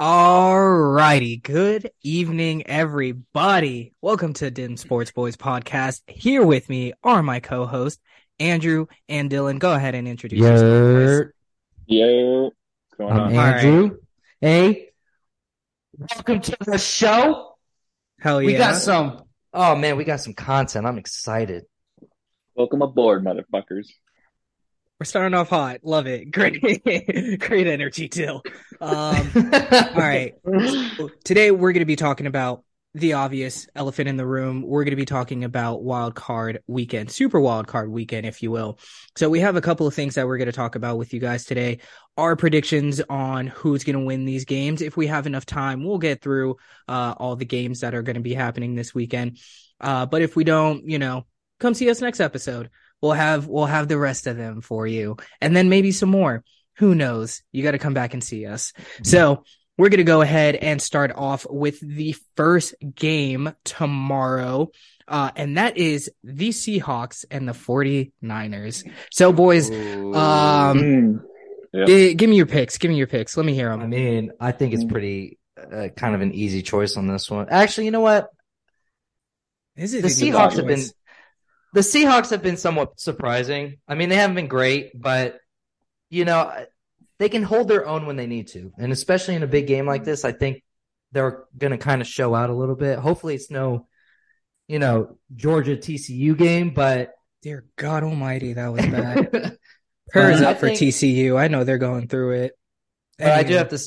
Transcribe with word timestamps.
Alrighty, 0.00 1.42
good 1.42 1.90
evening, 2.04 2.68
everybody. 2.68 3.94
Welcome 4.00 4.32
to 4.34 4.48
Dem 4.48 4.76
Sportz 4.76 5.12
Boyz 5.12 5.36
podcast. 5.36 6.02
Here 6.06 6.44
with 6.44 6.68
me 6.68 6.92
are 7.02 7.20
my 7.20 7.40
co-hosts 7.40 8.00
Andrew 8.38 8.86
and 9.08 9.28
Dylan. 9.28 9.58
Go 9.58 9.72
ahead 9.72 9.96
and 9.96 10.06
introduce 10.06 10.38
yourself. 10.38 11.32
Yeah, 11.86 12.42
what's 12.42 12.54
going 12.96 13.12
I'm 13.12 13.20
on? 13.22 13.36
All 13.36 13.44
Andrew. 13.44 13.98
Hey, 14.40 14.90
welcome 15.98 16.42
to 16.42 16.56
the 16.60 16.78
show. 16.78 17.56
Hell 18.20 18.40
yeah! 18.40 18.46
We 18.46 18.54
got 18.54 18.76
some. 18.76 19.24
Oh 19.52 19.74
man, 19.74 19.96
we 19.96 20.04
got 20.04 20.20
some 20.20 20.34
content. 20.34 20.86
I'm 20.86 20.98
excited. 20.98 21.64
Welcome 22.54 22.82
aboard, 22.82 23.24
motherfuckers. 23.24 23.88
We're 24.98 25.04
starting 25.04 25.34
off 25.34 25.50
hot. 25.50 25.80
Love 25.84 26.08
it. 26.08 26.30
Great, 26.32 26.60
great 27.38 27.66
energy, 27.68 28.08
Dill. 28.08 28.42
Um, 28.80 29.30
all 29.36 29.94
right. 29.94 30.34
Today 31.22 31.52
we're 31.52 31.72
going 31.72 31.82
to 31.82 31.86
be 31.86 31.94
talking 31.94 32.26
about 32.26 32.64
the 32.94 33.12
obvious 33.12 33.68
elephant 33.76 34.08
in 34.08 34.16
the 34.16 34.26
room. 34.26 34.62
We're 34.62 34.82
going 34.82 34.92
to 34.92 34.96
be 34.96 35.04
talking 35.04 35.44
about 35.44 35.84
wild 35.84 36.16
card 36.16 36.62
weekend, 36.66 37.12
super 37.12 37.38
wild 37.38 37.68
card 37.68 37.92
weekend, 37.92 38.26
if 38.26 38.42
you 38.42 38.50
will. 38.50 38.80
So 39.16 39.30
we 39.30 39.38
have 39.38 39.54
a 39.54 39.60
couple 39.60 39.86
of 39.86 39.94
things 39.94 40.16
that 40.16 40.26
we're 40.26 40.38
going 40.38 40.46
to 40.46 40.52
talk 40.52 40.74
about 40.74 40.98
with 40.98 41.14
you 41.14 41.20
guys 41.20 41.44
today. 41.44 41.78
Our 42.16 42.34
predictions 42.34 43.00
on 43.08 43.46
who's 43.46 43.84
going 43.84 43.98
to 43.98 44.04
win 44.04 44.24
these 44.24 44.46
games. 44.46 44.82
If 44.82 44.96
we 44.96 45.06
have 45.06 45.28
enough 45.28 45.46
time, 45.46 45.84
we'll 45.84 45.98
get 45.98 46.22
through 46.22 46.56
uh, 46.88 47.14
all 47.16 47.36
the 47.36 47.44
games 47.44 47.80
that 47.80 47.94
are 47.94 48.02
going 48.02 48.16
to 48.16 48.20
be 48.20 48.34
happening 48.34 48.74
this 48.74 48.92
weekend. 48.92 49.38
Uh, 49.80 50.06
but 50.06 50.22
if 50.22 50.34
we 50.34 50.42
don't, 50.42 50.88
you 50.88 50.98
know, 50.98 51.24
come 51.60 51.74
see 51.74 51.88
us 51.88 52.00
next 52.00 52.18
episode. 52.18 52.70
We'll 53.00 53.12
have 53.12 53.46
we'll 53.46 53.66
have 53.66 53.88
the 53.88 53.98
rest 53.98 54.26
of 54.26 54.36
them 54.36 54.60
for 54.60 54.86
you, 54.86 55.16
and 55.40 55.54
then 55.54 55.68
maybe 55.68 55.92
some 55.92 56.08
more. 56.10 56.42
Who 56.78 56.94
knows? 56.94 57.42
You 57.52 57.62
got 57.62 57.72
to 57.72 57.78
come 57.78 57.94
back 57.94 58.14
and 58.14 58.22
see 58.22 58.46
us. 58.46 58.72
So 59.02 59.44
we're 59.76 59.88
going 59.88 59.98
to 59.98 60.04
go 60.04 60.20
ahead 60.20 60.54
and 60.56 60.80
start 60.82 61.12
off 61.14 61.46
with 61.48 61.80
the 61.80 62.14
first 62.36 62.74
game 62.94 63.52
tomorrow. 63.64 64.70
Uh, 65.06 65.30
and 65.36 65.56
that 65.56 65.76
is 65.76 66.10
the 66.22 66.50
Seahawks 66.50 67.24
and 67.30 67.48
the 67.48 67.52
49ers. 67.52 68.88
So 69.10 69.32
boys, 69.32 69.70
um, 69.70 69.74
Mm. 70.14 71.20
Yep. 71.72 71.86
gi- 71.86 72.14
give 72.14 72.30
me 72.30 72.36
your 72.36 72.46
picks. 72.46 72.78
Give 72.78 72.90
me 72.90 72.96
your 72.96 73.06
picks. 73.06 73.36
Let 73.36 73.44
me 73.46 73.54
hear 73.54 73.70
them. 73.70 73.80
I 73.80 73.86
mean, 73.86 74.32
I 74.40 74.52
think 74.52 74.74
it's 74.74 74.84
pretty 74.84 75.38
uh, 75.60 75.88
kind 75.96 76.14
of 76.14 76.20
an 76.20 76.32
easy 76.32 76.62
choice 76.62 76.96
on 76.96 77.06
this 77.08 77.30
one. 77.30 77.48
Actually, 77.50 77.86
you 77.86 77.90
know 77.90 78.00
what? 78.00 78.28
Is 79.76 79.94
it 79.94 80.02
The 80.02 80.08
Seahawks 80.08 80.56
have 80.56 80.66
been 80.66 80.78
choice? 80.78 80.92
The 81.72 81.80
Seahawks 81.80 82.30
have 82.30 82.42
been 82.42 82.56
somewhat 82.56 82.98
surprising. 83.00 83.78
I 83.86 83.94
mean, 83.94 84.08
they 84.08 84.16
haven't 84.16 84.36
been 84.36 84.48
great, 84.48 85.00
but 85.00 85.38
you 86.10 86.24
know, 86.24 86.52
they 87.18 87.28
can 87.28 87.42
hold 87.42 87.68
their 87.68 87.86
own 87.86 88.06
when 88.06 88.16
they 88.16 88.26
need 88.26 88.48
to. 88.48 88.72
And 88.78 88.92
especially 88.92 89.34
in 89.34 89.42
a 89.42 89.48
big 89.48 89.66
game 89.66 89.86
like 89.86 90.04
this, 90.04 90.24
I 90.24 90.32
think 90.32 90.62
they're 91.12 91.44
going 91.56 91.72
to 91.72 91.78
kind 91.78 92.00
of 92.00 92.06
show 92.06 92.34
out 92.34 92.50
a 92.50 92.54
little 92.54 92.76
bit. 92.76 92.98
Hopefully 92.98 93.34
it's 93.34 93.50
no, 93.50 93.86
you 94.66 94.78
know, 94.78 95.18
Georgia 95.34 95.76
TCU 95.76 96.36
game, 96.36 96.70
but 96.70 97.14
Dear 97.42 97.64
God 97.76 98.02
Almighty, 98.02 98.54
that 98.54 98.72
was 98.72 98.84
bad. 98.84 99.58
Prayers 100.10 100.40
up 100.40 100.58
for 100.58 100.68
think- 100.68 100.80
TCU. 100.80 101.38
I 101.38 101.48
know 101.48 101.64
they're 101.64 101.78
going 101.78 102.08
through 102.08 102.42
it. 102.42 102.52
But 103.18 103.28
I 103.32 103.42
do 103.42 103.54
have 103.54 103.68
to. 103.68 103.78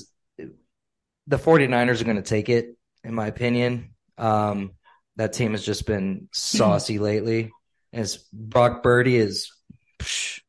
The 1.27 1.37
49ers 1.37 2.01
are 2.01 2.05
going 2.05 2.17
to 2.17 2.21
take 2.21 2.49
it, 2.49 2.77
in 3.03 3.13
my 3.13 3.27
opinion. 3.27 3.93
Um, 4.17 4.71
that 5.15 5.33
team 5.33 5.51
has 5.51 5.63
just 5.65 5.85
been 5.85 6.27
saucy 6.33 6.99
lately. 6.99 7.51
As 7.93 8.17
Brock 8.31 8.83
Purdy 8.83 9.17
is, 9.17 9.51
psh, 9.99 10.41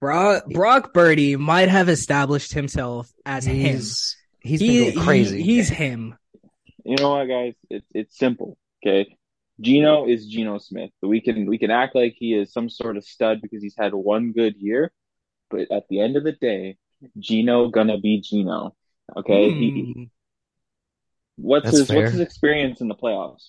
Brock, 0.00 0.44
Brock 0.46 0.94
Purdy 0.94 1.34
might 1.36 1.68
have 1.68 1.88
established 1.88 2.52
himself 2.52 3.10
as 3.26 3.44
him. 3.46 3.56
he's 3.56 4.16
he's 4.40 4.60
He- 4.60 4.84
been 4.84 4.94
going 4.94 5.06
crazy. 5.06 5.38
he- 5.42 5.54
he's 5.56 5.68
him. 5.68 6.16
You 6.84 6.96
know 6.96 7.10
what, 7.10 7.24
guys? 7.26 7.54
It's 7.70 7.86
it's 7.94 8.16
simple. 8.18 8.58
Okay, 8.86 9.16
Geno 9.60 10.06
is 10.06 10.26
Geno 10.26 10.58
Smith. 10.58 10.90
We 11.02 11.20
can 11.20 11.46
we 11.46 11.58
can 11.58 11.70
act 11.70 11.94
like 11.94 12.14
he 12.18 12.34
is 12.34 12.52
some 12.52 12.68
sort 12.68 12.96
of 12.96 13.04
stud 13.04 13.40
because 13.40 13.62
he's 13.62 13.74
had 13.76 13.94
one 13.94 14.32
good 14.32 14.54
year, 14.56 14.92
but 15.50 15.70
at 15.72 15.88
the 15.88 16.00
end 16.00 16.16
of 16.16 16.24
the 16.24 16.32
day, 16.32 16.76
Geno 17.18 17.68
gonna 17.68 17.98
be 17.98 18.20
Geno. 18.20 18.76
Okay, 19.16 19.50
He- 19.50 19.92
Hmm. 19.94 20.02
what's 21.36 21.64
That's 21.64 21.78
his 21.78 21.88
fair. 21.88 21.96
what's 22.02 22.12
his 22.12 22.20
experience 22.20 22.80
in 22.82 22.88
the 22.88 22.94
playoffs? 22.94 23.48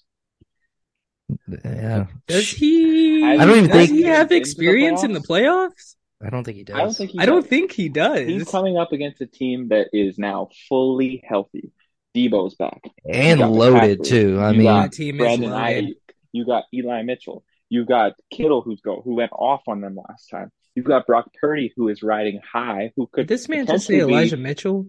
Yeah, 1.64 2.06
Does 2.28 2.50
he? 2.52 3.24
I 3.26 3.38
don't 3.46 3.58
even 3.58 3.70
does 3.70 3.88
think- 3.88 3.98
he 3.98 4.04
have 4.04 4.22
Into 4.24 4.30
the 4.30 4.38
experience 4.38 5.04
in 5.04 5.14
the 5.14 5.20
playoffs. 5.22 5.96
I 6.24 6.30
don't 6.30 6.44
think 6.44 6.58
he 6.58 6.64
does. 6.64 6.76
I 6.76 6.80
don't 6.82 6.94
think 6.96 7.12
he 7.12 7.20
I 7.20 7.26
don't 7.26 7.42
does. 7.42 7.50
think 7.50 7.72
he 7.72 7.90
does. 7.90 8.28
He's 8.28 8.50
coming 8.50 8.78
up 8.78 8.92
against 8.94 9.22
a 9.22 9.26
team 9.28 9.68
that 9.70 9.90
is 9.94 10.18
now 10.18 10.50
fully 10.70 11.22
healthy. 11.28 11.72
Deebo's 12.16 12.56
back. 12.56 12.82
and 13.12 13.42
loaded 13.42 14.00
McCaffrey. 14.00 14.06
too. 14.08 14.40
I 14.40 14.52
You 14.52 14.58
mean, 14.58 14.64
got 14.68 14.82
That 14.84 14.92
team 14.94 15.18
Brandon. 15.18 15.50
Aiyuk. 15.52 15.94
You 16.32 16.46
got 16.46 16.64
Eli 16.74 17.02
Mitchell. 17.04 17.44
You 17.70 17.84
got 17.86 18.14
Kittle, 18.32 18.62
who's 18.62 18.80
go 18.82 19.02
who 19.04 19.16
went 19.16 19.32
off 19.34 19.64
on 19.68 19.82
them 19.82 19.96
last 20.08 20.30
time. 20.30 20.52
You've 20.76 20.86
got 20.86 21.06
Brock 21.08 21.30
Purdy, 21.42 21.74
who 21.76 21.90
is 21.90 22.02
riding 22.04 22.40
high, 22.50 22.92
who 22.96 23.08
could 23.12 23.28
this 23.28 23.50
man 23.50 23.66
just 23.66 23.88
say 23.88 23.96
potentially 23.96 24.12
be- 24.12 24.18
Elijah 24.20 24.38
Mitchell? 24.38 24.88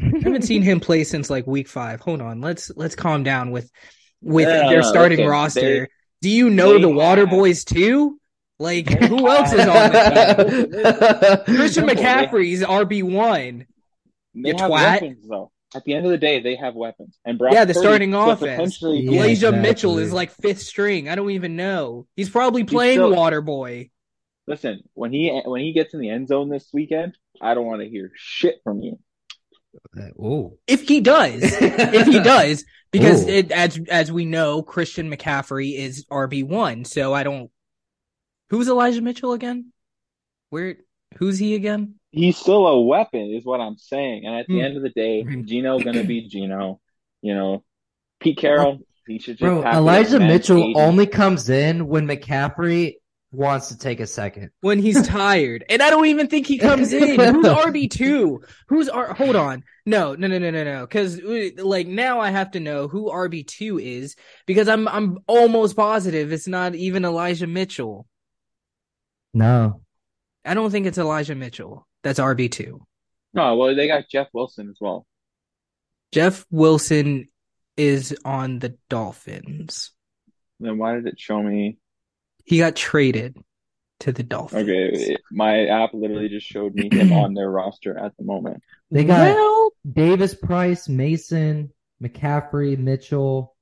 I 0.00 0.04
haven't 0.22 0.42
seen 0.42 0.62
him 0.62 0.80
play 0.80 1.02
since 1.04 1.30
like 1.30 1.46
week 1.46 1.68
five. 1.68 2.00
Hold 2.00 2.20
on, 2.20 2.40
let's 2.40 2.70
let's 2.76 2.94
calm 2.94 3.22
down 3.24 3.50
with 3.50 3.70
with 4.24 4.48
No, 4.48 4.62
no, 4.62 4.68
their 4.70 4.82
starting 4.82 5.18
listen, 5.18 5.30
roster. 5.30 5.60
they- 5.60 5.88
Do 6.22 6.30
you 6.30 6.50
know 6.50 6.78
the 6.78 6.88
Water 6.88 7.22
have- 7.26 7.30
Boys 7.30 7.64
too? 7.64 8.18
Like 8.58 8.88
who 8.88 9.28
else 9.28 9.52
is 9.52 9.60
on 9.60 9.90
the 9.92 11.44
team? 11.46 11.56
Christian 11.56 11.84
McCaffrey's 11.86 12.62
RB 12.62 13.02
one. 13.02 13.66
They 14.34 14.48
You 14.50 14.54
twat. 14.54 14.70
weapons 14.70 15.28
though. 15.28 15.50
At 15.74 15.82
the 15.84 15.94
end 15.94 16.04
of 16.06 16.12
the 16.12 16.18
day, 16.18 16.40
they 16.40 16.54
have 16.54 16.76
weapons. 16.76 17.18
And 17.24 17.36
Brock 17.36 17.52
Yeah, 17.52 17.64
the 17.64 17.74
Purdy 17.74 17.84
starting 17.84 18.14
offense. 18.14 18.40
potentially 18.40 19.00
Yeah, 19.00 19.10
Elijah 19.24 19.30
exactly. 19.48 19.60
Mitchell 19.60 19.98
is 19.98 20.12
like 20.12 20.30
fifth 20.30 20.62
string. 20.62 21.08
I 21.08 21.16
don't 21.16 21.30
even 21.32 21.56
know. 21.56 22.06
He's 22.16 22.30
probably 22.30 22.62
playing 22.62 22.98
still- 22.98 23.12
Water 23.14 23.40
Boy. 23.40 23.90
Listen, 24.46 24.82
when 24.94 25.12
he 25.12 25.40
when 25.46 25.62
he 25.62 25.72
gets 25.72 25.94
in 25.94 26.00
the 26.00 26.10
end 26.10 26.28
zone 26.28 26.48
this 26.48 26.68
weekend, 26.72 27.16
I 27.40 27.54
don't 27.54 27.66
want 27.66 27.80
to 27.82 27.88
hear 27.88 28.12
shit 28.14 28.60
from 28.62 28.82
you. 28.82 28.98
Oh, 30.18 30.58
If 30.66 30.88
he 30.88 31.00
does, 31.00 31.40
if 31.42 32.06
he 32.06 32.20
does, 32.22 32.64
because 32.90 33.26
it, 33.26 33.50
as 33.52 33.78
as 33.90 34.12
we 34.12 34.24
know, 34.24 34.62
Christian 34.62 35.10
McCaffrey 35.10 35.76
is 35.76 36.04
RB 36.06 36.46
one. 36.46 36.84
So 36.84 37.12
I 37.12 37.22
don't. 37.22 37.50
Who's 38.50 38.68
Elijah 38.68 39.02
Mitchell 39.02 39.32
again? 39.32 39.72
Where? 40.50 40.76
Who's 41.16 41.38
he 41.38 41.54
again? 41.54 41.94
He's 42.10 42.36
still 42.36 42.66
a 42.66 42.80
weapon, 42.80 43.32
is 43.34 43.44
what 43.44 43.60
I'm 43.60 43.76
saying. 43.76 44.24
And 44.26 44.36
at 44.36 44.46
the 44.46 44.54
Hmm. 44.58 44.64
end 44.64 44.76
of 44.76 44.82
the 44.82 44.90
day. 44.90 45.24
Geno 45.44 45.78
gonna 45.80 46.04
be 46.04 46.28
Geno. 46.28 46.80
You 47.22 47.34
know, 47.34 47.64
Pete 48.20 48.38
Carroll, 48.38 48.78
he 49.06 49.18
should 49.18 49.38
just 49.38 49.40
bro, 49.40 49.64
Elijah 49.64 50.20
Mitchell 50.20 50.58
80. 50.62 50.74
only 50.76 51.06
comes 51.06 51.48
in 51.50 51.86
when 51.88 52.06
McCaffrey 52.06 52.94
wants 53.34 53.68
to 53.68 53.78
take 53.78 54.00
a 54.00 54.06
second. 54.06 54.50
When 54.60 54.78
he's 54.78 55.00
tired, 55.06 55.64
and 55.68 55.82
I 55.82 55.90
don't 55.90 56.06
even 56.06 56.28
think 56.28 56.46
he 56.46 56.58
comes 56.58 56.92
in. 56.92 57.20
Who's 57.34 57.46
RB 57.46 57.90
two? 57.90 58.42
Who's 58.68 58.88
R? 58.88 59.14
Hold 59.14 59.36
on, 59.36 59.64
no, 59.86 60.14
no, 60.14 60.26
no, 60.26 60.38
no, 60.38 60.50
no, 60.50 60.64
no. 60.64 60.80
Because 60.86 61.20
uh, 61.20 61.50
like 61.58 61.86
now 61.86 62.20
I 62.20 62.30
have 62.30 62.52
to 62.52 62.60
know 62.60 62.88
who 62.88 63.10
RB 63.10 63.46
two 63.46 63.78
is 63.78 64.16
because 64.46 64.68
I'm 64.68 64.88
I'm 64.88 65.18
almost 65.26 65.76
positive 65.76 66.32
it's 66.32 66.48
not 66.48 66.74
even 66.74 67.04
Elijah 67.04 67.46
Mitchell. 67.46 68.06
No, 69.32 69.82
I 70.44 70.54
don't 70.54 70.70
think 70.70 70.86
it's 70.86 70.98
Elijah 70.98 71.34
Mitchell. 71.34 71.86
That's 72.02 72.18
RB 72.18 72.50
two. 72.50 72.86
No, 73.32 73.56
well, 73.56 73.74
they 73.74 73.88
got 73.88 74.08
Jeff 74.08 74.28
Wilson 74.32 74.70
as 74.70 74.76
well. 74.80 75.06
Jeff 76.12 76.46
Wilson 76.50 77.26
is 77.76 78.16
on 78.24 78.60
the 78.60 78.76
Dolphins. 78.88 79.90
Then 80.60 80.78
why 80.78 80.94
did 80.94 81.06
it 81.06 81.18
show 81.18 81.42
me? 81.42 81.78
He 82.44 82.58
got 82.58 82.76
traded 82.76 83.36
to 84.00 84.12
the 84.12 84.22
Dolphins. 84.22 84.62
Okay, 84.68 85.16
my 85.32 85.66
app 85.66 85.90
literally 85.94 86.28
just 86.28 86.46
showed 86.46 86.74
me 86.74 86.88
him 86.92 87.12
on 87.12 87.34
their 87.34 87.50
roster 87.50 87.96
at 87.98 88.16
the 88.18 88.24
moment. 88.24 88.62
They 88.90 89.04
got- 89.04 89.34
well, 89.34 89.70
Davis, 89.90 90.34
Price, 90.34 90.88
Mason, 90.88 91.72
McCaffrey, 92.02 92.76
Mitchell, 92.78 93.54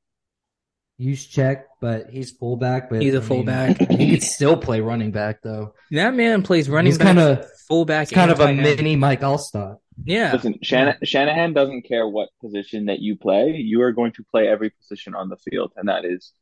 Juszczyk, 1.00 1.64
but 1.80 2.10
he's 2.10 2.30
fullback. 2.30 2.88
But 2.90 3.02
He's 3.02 3.14
a 3.14 3.16
I 3.16 3.20
mean, 3.20 3.28
fullback. 3.28 3.90
he 3.90 4.10
could 4.10 4.22
still 4.22 4.56
play 4.56 4.80
running 4.80 5.10
back 5.10 5.42
though. 5.42 5.74
that 5.90 6.14
man 6.14 6.42
plays 6.42 6.68
running 6.68 6.92
back. 6.96 7.08
He's 7.08 7.16
back, 7.16 7.16
kinda- 7.38 7.48
fullback, 7.68 8.02
It's 8.04 8.12
kind 8.12 8.30
of 8.30 8.40
a 8.40 8.44
tight 8.44 8.50
end. 8.58 8.62
mini 8.62 8.96
Mike 8.96 9.20
Alstott. 9.22 9.78
Yeah, 10.04 10.32
Listen, 10.32 10.58
Shan- 10.62 10.96
Shanahan 11.04 11.52
doesn't 11.52 11.82
care 11.82 12.08
what 12.08 12.28
position 12.40 12.86
that 12.86 13.00
you 13.00 13.16
play. 13.16 13.50
You 13.56 13.82
are 13.82 13.92
going 13.92 14.12
to 14.12 14.24
play 14.30 14.48
every 14.48 14.70
position 14.70 15.14
on 15.14 15.28
the 15.28 15.36
field, 15.36 15.72
and 15.76 15.88
that 15.88 16.04
is 16.04 16.32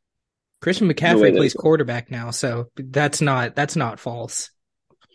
Christian 0.61 0.89
McCaffrey 0.89 1.35
plays 1.35 1.55
quarterback 1.55 2.11
now, 2.11 2.31
so 2.31 2.67
that's 2.77 3.21
not 3.21 3.55
that's 3.55 3.77
not 3.77 3.99
false. 3.99 4.51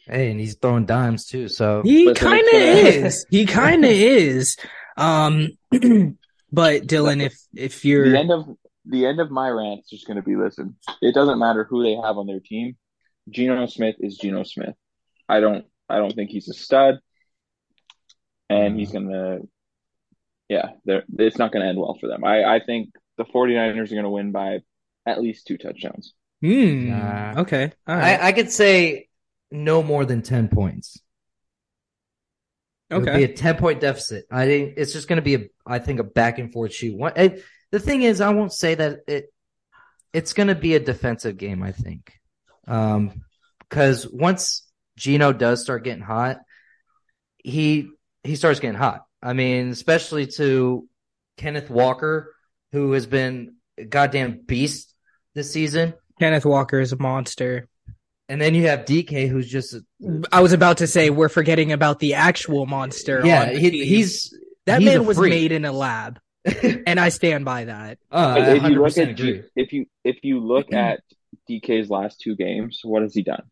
Hey, 0.08 0.32
and 0.32 0.40
he's 0.40 0.56
throwing 0.56 0.86
dimes 0.86 1.26
too. 1.26 1.48
So 1.48 1.82
He 1.84 2.14
kind 2.14 2.48
of 2.48 2.54
is. 2.54 3.26
He 3.30 3.46
kind 3.46 3.84
of 3.84 3.92
is. 3.92 4.58
Um, 4.98 5.50
but 5.72 6.88
Dylan, 6.88 7.24
if 7.24 7.36
if 7.56 7.86
you're 7.86 8.10
the 8.12 8.20
end 8.20 8.32
of 8.32 8.48
the 8.86 9.06
end 9.06 9.20
of 9.20 9.32
my 9.32 9.50
rant 9.50 9.82
is 9.82 9.90
just 9.90 10.08
going 10.08 10.18
to 10.18 10.24
be 10.24 10.36
listen. 10.36 10.76
It 11.02 11.16
doesn't 11.16 11.40
matter 11.40 11.64
who 11.64 11.84
they 11.84 11.96
have 11.96 12.18
on 12.18 12.28
their 12.28 12.40
team. 12.40 12.78
Geno 13.30 13.66
Smith 13.66 13.96
is 14.00 14.18
Geno 14.18 14.44
Smith. 14.44 14.76
I 15.28 15.40
don't 15.40 15.66
I 15.90 15.98
don't 15.98 16.14
think 16.14 16.30
he's 16.30 16.50
a 16.50 16.54
stud, 16.54 17.00
and 18.50 18.80
he's 18.80 18.92
gonna 18.92 19.40
yeah, 20.48 20.70
it's 20.86 21.38
not 21.38 21.52
going 21.52 21.64
to 21.64 21.70
end 21.70 21.80
well 21.80 21.98
for 22.00 22.08
them. 22.08 22.24
I, 22.24 22.44
I 22.44 22.60
think 22.64 22.90
the 23.18 23.26
49ers 23.26 23.92
are 23.92 23.96
going 23.96 24.04
to 24.04 24.10
win 24.10 24.32
by 24.32 24.60
at 25.06 25.22
least 25.22 25.48
two 25.48 25.58
touchdowns. 25.58 26.14
Hmm. 26.42 26.90
Nah. 26.90 27.42
Okay. 27.42 27.72
All 27.88 27.96
right. 27.96 28.20
I, 28.20 28.28
I 28.28 28.32
could 28.32 28.52
say 28.52 29.08
no 29.52 29.84
more 29.84 30.06
than 30.06 30.22
10 30.22 30.50
points. 30.50 31.00
Okay. 32.92 33.04
It'll 33.04 33.18
be 33.18 33.24
a 33.24 33.36
10 33.36 33.58
point 33.58 33.82
deficit. 33.82 34.26
I 34.30 34.46
think 34.46 34.74
it's 34.78 34.94
just 34.94 35.08
going 35.08 35.18
to 35.18 35.24
be 35.24 35.36
a, 35.36 35.40
I 35.66 35.80
think 35.80 36.00
a 36.00 36.04
back 36.04 36.38
and 36.38 36.52
forth 36.52 36.74
shoot. 36.74 36.96
One, 36.96 37.14
it, 37.16 37.44
the 37.72 37.80
thing 37.80 38.04
is, 38.04 38.22
I 38.22 38.30
won't 38.30 38.54
say 38.54 38.76
that 38.76 39.00
it, 39.08 39.34
it's 40.14 40.34
going 40.34 40.48
to 40.48 40.56
be 40.56 40.76
a 40.76 40.80
defensive 40.80 41.38
game. 41.38 41.62
I 41.62 41.72
think, 41.72 42.14
um, 42.68 43.24
because 43.60 44.08
once 44.08 44.66
Geno 44.98 45.34
does 45.34 45.62
start 45.62 45.84
getting 45.84 46.04
hot, 46.04 46.38
he 47.44 47.90
he 48.24 48.36
starts 48.36 48.60
getting 48.60 48.78
hot. 48.78 49.06
I 49.22 49.34
mean, 49.34 49.70
especially 49.70 50.28
to 50.38 50.88
Kenneth 51.38 51.70
Walker, 51.70 52.34
who 52.72 52.94
has 52.94 53.06
been 53.08 53.56
a 53.78 53.84
goddamn 53.84 54.42
beast 54.46 54.95
this 55.36 55.52
season. 55.52 55.94
Kenneth 56.20 56.46
Walker 56.46 56.80
is 56.80 56.92
a 56.92 56.98
monster. 56.98 57.68
And 58.28 58.42
then 58.42 58.56
you 58.56 58.68
have 58.68 58.86
DK, 58.86 59.30
who's 59.30 59.48
just. 59.48 59.76
I 60.32 60.42
was 60.42 60.54
about 60.54 60.78
to 60.78 60.88
say 60.88 61.12
we're 61.12 61.30
forgetting 61.30 61.72
about 61.72 62.00
the 62.00 62.16
actual 62.16 62.66
monster. 62.66 63.22
Yeah, 63.24 63.52
he, 63.52 63.86
he's 63.86 64.36
that 64.66 64.82
he's 64.82 64.90
man 64.90 65.06
was 65.06 65.20
made 65.20 65.52
in 65.52 65.64
a 65.64 65.72
lab, 65.72 66.20
and 66.88 67.00
I 67.00 67.10
stand 67.10 67.46
by 67.46 67.66
that. 67.66 68.00
Uh, 68.12 68.36
if 68.40 68.64
you 68.64 68.82
look 68.82 68.98
at 68.98 69.10
agree. 69.10 69.44
if 69.56 69.74
you 69.74 69.86
if 70.04 70.18
you 70.24 70.40
look 70.40 70.74
at 70.74 71.02
DK's 71.48 71.92
last 71.92 72.20
two 72.20 72.36
games, 72.36 72.80
what 72.84 73.04
has 73.04 73.14
he 73.14 73.22
done? 73.22 73.44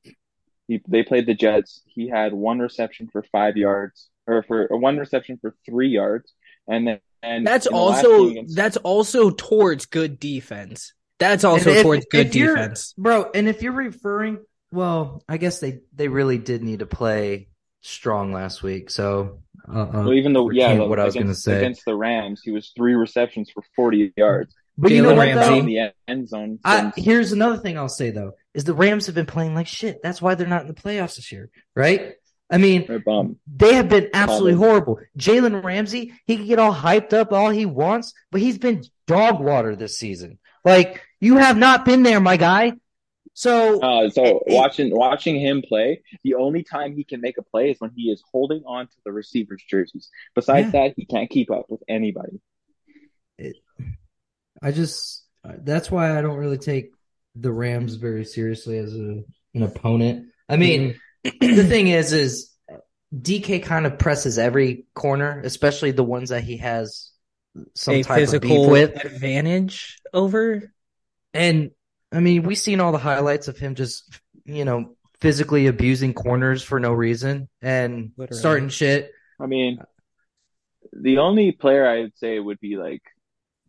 He, 0.68 0.82
they 0.88 1.04
played 1.04 1.28
the 1.28 1.36
Jets. 1.36 1.84
He 1.86 2.10
had 2.10 2.34
one 2.34 2.58
reception 2.58 3.10
for 3.12 3.22
five 3.32 3.58
yards, 3.58 4.10
or 4.26 4.42
for 4.42 4.68
one 4.70 4.98
reception 4.98 5.38
for 5.40 5.54
three 5.68 5.90
yards, 5.90 6.34
and 6.68 6.88
then 6.88 7.00
and 7.22 7.46
that's 7.46 7.68
also 7.68 8.30
against... 8.30 8.56
that's 8.56 8.78
also 8.78 9.30
towards 9.30 9.86
good 9.86 10.20
defense. 10.20 10.94
That's 11.20 11.44
also 11.44 11.70
if, 11.70 11.84
towards 11.84 12.06
good 12.10 12.32
defense, 12.32 12.94
bro. 12.98 13.30
And 13.34 13.48
if 13.48 13.62
you're 13.62 13.72
referring 13.72 14.40
well, 14.74 15.24
I 15.30 15.38
guess 15.38 15.60
they 15.60 15.80
they 15.94 16.08
really 16.08 16.38
did 16.38 16.64
need 16.64 16.80
to 16.80 16.86
play 16.86 17.50
strong 17.82 18.34
last 18.34 18.64
week. 18.64 18.90
So, 18.90 19.40
uh, 19.72 19.88
well, 19.94 20.14
even 20.14 20.34
though 20.34 20.50
yeah, 20.50 20.80
what 20.80 21.00
I 21.00 21.06
was 21.06 21.14
going 21.14 21.28
to 21.28 21.36
say 21.36 21.58
against 21.58 21.86
the 21.86 21.96
Rams, 21.96 22.42
he 22.44 22.52
was 22.52 22.72
three 22.76 22.96
receptions 22.96 23.52
for 23.52 23.64
forty 23.76 24.12
yards. 24.18 24.54
But 24.78 24.92
Jalen 24.92 24.96
you 24.96 25.02
know 25.04 25.16
what? 25.16 25.34
Though? 25.36 25.54
In 25.54 25.66
the 25.68 25.94
end 26.08 26.28
zone. 26.28 26.60
I, 26.66 26.92
here's 26.96 27.32
another 27.32 27.58
thing 27.58 27.78
I'll 27.78 27.88
say 27.88 28.10
though: 28.10 28.34
is 28.54 28.64
the 28.64 28.74
Rams 28.74 29.06
have 29.06 29.16
been 29.16 29.28
playing 29.28 29.54
like 29.54 29.68
shit. 29.68 30.02
That's 30.02 30.22
why 30.22 30.36
they're 30.36 30.48
not 30.48 30.64
in 30.64 30.68
the 30.68 30.74
playoffs 30.74 31.18
this 31.18 31.32
year, 31.32 31.50
right? 31.76 32.16
I 32.50 32.58
mean, 32.58 32.86
they 33.48 33.74
have 33.74 33.90
been 33.90 34.10
absolutely 34.14 34.54
horrible. 34.54 35.00
Jalen 35.18 35.64
Ramsey, 35.64 36.14
he 36.26 36.36
can 36.38 36.46
get 36.46 36.60
all 36.60 36.74
hyped 36.74 37.14
up 37.14 37.32
all 37.32 37.50
he 37.50 37.66
wants, 37.66 38.14
but 38.32 38.42
he's 38.42 38.60
been 38.60 38.84
dog 39.08 39.40
water 39.40 39.76
this 39.76 39.98
season. 39.98 40.38
Like 40.64 41.02
you 41.20 41.38
have 41.38 41.58
not 41.58 41.86
been 41.86 42.04
there, 42.04 42.20
my 42.20 42.38
guy. 42.38 42.74
So, 43.36 43.82
uh, 43.82 44.10
so 44.10 44.44
it, 44.46 44.54
watching 44.54 44.96
watching 44.96 45.40
him 45.40 45.64
play, 45.68 46.04
the 46.24 46.36
only 46.36 46.64
time 46.64 46.96
he 46.96 47.04
can 47.04 47.20
make 47.20 47.38
a 47.38 47.42
play 47.42 47.72
is 47.72 47.80
when 47.80 47.92
he 47.96 48.04
is 48.04 48.24
holding 48.32 48.64
on 48.66 48.88
to 48.88 48.96
the 49.06 49.12
receivers' 49.12 49.64
jerseys. 49.68 50.10
Besides 50.36 50.72
yeah. 50.74 50.88
that, 50.88 50.94
he 50.96 51.06
can't 51.06 51.30
keep 51.30 51.50
up 51.50 51.66
with 51.70 51.82
anybody. 51.88 52.40
It, 53.40 53.56
I 54.62 54.72
just 54.72 55.24
that's 55.44 55.90
why 55.90 56.18
I 56.18 56.22
don't 56.22 56.38
really 56.38 56.60
take 56.60 56.92
the 57.36 57.52
Rams 57.52 57.96
very 57.96 58.26
seriously 58.26 58.78
as 58.78 58.94
a, 58.94 59.24
an 59.56 59.64
opponent. 59.64 60.28
I 60.48 60.58
mean, 60.58 61.00
mm-hmm. 61.26 61.56
the 61.56 61.64
thing 61.64 61.88
is, 61.88 62.14
is 62.14 62.52
DK 63.14 63.64
kind 63.64 63.86
of 63.86 63.98
presses 63.98 64.38
every 64.38 64.86
corner, 64.94 65.42
especially 65.44 65.92
the 65.92 66.04
ones 66.04 66.30
that 66.30 66.44
he 66.44 66.58
has 66.58 67.12
some 67.76 67.96
a 67.96 68.04
type 68.04 68.20
physical 68.20 68.66
of 68.66 68.72
with 68.72 69.06
advantage 69.06 70.00
over. 70.14 70.72
And 71.34 71.72
I 72.12 72.20
mean, 72.20 72.44
we've 72.44 72.58
seen 72.58 72.80
all 72.80 72.92
the 72.92 72.98
highlights 72.98 73.48
of 73.48 73.58
him 73.58 73.76
just, 73.76 74.20
you 74.46 74.66
know, 74.66 74.96
physically 75.20 75.68
abusing 75.68 76.14
corners 76.14 76.62
for 76.62 76.80
no 76.80 76.92
reason 76.92 77.50
and 77.62 78.12
Literally. 78.18 78.40
starting 78.40 78.70
shit. 78.70 79.12
I 79.40 79.46
mean, 79.46 79.80
the 80.92 81.20
only 81.20 81.52
player 81.52 81.88
I 81.88 82.02
would 82.02 82.18
say 82.18 82.40
would 82.40 82.60
be 82.60 82.78
like 82.78 83.02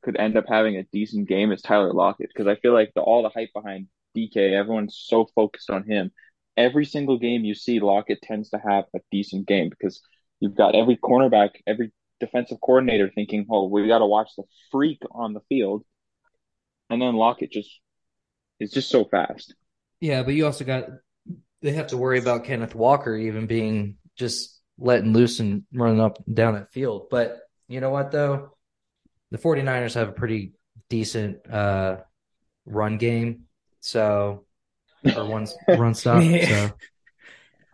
could 0.02 0.16
end 0.16 0.36
up 0.36 0.44
having 0.48 0.76
a 0.76 0.82
decent 0.92 1.28
game 1.28 1.52
is 1.52 1.62
Tyler 1.62 1.92
Lockett 1.92 2.28
because 2.28 2.46
I 2.46 2.56
feel 2.56 2.74
like 2.74 2.92
the, 2.94 3.00
all 3.00 3.22
the 3.22 3.30
hype 3.30 3.52
behind 3.54 3.88
DK, 4.16 4.52
everyone's 4.52 4.96
so 4.98 5.26
focused 5.34 5.70
on 5.70 5.84
him. 5.84 6.12
Every 6.56 6.84
single 6.84 7.18
game 7.18 7.44
you 7.44 7.54
see, 7.54 7.80
Lockett 7.80 8.22
tends 8.22 8.50
to 8.50 8.58
have 8.58 8.84
a 8.94 9.00
decent 9.10 9.46
game 9.46 9.70
because 9.70 10.00
you've 10.40 10.54
got 10.54 10.74
every 10.74 10.96
cornerback, 10.96 11.50
every 11.66 11.92
defensive 12.24 12.58
coordinator 12.60 13.10
thinking, 13.14 13.46
"Oh, 13.50 13.68
we 13.68 13.86
got 13.86 13.98
to 13.98 14.06
watch 14.06 14.30
the 14.36 14.44
freak 14.70 15.00
on 15.10 15.32
the 15.34 15.40
field," 15.48 15.84
and 16.90 17.00
then 17.00 17.14
Lockett 17.14 17.52
just 17.52 17.70
is 18.60 18.70
just 18.72 18.88
so 18.88 19.04
fast. 19.04 19.54
Yeah, 20.00 20.22
but 20.22 20.34
you 20.34 20.46
also 20.46 20.64
got 20.64 20.88
they 21.62 21.72
have 21.72 21.88
to 21.88 21.96
worry 21.96 22.18
about 22.18 22.44
Kenneth 22.44 22.74
Walker 22.74 23.16
even 23.16 23.46
being 23.46 23.96
just 24.16 24.60
letting 24.78 25.12
loose 25.12 25.40
and 25.40 25.64
running 25.72 26.00
up 26.00 26.18
and 26.26 26.36
down 26.36 26.54
that 26.54 26.72
field. 26.72 27.08
But 27.10 27.40
you 27.68 27.80
know 27.80 27.90
what 27.90 28.12
though? 28.12 28.56
The 29.30 29.38
49ers 29.38 29.94
have 29.94 30.08
a 30.08 30.12
pretty 30.12 30.52
decent 30.88 31.50
uh, 31.50 31.98
run 32.66 32.98
game. 32.98 33.44
So 33.80 34.44
or 35.04 35.26
one 35.26 35.46
run 35.68 35.94
stop. 35.94 36.22
So 36.42 36.70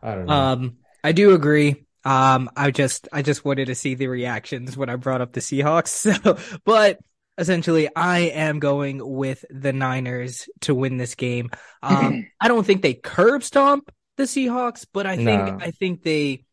I 0.03 0.15
don't 0.15 0.27
know. 0.27 0.33
Um 0.33 0.77
I 1.03 1.13
do 1.13 1.35
agree. 1.35 1.87
Um 2.05 2.51
I 2.57 2.71
just 2.71 3.09
I 3.13 3.23
just 3.23 3.45
wanted 3.45 3.67
to 3.67 3.75
see 3.75 3.95
the 3.95 4.09
reactions 4.09 4.77
when 4.77 4.89
I 4.89 4.97
brought 4.97 5.21
up 5.21 5.33
the 5.33 5.41
Seahawks. 5.41 5.89
So 6.23 6.39
but 6.65 6.99
essentially 7.39 7.89
I 7.95 8.19
am 8.19 8.59
going 8.59 9.01
with 9.03 9.45
the 9.51 9.73
Niners 9.73 10.49
to 10.63 10.75
win 10.75 10.99
this 10.99 11.15
game. 11.15 11.51
Um, 11.83 12.27
I 12.41 12.49
don't 12.49 12.67
think 12.67 12.83
they 12.83 12.95
curb 12.95 13.43
stomp 13.43 13.91
the 14.17 14.25
Seahawks, 14.25 14.87
but 14.93 15.07
I 15.07 15.17
think 15.17 15.45
no. 15.47 15.59
I 15.61 15.71
think 15.71 16.03
they 16.03 16.45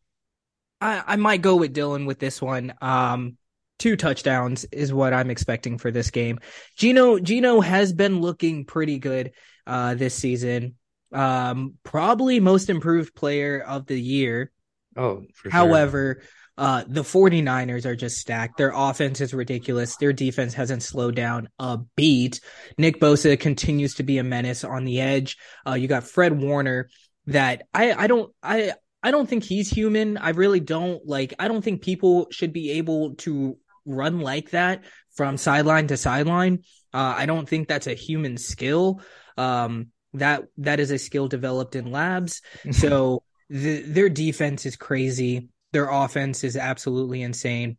I, 0.80 1.02
I 1.06 1.16
might 1.16 1.42
go 1.42 1.56
with 1.56 1.74
Dylan 1.74 2.06
with 2.06 2.18
this 2.18 2.40
one. 2.40 2.72
Um, 2.80 3.36
two 3.78 3.96
touchdowns 3.96 4.64
is 4.64 4.92
what 4.92 5.12
I'm 5.12 5.30
expecting 5.30 5.78
for 5.78 5.90
this 5.90 6.10
game. 6.10 6.40
Geno 6.76 7.18
Geno 7.18 7.60
has 7.60 7.92
been 7.92 8.20
looking 8.20 8.64
pretty 8.64 8.98
good 8.98 9.32
uh, 9.66 9.94
this 9.94 10.14
season. 10.14 10.76
Um, 11.12 11.74
probably 11.84 12.40
most 12.40 12.70
improved 12.70 13.14
player 13.14 13.60
of 13.60 13.86
the 13.86 14.00
year. 14.00 14.50
Oh, 14.98 15.22
however, 15.50 16.22
uh, 16.58 16.82
the 16.88 17.02
49ers 17.02 17.86
are 17.86 17.94
just 17.94 18.16
stacked. 18.16 18.58
Their 18.58 18.72
offense 18.74 19.20
is 19.20 19.32
ridiculous. 19.32 19.96
Their 19.96 20.12
defense 20.12 20.54
hasn't 20.54 20.82
slowed 20.82 21.14
down 21.14 21.48
a 21.60 21.78
beat. 21.94 22.40
Nick 22.76 22.98
Bosa 22.98 23.38
continues 23.38 23.94
to 23.94 24.02
be 24.02 24.18
a 24.18 24.24
menace 24.24 24.64
on 24.64 24.84
the 24.84 25.00
edge. 25.00 25.36
Uh, 25.64 25.74
you 25.74 25.86
got 25.86 26.02
Fred 26.02 26.36
Warner 26.36 26.88
that 27.28 27.62
I, 27.72 27.92
I 27.92 28.06
don't, 28.08 28.34
I, 28.42 28.72
I 29.04 29.12
don't 29.12 29.28
think 29.28 29.44
he's 29.44 29.70
human. 29.70 30.16
I 30.16 30.30
really 30.30 30.58
don't 30.58 31.06
like, 31.06 31.32
I 31.38 31.46
don't 31.46 31.62
think 31.62 31.80
people 31.80 32.26
should 32.32 32.52
be 32.52 32.72
able 32.72 33.14
to 33.16 33.56
run 33.86 34.18
like 34.18 34.50
that 34.50 34.82
from 35.14 35.36
sideline 35.36 35.86
to 35.86 35.96
sideline. 35.96 36.64
Uh, 36.92 37.14
I 37.16 37.26
don't 37.26 37.48
think 37.48 37.68
that's 37.68 37.86
a 37.86 37.94
human 37.94 38.36
skill. 38.36 39.00
Um, 39.36 39.88
that, 40.14 40.42
that 40.56 40.80
is 40.80 40.90
a 40.90 40.98
skill 40.98 41.28
developed 41.28 41.76
in 41.76 41.92
labs. 41.92 42.42
so 42.72 43.22
the, 43.50 43.82
their 43.82 44.08
defense 44.08 44.66
is 44.66 44.76
crazy. 44.76 45.48
Their 45.72 45.88
offense 45.88 46.44
is 46.44 46.56
absolutely 46.56 47.22
insane. 47.22 47.76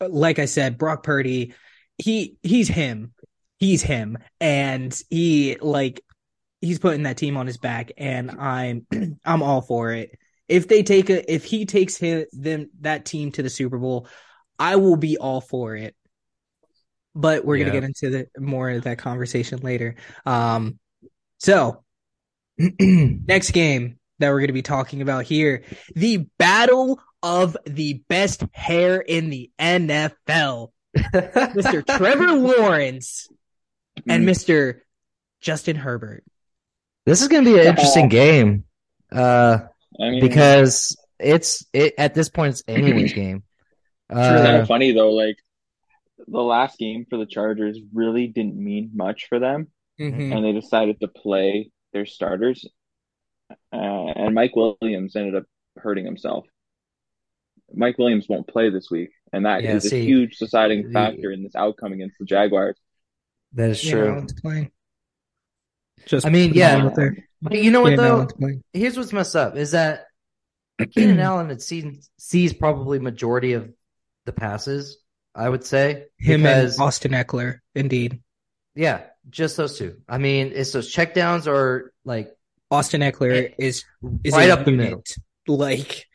Like 0.00 0.38
I 0.38 0.44
said, 0.44 0.78
Brock 0.78 1.02
Purdy, 1.02 1.54
he 1.98 2.36
he's 2.42 2.68
him. 2.68 3.12
He's 3.58 3.82
him. 3.82 4.18
And 4.40 4.98
he 5.10 5.56
like 5.60 6.02
he's 6.60 6.78
putting 6.78 7.04
that 7.04 7.16
team 7.16 7.36
on 7.36 7.46
his 7.46 7.56
back 7.56 7.92
and 7.96 8.30
I'm 8.30 8.86
I'm 9.24 9.42
all 9.42 9.62
for 9.62 9.92
it. 9.92 10.18
If 10.48 10.68
they 10.68 10.82
take 10.82 11.10
a 11.10 11.32
if 11.32 11.44
he 11.44 11.66
takes 11.66 11.96
him 11.96 12.26
them 12.32 12.70
that 12.80 13.04
team 13.04 13.32
to 13.32 13.42
the 13.42 13.50
Super 13.50 13.78
Bowl, 13.78 14.08
I 14.58 14.76
will 14.76 14.96
be 14.96 15.16
all 15.16 15.40
for 15.40 15.76
it. 15.76 15.94
But 17.14 17.44
we're 17.44 17.56
yeah. 17.56 17.64
gonna 17.64 17.80
get 17.80 17.84
into 17.84 18.10
the 18.10 18.40
more 18.40 18.70
of 18.70 18.84
that 18.84 18.98
conversation 18.98 19.60
later. 19.60 19.96
Um 20.26 20.78
so 21.38 21.82
next 22.58 23.50
game 23.52 23.98
that 24.18 24.30
we're 24.30 24.40
going 24.40 24.48
to 24.48 24.52
be 24.52 24.62
talking 24.62 25.02
about 25.02 25.24
here 25.24 25.62
the 25.94 26.26
battle 26.38 27.00
of 27.22 27.56
the 27.66 28.02
best 28.08 28.44
hair 28.52 29.00
in 29.00 29.30
the 29.30 29.50
NFL. 29.58 30.70
Mr. 30.96 31.84
Trevor 31.84 32.32
Lawrence 32.32 33.28
and 34.08 34.26
Mr. 34.26 34.74
Mm. 34.74 34.80
Justin 35.40 35.76
Herbert. 35.76 36.24
This 37.04 37.22
is 37.22 37.28
going 37.28 37.44
to 37.44 37.52
be 37.52 37.60
an 37.60 37.66
interesting 37.66 38.08
game. 38.08 38.64
Uh, 39.12 39.58
I 40.00 40.10
mean, 40.10 40.20
because 40.20 40.96
it's 41.18 41.64
it 41.72 41.94
at 41.98 42.14
this 42.14 42.28
point 42.28 42.54
it's 42.54 42.62
anyone's 42.66 43.12
game. 43.14 43.44
Uh, 44.10 44.18
it's 44.18 44.44
kind 44.44 44.56
of 44.56 44.68
funny 44.68 44.92
though, 44.92 45.12
like 45.12 45.36
the 46.26 46.42
last 46.42 46.78
game 46.78 47.06
for 47.08 47.16
the 47.16 47.26
Chargers 47.26 47.78
really 47.92 48.26
didn't 48.26 48.56
mean 48.56 48.90
much 48.94 49.26
for 49.28 49.38
them, 49.38 49.68
mm-hmm. 50.00 50.32
and 50.32 50.44
they 50.44 50.52
decided 50.52 51.00
to 51.00 51.08
play 51.08 51.70
their 51.92 52.06
starters, 52.06 52.66
Uh, 53.72 53.76
and 54.16 54.34
Mike 54.34 54.54
Williams 54.56 55.16
ended 55.16 55.34
up 55.36 55.44
hurting 55.76 56.04
himself. 56.04 56.46
Mike 57.74 57.98
Williams 57.98 58.26
won't 58.28 58.46
play 58.46 58.70
this 58.70 58.90
week. 58.90 59.10
and 59.32 59.44
that 59.44 59.62
Yeah, 59.64 59.74
is 59.74 59.92
a 59.92 59.96
huge 59.98 60.38
deciding 60.38 60.86
the- 60.86 60.92
factor 60.92 61.30
in 61.32 61.42
this 61.42 61.56
outcome 61.56 61.92
against 61.92 62.16
the 62.18 62.24
Jaguars. 62.24 62.76
That 63.52 63.70
is 63.70 63.82
true. 63.82 64.08
Allen's 64.08 64.32
playing. 64.40 64.70
Just 66.06 66.26
I 66.26 66.30
mean, 66.30 66.52
yeah, 66.54 66.76
it 66.78 66.80
out 66.86 66.94
there. 66.94 67.16
But 67.42 67.62
you 67.62 67.70
know 67.70 67.80
what 67.80 67.96
Keenan 67.98 68.28
though? 68.38 68.60
Here's 68.72 68.96
what's 68.96 69.12
messed 69.12 69.34
up 69.34 69.56
is 69.56 69.72
that 69.72 70.06
Keenan 70.92 71.18
Allen 71.20 71.48
had 71.48 71.60
seen 71.62 72.00
sees 72.18 72.52
probably 72.52 72.98
majority 72.98 73.54
of 73.54 73.72
the 74.26 74.32
passes. 74.32 74.98
I 75.34 75.48
would 75.48 75.64
say 75.64 76.06
Him 76.18 76.42
because 76.42 76.76
and 76.78 76.82
Austin 76.86 77.12
Ekeler, 77.12 77.58
indeed. 77.74 78.20
yeah, 78.74 79.02
just 79.28 79.56
those 79.56 79.76
two. 79.78 80.00
I 80.08 80.18
mean, 80.18 80.52
it's 80.54 80.72
those 80.72 80.94
checkdowns 80.94 81.46
are 81.46 81.92
like 82.04 82.32
Austin 82.70 83.00
Ekeler 83.00 83.50
Eh, 83.50 83.54
is 83.58 83.84
is 84.24 84.32
right 84.34 84.50
up 84.50 84.64
the 84.64 84.72
middle. 84.72 85.02
Like, 85.46 86.06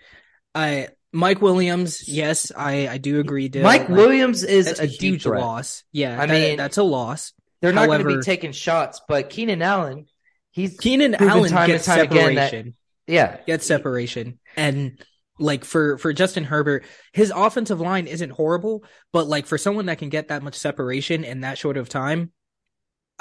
I 0.54 0.90
Mike 1.14 1.42
Williams, 1.42 2.08
yes, 2.08 2.52
I 2.56 2.88
I 2.88 2.98
do 2.98 3.20
agree. 3.20 3.50
Dill. 3.50 3.64
Mike 3.64 3.82
Like, 3.82 3.90
Williams 3.90 4.44
is 4.44 4.80
a, 4.80 4.84
a 4.84 4.88
deep 4.88 5.00
huge 5.02 5.24
threat. 5.24 5.42
loss. 5.42 5.84
Yeah, 5.92 6.22
I 6.22 6.26
that- 6.26 6.34
mean- 6.34 6.58
that's 6.58 6.78
a 6.78 6.84
loss. 6.84 7.34
They're 7.62 7.74
not 7.74 7.86
going 7.86 8.02
to 8.02 8.08
be 8.18 8.22
taking 8.24 8.54
shots, 8.54 9.02
but 9.08 9.30
Keenan 9.30 9.62
Allen, 9.62 10.08
he's 10.50 10.78
Keenan 10.80 11.14
Allen 11.14 11.52
time 11.52 11.68
gets 11.68 11.86
time 11.86 12.00
separation. 12.00 12.34
again 12.38 12.66
that- 13.08 13.12
yeah, 13.14 13.38
gets 13.46 13.66
separation, 13.68 14.40
and 14.58 15.00
like 15.40 15.64
for 15.64 15.98
for 15.98 16.12
Justin 16.14 16.44
Herbert, 16.44 16.86
his 17.14 17.32
offensive 17.36 17.80
line 17.80 18.08
isn't 18.08 18.32
horrible, 18.32 18.84
but 19.14 19.28
like 19.28 19.46
for 19.46 19.58
someone 19.58 19.86
that 19.88 19.98
can 20.00 20.10
get 20.10 20.30
that 20.30 20.44
much 20.44 20.56
separation 20.56 21.24
in 21.24 21.42
that 21.42 21.58
short 21.58 21.78
of 21.78 21.88
time. 21.90 22.32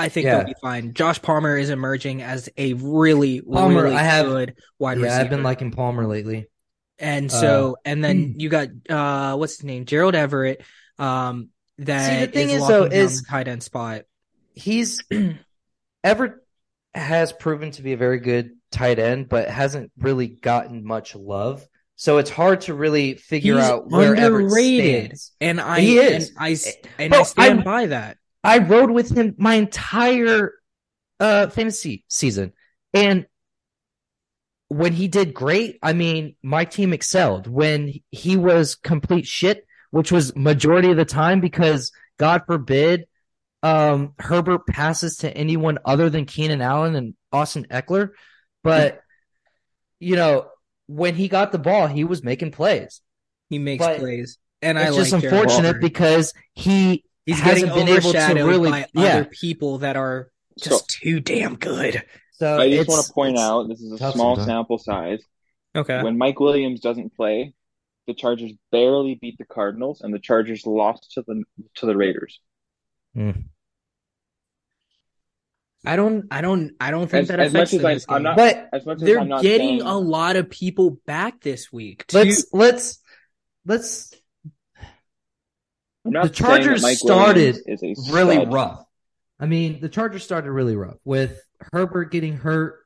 I 0.01 0.09
think 0.09 0.25
Yeah. 0.25 0.39
they'll 0.39 0.47
be 0.47 0.55
fine. 0.61 0.95
Josh 0.95 1.21
Palmer 1.23 1.57
is 1.57 1.71
emerging 1.71 2.23
as 2.23 2.49
a 2.57 2.73
really, 2.75 3.41
Palmer, 3.41 3.85
really 3.85 3.97
I 3.97 4.03
have- 4.03 4.27
good 4.27 4.55
wide 4.79 4.99
yeah. 4.99 5.05
receiver. 5.05 5.21
I've 5.23 5.31
been 5.31 5.43
liking 5.43 5.71
Palmer 5.71 6.07
lately. 6.07 6.47
And 6.99 7.31
so, 7.33 7.73
Uh, 7.73 7.81
and 7.87 8.05
then 8.05 8.35
you 8.39 8.49
got 8.51 8.69
uh, 8.91 9.37
what's 9.37 9.57
his 9.57 9.65
name, 9.65 9.85
Gerald 9.87 10.15
Everett. 10.15 10.63
Um, 10.99 11.49
that 11.79 12.33
thing 12.35 12.51
is 12.51 12.61
is, 12.61 12.69
though, 12.69 12.85
is- 12.85 13.23
tight 13.29 13.49
end 13.49 13.63
spot. 13.63 14.03
He's 14.55 15.03
Everett 16.05 16.35
has 16.95 17.33
proven 17.33 17.71
to 17.73 17.83
be 17.83 17.93
a 17.93 17.97
very 17.97 18.19
good 18.21 18.51
tight 18.71 18.99
end, 18.99 19.29
but 19.29 19.49
hasn't 19.49 19.93
really 19.99 20.27
gotten 20.29 20.85
much 20.85 21.15
love. 21.15 21.65
So 21.97 22.19
it's 22.19 22.31
hard 22.31 22.63
to 22.63 22.75
really 22.75 23.15
figure 23.15 23.57
He's 23.57 23.65
out 23.65 23.91
where 23.91 24.15
Everett 24.17 24.45
underrated, 24.45 25.05
stands. 25.19 25.33
and 25.41 25.61
I 25.61 25.81
He 25.81 25.99
is. 25.99 26.29
and 26.31 26.39
I 26.39 26.51
s- 26.53 26.75
and 26.99 27.11
Bro, 27.11 27.21
I 27.21 27.23
stand 27.25 27.61
I- 27.61 27.63
by 27.63 27.87
that. 27.87 28.17
I 28.43 28.59
rode 28.59 28.91
with 28.91 29.17
him 29.17 29.35
my 29.39 29.55
entire 29.55 30.53
uh 31.19 31.49
fantasy 31.49 32.05
season. 32.09 32.53
And 32.95 33.27
when 34.69 34.93
he 34.93 35.09
did 35.09 35.35
great, 35.35 35.79
I 35.83 35.93
mean, 35.93 36.37
my 36.43 36.65
team 36.65 36.93
excelled. 36.93 37.47
When 37.47 37.95
he 38.11 38.37
was 38.37 38.77
complete 38.77 39.27
shit, 39.27 39.67
which 39.91 40.13
was 40.13 40.35
majority 40.37 40.91
of 40.91 40.97
the 40.97 41.05
time 41.05 41.41
because 41.41 41.93
God 42.19 42.43
forbid 42.47 43.07
um 43.63 44.15
Herbert 44.19 44.67
passes 44.67 45.19
to 45.19 45.37
anyone 45.37 45.79
other 45.85 46.09
than 46.09 46.25
Keenan 46.25 46.63
Allen 46.63 46.97
and 46.97 47.15
Austin 47.33 47.67
Ekeler, 47.71 48.11
but 48.63 49.01
you 49.99 50.17
know, 50.17 50.49
when 50.87 51.15
he 51.15 51.29
got 51.29 51.53
the 51.53 51.59
ball, 51.59 51.87
he 51.87 52.05
was 52.05 52.25
making 52.25 52.53
plays. 52.53 53.03
He 53.51 53.59
makes 53.59 53.85
But 53.85 53.99
plays, 53.99 54.39
and 54.63 54.79
I 54.79 54.85
It's 54.85 54.93
like 54.93 55.09
just 55.09 55.21
Jared 55.21 55.35
unfortunate 55.35 55.81
because 55.81 56.33
he 56.55 57.05
he's 57.27 57.39
hasn't 57.41 57.69
getting 57.69 57.87
been 57.87 57.97
able 57.97 58.13
to 58.13 58.19
overshadowed 58.19 58.49
really- 58.49 58.71
by 58.71 58.87
yeah. 58.95 59.03
other 59.03 59.25
people 59.27 59.79
that 59.79 59.97
are 59.97 60.31
So 60.59 60.71
just 60.71 60.89
too 60.91 61.21
damn 61.21 61.57
good. 61.57 62.03
so 62.33 62.59
I 62.61 62.71
just 62.71 62.89
want 62.89 63.07
to 63.07 63.13
point 63.13 63.39
out 63.39 63.69
this 63.69 63.81
is 63.81 63.93
a 63.93 63.99
small 63.99 64.37
sometimes. 64.37 64.47
sample 64.47 64.79
size. 64.79 65.23
Okay, 65.77 66.03
When 66.03 66.19
Mike 66.19 66.41
Williams 66.41 66.81
doesn't 66.81 67.15
play, 67.15 67.55
the 68.09 68.15
Chargers 68.15 68.53
barely 68.73 69.15
beat 69.21 69.39
the 69.39 69.45
Cardinals, 69.45 70.01
and 70.01 70.13
the 70.13 70.19
Chargers 70.19 70.67
lost 70.67 71.13
to 71.13 71.23
the 71.27 71.45
to 71.77 71.87
the 71.87 71.97
Raiders. 71.97 72.41
Hmm. 73.15 73.31
I 75.85 75.97
don't, 75.97 76.27
I 76.31 76.41
don't, 76.43 76.73
I 76.81 76.91
don't 76.91 77.09
think 77.11 77.23
As- 77.23 77.29
that 77.29 77.41
as 77.41 77.55
affects 77.55 77.73
much 77.73 77.79
as 77.79 77.81
them 77.83 77.87
I- 77.87 77.95
this 77.95 78.07
I'm 78.09 78.23
not- 78.23 78.37
But 78.37 78.69
As 78.73 78.85
much 78.85 78.97
as 78.97 79.03
They're 79.03 79.21
I'm 79.21 79.29
not 79.29 79.43
getting 79.43 79.79
saying, 79.79 79.83
a 79.83 79.97
lot 79.99 80.37
of 80.37 80.51
people 80.51 80.99
back 81.07 81.41
this 81.41 81.73
week. 81.73 82.07
too. 82.07 82.19
let's 82.19 82.45
let's 82.53 82.99
let's 83.65 84.13
I'm 84.13 84.19
not 84.19 84.20
the 86.05 86.31
saying 86.45 86.65
that 86.65 86.79
Chargers 86.79 86.99
started 86.99 87.59
is 87.67 88.11
really 88.11 88.37
stud. 88.37 88.53
rough. 88.53 88.85
I 89.39 89.47
mean, 89.47 89.81
the 89.81 89.89
Chargers 89.89 90.23
started 90.25 90.51
really 90.53 90.77
rough 90.77 90.99
with 91.05 91.41
Herbert 91.73 92.11
getting 92.13 92.37
hurt 92.37 92.81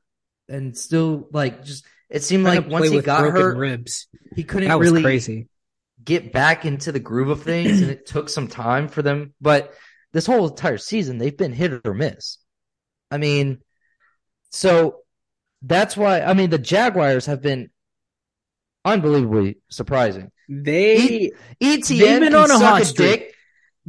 and 0.49 0.77
still 0.77 1.29
like 1.33 1.65
just 1.65 1.85
it 2.11 2.23
seemed 2.23 2.45
like 2.45 2.69
once 2.69 2.91
he 2.91 3.01
got 3.01 3.31
broken 3.31 3.41
hurt, 3.41 3.57
ribs. 3.57 4.09
he 4.37 4.45
couldn't 4.45 4.69
That 4.69 4.79
was 4.79 4.91
really 4.91 5.03
crazy. 5.03 5.49
get 6.03 6.33
back 6.33 6.65
into 6.65 6.93
the 6.93 7.01
groove 7.01 7.31
of 7.31 7.43
things 7.43 7.81
and 7.83 7.91
it 7.91 8.07
took 8.07 8.29
some 8.29 8.49
time 8.49 8.89
for 8.89 9.03
them. 9.03 9.35
But 9.41 9.75
this 10.13 10.27
whole 10.27 10.49
entire 10.49 10.79
season, 10.79 11.19
they've 11.19 11.37
been 11.37 11.53
hit 11.53 11.81
or 11.85 11.95
miss. 11.95 12.39
I 13.11 13.19
mean, 13.19 13.61
so 14.51 14.99
that's 15.63 15.97
why, 15.97 16.21
I 16.21 16.35
mean, 16.35 16.51
the 16.51 16.59
Jaguars 16.59 17.27
have 17.27 17.43
been 17.43 17.71
unbelievably 18.85 19.59
surprising. 19.71 20.31
They 20.49 21.33
ETN 21.61 21.99
They've 21.99 22.21
been 22.21 22.35
on 22.35 22.51
a 22.51 22.59
hot 22.59 22.85
streak. 22.85 23.21
dick 23.21 23.35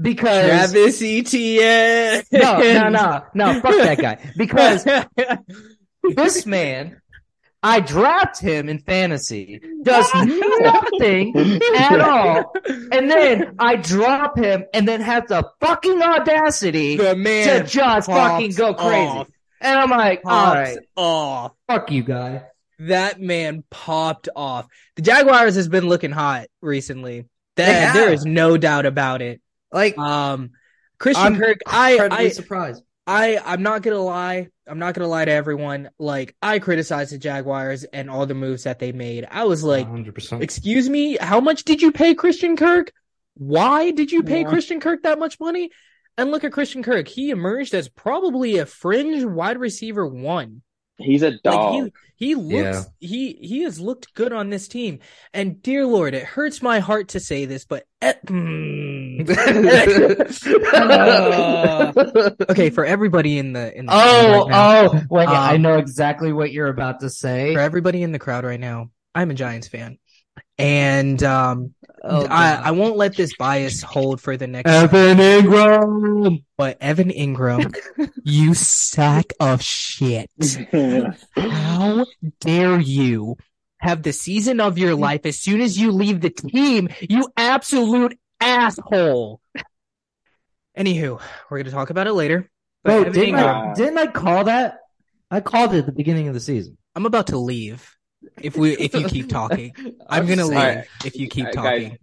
because 0.01 0.45
Travis 0.71 1.01
Etienne. 1.01 2.23
no, 2.31 2.59
no, 2.59 2.89
no, 2.89 3.23
no, 3.33 3.61
fuck 3.61 3.75
that 3.75 3.97
guy. 3.97 4.31
Because 4.37 4.83
this 6.15 6.45
man, 6.45 7.01
I 7.63 7.79
draft 7.79 8.39
him 8.39 8.69
in 8.69 8.79
fantasy, 8.79 9.59
does 9.83 10.07
nothing 10.15 11.59
at 11.77 11.99
all, 11.99 12.53
and 12.91 13.09
then 13.09 13.55
I 13.57 13.75
drop 13.77 14.37
him, 14.37 14.65
and 14.73 14.87
then 14.87 15.01
have 15.01 15.27
the 15.27 15.49
fucking 15.61 16.01
audacity 16.01 16.97
the 16.97 17.15
to 17.15 17.63
just 17.65 18.07
fucking 18.07 18.51
go 18.51 18.73
crazy. 18.73 19.07
off. 19.07 19.27
And 19.61 19.79
I'm 19.79 19.89
like, 19.89 20.21
all 20.25 20.53
right, 20.53 20.77
off. 20.95 21.53
fuck 21.67 21.89
you, 21.89 22.03
guy. 22.03 22.43
That 22.79 23.19
man 23.21 23.63
popped 23.69 24.29
off. 24.35 24.67
The 24.95 25.01
Jaguars 25.01 25.55
has 25.55 25.67
been 25.67 25.87
looking 25.87 26.11
hot 26.11 26.47
recently. 26.61 27.25
That 27.55 27.93
there 27.93 28.15
no 28.25 28.57
doubt 28.57 28.85
about 28.85 29.21
it. 29.21 29.41
Like, 29.71 29.97
Um, 29.97 30.51
Christian 30.97 31.25
I'm 31.25 31.37
Kirk, 31.37 31.57
I, 31.65 32.07
I, 32.11 32.29
surprised. 32.29 32.83
I, 33.07 33.37
I'm 33.43 33.63
not 33.63 33.81
gonna 33.81 33.99
lie. 33.99 34.47
I'm 34.67 34.79
not 34.79 34.93
gonna 34.93 35.07
lie 35.07 35.25
to 35.25 35.31
everyone. 35.31 35.89
Like, 35.99 36.35
I 36.41 36.59
criticized 36.59 37.13
the 37.13 37.17
Jaguars 37.17 37.83
and 37.83 38.09
all 38.09 38.25
the 38.25 38.33
moves 38.33 38.63
that 38.63 38.79
they 38.79 38.91
made. 38.91 39.27
I 39.29 39.45
was 39.45 39.63
like, 39.63 39.87
100%. 39.87 40.41
excuse 40.41 40.89
me, 40.89 41.17
how 41.19 41.39
much 41.39 41.63
did 41.63 41.81
you 41.81 41.91
pay 41.91 42.15
Christian 42.15 42.55
Kirk? 42.57 42.91
Why 43.35 43.91
did 43.91 44.11
you 44.11 44.23
pay 44.23 44.41
Yeah. 44.41 44.49
Christian 44.49 44.79
Kirk 44.79 45.03
that 45.03 45.19
much 45.19 45.39
money? 45.39 45.69
And 46.17 46.31
look 46.31 46.45
at 46.45 46.53
Christian 46.53 46.81
Kirk. 46.81 47.07
He 47.09 47.29
emerged 47.29 47.73
as 47.73 47.89
probably 47.89 48.57
a 48.57 48.65
fringe 48.65 49.23
wide 49.25 49.57
receiver 49.57 50.07
one. 50.07 50.61
He's 50.97 51.21
a 51.23 51.31
dog. 51.39 51.73
Like 51.83 51.93
he 52.17 52.27
he 52.27 52.35
looks 52.35 52.87
he 52.99 53.33
he 53.41 53.63
has 53.63 53.79
looked 53.79 54.13
good 54.13 54.31
on 54.31 54.49
this 54.49 54.67
team. 54.67 54.99
And 55.33 55.61
dear 55.61 55.85
Lord, 55.85 56.13
it 56.13 56.23
hurts 56.23 56.61
my 56.61 56.79
heart 56.79 57.09
to 57.09 57.19
say 57.19 57.45
this, 57.45 57.65
but 57.65 57.85
mm. 58.01 59.29
Uh, 60.73 61.91
okay, 62.49 62.69
for 62.69 62.85
everybody 62.85 63.37
in 63.37 63.53
the 63.53 63.77
in 63.77 63.85
the 63.87 63.91
oh, 63.93 64.39
right 64.41 64.49
now, 64.49 64.79
oh, 64.85 65.01
wait, 65.09 65.27
I 65.27 65.55
Um, 65.55 65.61
know 65.61 65.77
exactly 65.77 66.31
what 66.31 66.51
you're 66.51 66.67
about 66.67 67.01
to 67.01 67.09
say. 67.09 67.53
for 67.53 67.59
everybody 67.59 68.03
in 68.03 68.11
the 68.11 68.19
crowd 68.19 68.45
right 68.45 68.59
now, 68.59 68.91
I'm 69.13 69.31
a 69.31 69.33
Giants 69.33 69.67
fan. 69.67 69.97
And 70.57 71.21
um 71.23 71.73
Oh, 72.07 72.27
I, 72.29 72.53
I 72.65 72.71
won't 72.71 72.97
let 72.97 73.15
this 73.15 73.35
bias 73.35 73.81
hold 73.81 74.21
for 74.21 74.37
the 74.37 74.45
next 74.45 74.69
Evan 74.69 75.17
Engram. 75.17 76.43
but 76.55 76.77
Evan 76.79 77.09
Engram, 77.09 77.75
you 78.23 78.53
sack 78.53 79.33
of 79.39 79.63
shit. 79.63 80.29
How 81.35 82.05
dare 82.41 82.79
you 82.79 83.37
have 83.79 84.03
the 84.03 84.13
season 84.13 84.59
of 84.59 84.77
your 84.77 84.93
life 84.93 85.25
as 85.25 85.39
soon 85.39 85.61
as 85.61 85.79
you 85.79 85.91
leave 85.91 86.21
the 86.21 86.29
team, 86.29 86.89
you 87.01 87.27
absolute 87.37 88.17
asshole. 88.39 89.41
Anywho, 90.77 91.19
we're 91.49 91.57
gonna 91.57 91.71
talk 91.71 91.89
about 91.89 92.05
it 92.05 92.13
later. 92.13 92.51
But 92.83 93.03
Bro, 93.03 93.13
didn't 93.13 93.35
Engram, 93.35 93.71
I, 93.71 93.73
didn't 93.73 93.97
I 93.97 94.07
call 94.07 94.43
that? 94.43 94.77
I 95.31 95.39
called 95.39 95.73
it 95.73 95.79
at 95.79 95.85
the 95.87 95.91
beginning 95.91 96.27
of 96.27 96.35
the 96.35 96.39
season. 96.39 96.77
I'm 96.93 97.07
about 97.07 97.27
to 97.27 97.37
leave. 97.37 97.94
If 98.41 98.57
we 98.57 98.75
if 98.77 98.93
you 98.93 99.07
keep 99.07 99.29
talking. 99.39 99.73
I'm 100.07 100.25
gonna 100.27 100.45
leave 100.45 100.57
saying. 100.57 100.69
Alright. 100.77 100.87
if 101.05 101.15
you 101.15 101.27
keep 101.27 101.47
Uh, 101.47 101.51
talking. 101.51 101.89
Guys, 101.89 101.97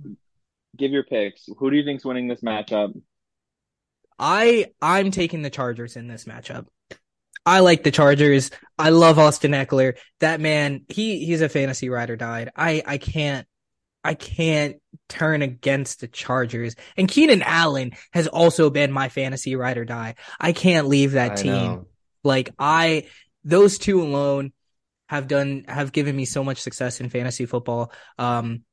give 0.77 0.91
your 0.93 1.05
picks. 1.05 1.49
Who 1.59 1.71
do 1.71 1.77
you 1.77 1.85
think's 1.85 2.05
winning 2.05 2.29
this 2.29 2.41
matchup? 2.41 2.93
I 4.19 4.67
I'm 4.81 5.11
taking 5.11 5.43
the 5.43 5.51
Chargers 5.51 5.97
in 5.97 6.09
this 6.09 6.25
matchup. 6.25 6.67
I 7.45 7.61
like 7.61 7.83
the 7.83 7.91
Chargers. 7.91 8.51
I 8.79 8.91
love 8.91 9.19
Austin 9.19 9.51
Ekeler. 9.53 9.97
That 10.21 10.41
man, 10.41 10.85
he 10.89 11.25
he's 11.25 11.41
a 11.43 11.49
fantasy 11.49 11.89
ride 11.89 12.11
or 12.11 12.17
died. 12.17 12.51
I 12.55 12.83
I 12.87 12.99
can't 12.99 13.47
I 14.05 14.15
can't 14.15 14.77
turn 15.09 15.43
against 15.43 16.01
the 16.01 16.09
Chargers. 16.09 16.77
And 16.97 17.09
Keenan 17.09 17.43
Allen 17.43 17.93
has 18.13 18.27
also 18.29 18.71
been 18.71 18.93
my 18.93 19.09
fantasy 19.09 19.57
ride 19.57 19.79
or 19.79 19.85
die. 19.85 20.15
I 20.41 20.53
can't 20.53 20.89
leave 20.89 21.13
that 21.13 21.33
I 21.33 21.35
team. 21.35 21.53
know. 21.53 21.87
Like 22.23 22.51
I 22.59 23.09
those 23.45 23.79
two 23.79 24.03
alone 24.03 24.53
have 25.13 25.29
done 25.29 25.67
have 25.69 25.93
given 25.93 26.17
me 26.17 26.25
so 26.25 26.45
much 26.45 26.61
success 26.63 27.01
in 27.01 27.11
fantasy 27.11 27.47
football. 27.47 27.93
Um 28.19 28.65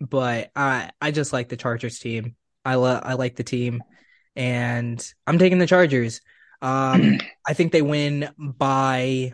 but 0.00 0.50
I 0.56 0.90
I 1.00 1.10
just 1.10 1.32
like 1.32 1.48
the 1.48 1.56
Chargers 1.56 1.98
team. 1.98 2.36
I 2.64 2.76
love 2.76 3.02
I 3.04 3.14
like 3.14 3.36
the 3.36 3.44
team, 3.44 3.84
and 4.36 5.02
I'm 5.26 5.38
taking 5.38 5.58
the 5.58 5.66
Chargers. 5.66 6.20
Um, 6.62 7.18
I 7.46 7.54
think 7.54 7.72
they 7.72 7.82
win 7.82 8.30
by 8.38 9.32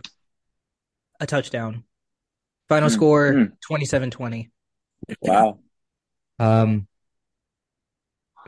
a 1.20 1.26
touchdown. 1.26 1.84
Final 2.68 2.88
Hmm, 2.88 2.94
score 2.94 3.32
hmm. 3.32 3.44
27-20. 3.66 4.50
Wow. 5.20 5.58
Um, 6.38 6.88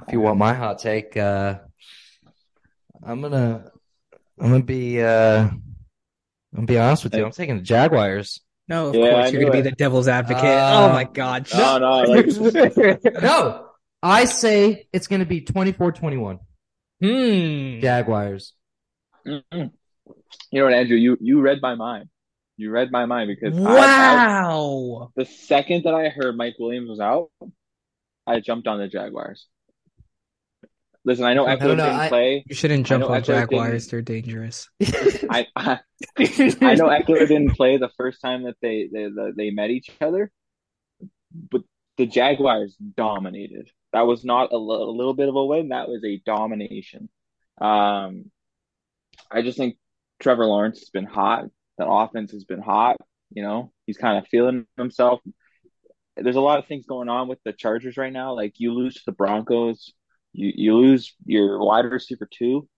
if 0.06 0.12
you 0.12 0.20
want 0.20 0.38
my 0.38 0.54
hot 0.54 0.78
take, 0.78 1.16
uh, 1.16 1.58
I'm 3.02 3.20
gonna, 3.20 3.70
I'm 4.40 4.50
gonna 4.50 4.64
be, 4.64 5.02
uh, 5.02 5.50
I'm 6.56 6.64
gonna 6.64 6.66
be 6.66 6.78
honest 6.78 7.04
with 7.04 7.14
you. 7.14 7.24
I'm 7.24 7.32
taking 7.32 7.56
the 7.56 7.62
Jaguars. 7.62 8.40
No, 8.68 8.88
of 8.88 8.94
Yeah, 8.94 9.04
I 9.04 9.10
course 9.12 9.32
you're 9.32 9.42
gonna 9.42 9.52
be 9.52 9.60
the 9.60 9.72
devil's 9.76 10.08
advocate. 10.08 10.44
Uh, 10.44 10.88
oh 10.88 10.92
my 10.92 11.04
god. 11.04 11.46
No, 11.54 11.78
no, 11.78 12.02
like 12.02 12.26
No, 13.22 13.68
I 14.02 14.24
say 14.24 14.88
it's 14.92 15.06
gonna 15.06 15.26
be 15.26 15.42
24-21. 15.42 16.38
Hmm. 17.00 17.80
Jaguars. 17.80 18.54
Mm-mm. 19.26 19.70
You 20.50 20.60
know 20.60 20.64
what, 20.64 20.74
Andrew? 20.74 20.96
You 20.96 21.18
you 21.20 21.40
read 21.40 21.60
my 21.60 21.74
mind. 21.74 22.08
You 22.56 22.70
read 22.70 22.90
my 22.90 23.04
mind 23.04 23.28
because 23.38 23.58
I, 23.58 23.62
I, 23.62 23.74
Wow. 23.74 25.12
the 25.14 25.26
second 25.26 25.84
that 25.84 25.94
I 25.94 26.08
heard 26.08 26.36
Mike 26.36 26.54
Williams 26.58 26.88
was 26.88 27.00
out, 27.00 27.28
I 28.26 28.40
jumped 28.40 28.66
on 28.66 28.78
the 28.78 28.88
Jaguars. 28.88 29.46
Listen, 31.06 31.24
I 31.24 31.34
know 31.34 31.46
I 31.46 31.54
Ekeler 31.54 31.60
don't 31.60 31.76
know, 31.76 31.84
didn't 31.86 32.00
I- 32.00 32.08
play. 32.08 32.44
You 32.48 32.54
shouldn't 32.54 32.84
jump 32.84 33.04
on 33.04 33.22
Jaguars. 33.22 33.86
They're 33.86 34.02
dangerous. 34.02 34.68
I 34.82 35.46
I, 35.54 35.78
I 36.18 36.74
know 36.74 36.88
Ekeler 36.88 37.28
didn't 37.28 37.52
play 37.52 37.78
the 37.78 37.90
first 37.96 38.20
time 38.20 38.42
that 38.42 38.56
they 38.60 38.88
they 38.92 39.08
they 39.36 39.50
met 39.50 39.70
each 39.70 39.88
other, 40.00 40.32
but 41.50 41.62
the 41.96 42.06
Jaguars 42.06 42.76
dominated. 42.96 43.70
That 43.92 44.02
was 44.02 44.24
not 44.24 44.52
a, 44.52 44.58
little 44.58 45.14
bit 45.14 45.28
of 45.28 45.36
a 45.36 45.46
win. 45.46 45.68
That 45.68 45.88
was 45.88 46.04
a 46.04 46.20
domination. 46.26 47.08
Um, 47.58 48.30
I 49.30 49.40
just 49.42 49.56
think 49.56 49.76
Trevor 50.20 50.44
Lawrence 50.44 50.80
has 50.80 50.90
been 50.90 51.06
hot. 51.06 51.44
The 51.78 51.86
offense 51.86 52.32
has 52.32 52.44
been 52.44 52.60
hot. 52.60 52.96
You 53.30 53.42
know, 53.42 53.72
he's 53.86 53.96
kind 53.96 54.18
of 54.18 54.26
feeling 54.28 54.66
himself. 54.76 55.20
There's 56.16 56.36
a 56.36 56.40
lot 56.40 56.58
of 56.58 56.66
things 56.66 56.84
going 56.84 57.08
on 57.08 57.28
with 57.28 57.38
the 57.44 57.52
Chargers 57.52 57.96
right 57.96 58.12
now. 58.12 58.34
Like 58.34 58.54
you 58.58 58.74
lose 58.74 58.94
to 58.94 59.02
the 59.06 59.12
Broncos, 59.12 59.92
you 60.36 60.52
you 60.54 60.76
lose 60.76 61.14
your 61.24 61.58
wide 61.58 61.86
receiver 61.86 62.28
too. 62.30 62.68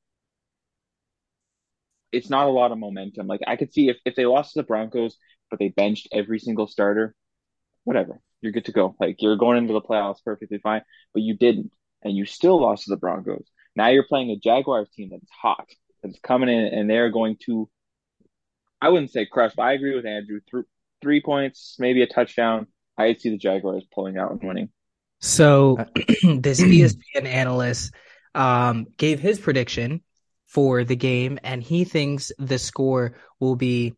It's 2.12 2.30
not 2.30 2.46
a 2.46 2.50
lot 2.50 2.72
of 2.72 2.78
momentum. 2.78 3.26
Like 3.26 3.40
I 3.46 3.56
could 3.56 3.72
see 3.72 3.88
if 3.88 3.96
if 4.04 4.14
they 4.14 4.26
lost 4.26 4.54
to 4.54 4.60
the 4.60 4.66
Broncos, 4.66 5.16
but 5.50 5.58
they 5.58 5.68
benched 5.68 6.08
every 6.12 6.38
single 6.38 6.66
starter, 6.68 7.14
whatever, 7.84 8.20
you're 8.40 8.52
good 8.52 8.66
to 8.66 8.72
go. 8.72 8.94
Like 9.00 9.20
you're 9.20 9.36
going 9.36 9.58
into 9.58 9.72
the 9.72 9.80
playoffs 9.80 10.24
perfectly 10.24 10.58
fine. 10.58 10.82
But 11.12 11.22
you 11.22 11.36
didn't, 11.36 11.72
and 12.02 12.16
you 12.16 12.24
still 12.24 12.60
lost 12.60 12.84
to 12.84 12.90
the 12.90 12.96
Broncos. 12.96 13.46
Now 13.76 13.88
you're 13.88 14.06
playing 14.06 14.30
a 14.30 14.36
Jaguars 14.36 14.88
team 14.90 15.08
that's 15.10 15.30
hot, 15.30 15.68
that's 16.02 16.18
coming 16.20 16.48
in, 16.48 16.66
and 16.66 16.88
they're 16.88 17.10
going 17.10 17.36
to. 17.46 17.68
I 18.80 18.90
wouldn't 18.90 19.10
say 19.10 19.26
crush, 19.26 19.54
but 19.56 19.64
I 19.64 19.72
agree 19.72 19.96
with 19.96 20.06
Andrew. 20.06 20.40
Th- 20.50 20.64
three 21.02 21.20
points, 21.20 21.76
maybe 21.78 22.02
a 22.02 22.06
touchdown. 22.06 22.68
I 22.96 23.14
see 23.14 23.30
the 23.30 23.38
Jaguars 23.38 23.84
pulling 23.92 24.16
out 24.16 24.30
and 24.30 24.42
winning. 24.42 24.70
So 25.20 25.78
this 26.22 26.60
E 26.62 26.80
ESPN 26.82 27.26
analyst 27.26 27.92
um, 28.34 28.86
gave 28.96 29.20
his 29.20 29.38
prediction 29.38 30.02
for 30.46 30.84
the 30.84 30.96
game, 30.96 31.38
and 31.42 31.62
he 31.62 31.84
thinks 31.84 32.32
the 32.38 32.58
score 32.58 33.14
will 33.40 33.56
be 33.56 33.94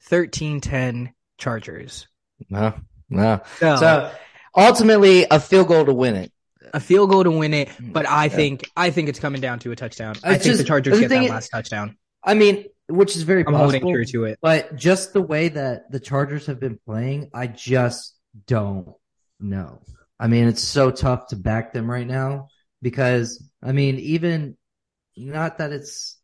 13-10 0.00 1.12
Chargers. 1.38 2.06
No, 2.48 2.74
no. 3.10 3.40
So, 3.58 3.76
So 3.76 4.10
ultimately, 4.56 5.24
a 5.30 5.40
field 5.40 5.68
goal 5.68 5.84
to 5.84 5.94
win 5.94 6.16
it. 6.16 6.32
a 6.74 6.80
field 6.80 7.10
goal 7.10 7.24
to 7.24 7.30
win 7.30 7.54
it, 7.54 7.68
but 7.92 8.08
I 8.08 8.24
Yeah. 8.26 8.28
think 8.28 8.70
I 8.76 8.90
think 8.90 9.08
it's 9.08 9.18
coming 9.18 9.40
down 9.40 9.58
to 9.60 9.72
a 9.72 9.76
touchdown. 9.76 10.14
I 10.24 10.34
It's 10.34 10.44
think 10.44 10.56
the 10.58 10.64
Chargers 10.64 10.98
get 11.00 11.08
that 11.08 11.28
last 11.28 11.48
touchdown. 11.50 11.96
I 12.24 12.34
mean, 12.34 12.64
which 12.88 13.16
is 13.16 13.22
very 13.22 13.44
I'm 13.44 13.52
possible. 13.52 13.72
holding 13.72 13.94
true 13.94 14.04
to 14.06 14.24
it. 14.24 14.38
But 14.40 14.76
just 14.76 15.12
the 15.12 15.22
way 15.22 15.48
that 15.48 15.90
the 15.90 16.00
Chargers 16.00 16.46
have 16.46 16.60
been 16.60 16.78
playing, 16.86 17.30
I 17.34 17.46
just 17.48 18.14
don't 18.46 18.88
know. 19.40 19.82
I 20.22 20.28
mean, 20.28 20.46
it's 20.46 20.62
so 20.62 20.92
tough 20.92 21.26
to 21.28 21.36
back 21.36 21.72
them 21.72 21.90
right 21.90 22.06
now 22.06 22.46
because, 22.80 23.44
I 23.60 23.72
mean, 23.72 23.98
even 23.98 24.56
not 25.16 25.58
that 25.58 25.72
it's 25.72 26.16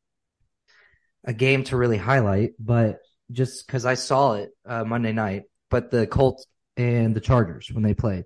a 1.25 1.33
game 1.33 1.65
to 1.65 1.77
really 1.77 1.97
highlight, 1.97 2.53
but 2.61 3.01
just 3.33 3.67
because 3.67 3.85
I 3.85 3.95
saw 3.95 4.35
it 4.35 4.51
uh, 4.65 4.85
Monday 4.85 5.11
night, 5.11 5.47
but 5.69 5.91
the 5.91 6.07
Colts 6.07 6.47
and 6.77 7.13
the 7.13 7.21
Chargers 7.21 7.73
when 7.73 7.83
they 7.83 7.93
played. 7.93 8.25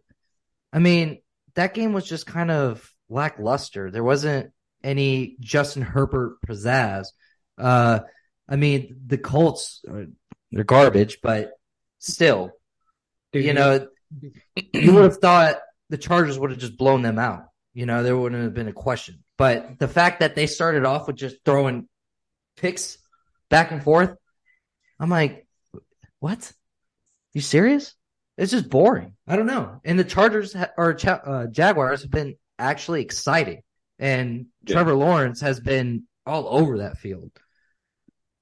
I 0.74 0.78
mean, 0.78 1.22
that 1.54 1.72
game 1.72 1.94
was 1.94 2.04
just 2.04 2.26
kind 2.26 2.50
of 2.50 2.86
lackluster. 3.08 3.90
There 3.90 4.04
wasn't 4.04 4.52
any 4.84 5.38
Justin 5.40 5.80
Herbert 5.80 6.36
pizzazz. 6.46 7.06
Uh, 7.56 8.00
I 8.46 8.56
mean, 8.56 8.94
the 9.06 9.16
Colts 9.16 9.80
are, 9.88 10.04
they're 10.50 10.64
garbage, 10.64 11.20
but 11.22 11.52
still, 11.98 12.50
you 13.32 13.54
know, 13.54 13.88
you 14.72 14.92
would 14.94 15.04
have 15.04 15.18
thought 15.18 15.58
the 15.90 15.98
Chargers 15.98 16.38
would 16.38 16.50
have 16.50 16.60
just 16.60 16.76
blown 16.76 17.02
them 17.02 17.18
out. 17.18 17.44
You 17.74 17.86
know, 17.86 18.02
there 18.02 18.16
wouldn't 18.16 18.42
have 18.42 18.54
been 18.54 18.68
a 18.68 18.72
question. 18.72 19.22
But 19.38 19.78
the 19.78 19.88
fact 19.88 20.20
that 20.20 20.34
they 20.34 20.46
started 20.46 20.84
off 20.84 21.06
with 21.06 21.16
just 21.16 21.36
throwing 21.44 21.88
picks 22.56 22.98
back 23.48 23.70
and 23.72 23.82
forth, 23.82 24.14
I'm 25.00 25.10
like, 25.10 25.46
what? 26.20 26.52
You 27.32 27.40
serious? 27.40 27.94
It's 28.38 28.52
just 28.52 28.68
boring. 28.70 29.14
I 29.26 29.36
don't 29.36 29.46
know. 29.46 29.80
And 29.84 29.98
the 29.98 30.04
Chargers 30.04 30.52
ha- 30.52 30.70
or 30.76 30.94
Cha- 30.94 31.20
uh, 31.24 31.46
Jaguars 31.46 32.02
have 32.02 32.10
been 32.10 32.36
actually 32.58 33.02
exciting, 33.02 33.62
and 33.98 34.46
Yeah. 34.64 34.74
Trevor 34.74 34.94
Lawrence 34.94 35.40
has 35.40 35.60
been 35.60 36.04
all 36.26 36.46
over 36.48 36.78
that 36.78 36.98
field. 36.98 37.30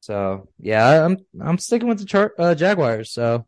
So 0.00 0.48
yeah, 0.58 1.04
I'm 1.04 1.18
I'm 1.40 1.58
sticking 1.58 1.88
with 1.88 1.98
the 1.98 2.04
Char- 2.04 2.34
uh, 2.38 2.54
Jaguars. 2.54 3.12
So 3.12 3.46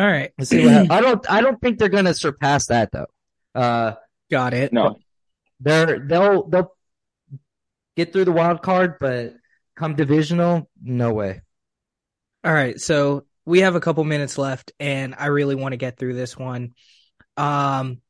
All 0.00 0.06
right, 0.06 0.32
let's 0.38 0.48
see 0.48 0.64
what 0.64 0.72
happens. 0.72 0.90
I 0.92 1.00
don't 1.02 1.30
I 1.30 1.40
don't 1.42 1.60
think 1.60 1.78
they're 1.78 1.90
gonna 1.90 2.14
surpass 2.14 2.68
that 2.68 2.90
though. 2.90 3.08
Uh, 3.54 3.96
got 4.30 4.54
it. 4.54 4.72
No, 4.72 4.96
they're 5.60 5.98
they'll 5.98 6.48
they'll 6.48 6.74
get 7.96 8.10
through 8.10 8.24
the 8.24 8.32
wild 8.32 8.62
card, 8.62 8.94
but 8.98 9.34
come 9.76 9.96
divisional, 9.96 10.70
no 10.82 11.12
way. 11.12 11.42
All 12.42 12.52
right, 12.52 12.80
so 12.80 13.26
we 13.44 13.60
have 13.60 13.74
a 13.74 13.80
couple 13.80 14.02
minutes 14.04 14.38
left, 14.38 14.72
and 14.80 15.14
I 15.18 15.26
really 15.26 15.54
want 15.54 15.74
to 15.74 15.76
get 15.76 15.98
through 15.98 16.14
this 16.14 16.34
one. 16.34 16.72
Um, 17.36 18.00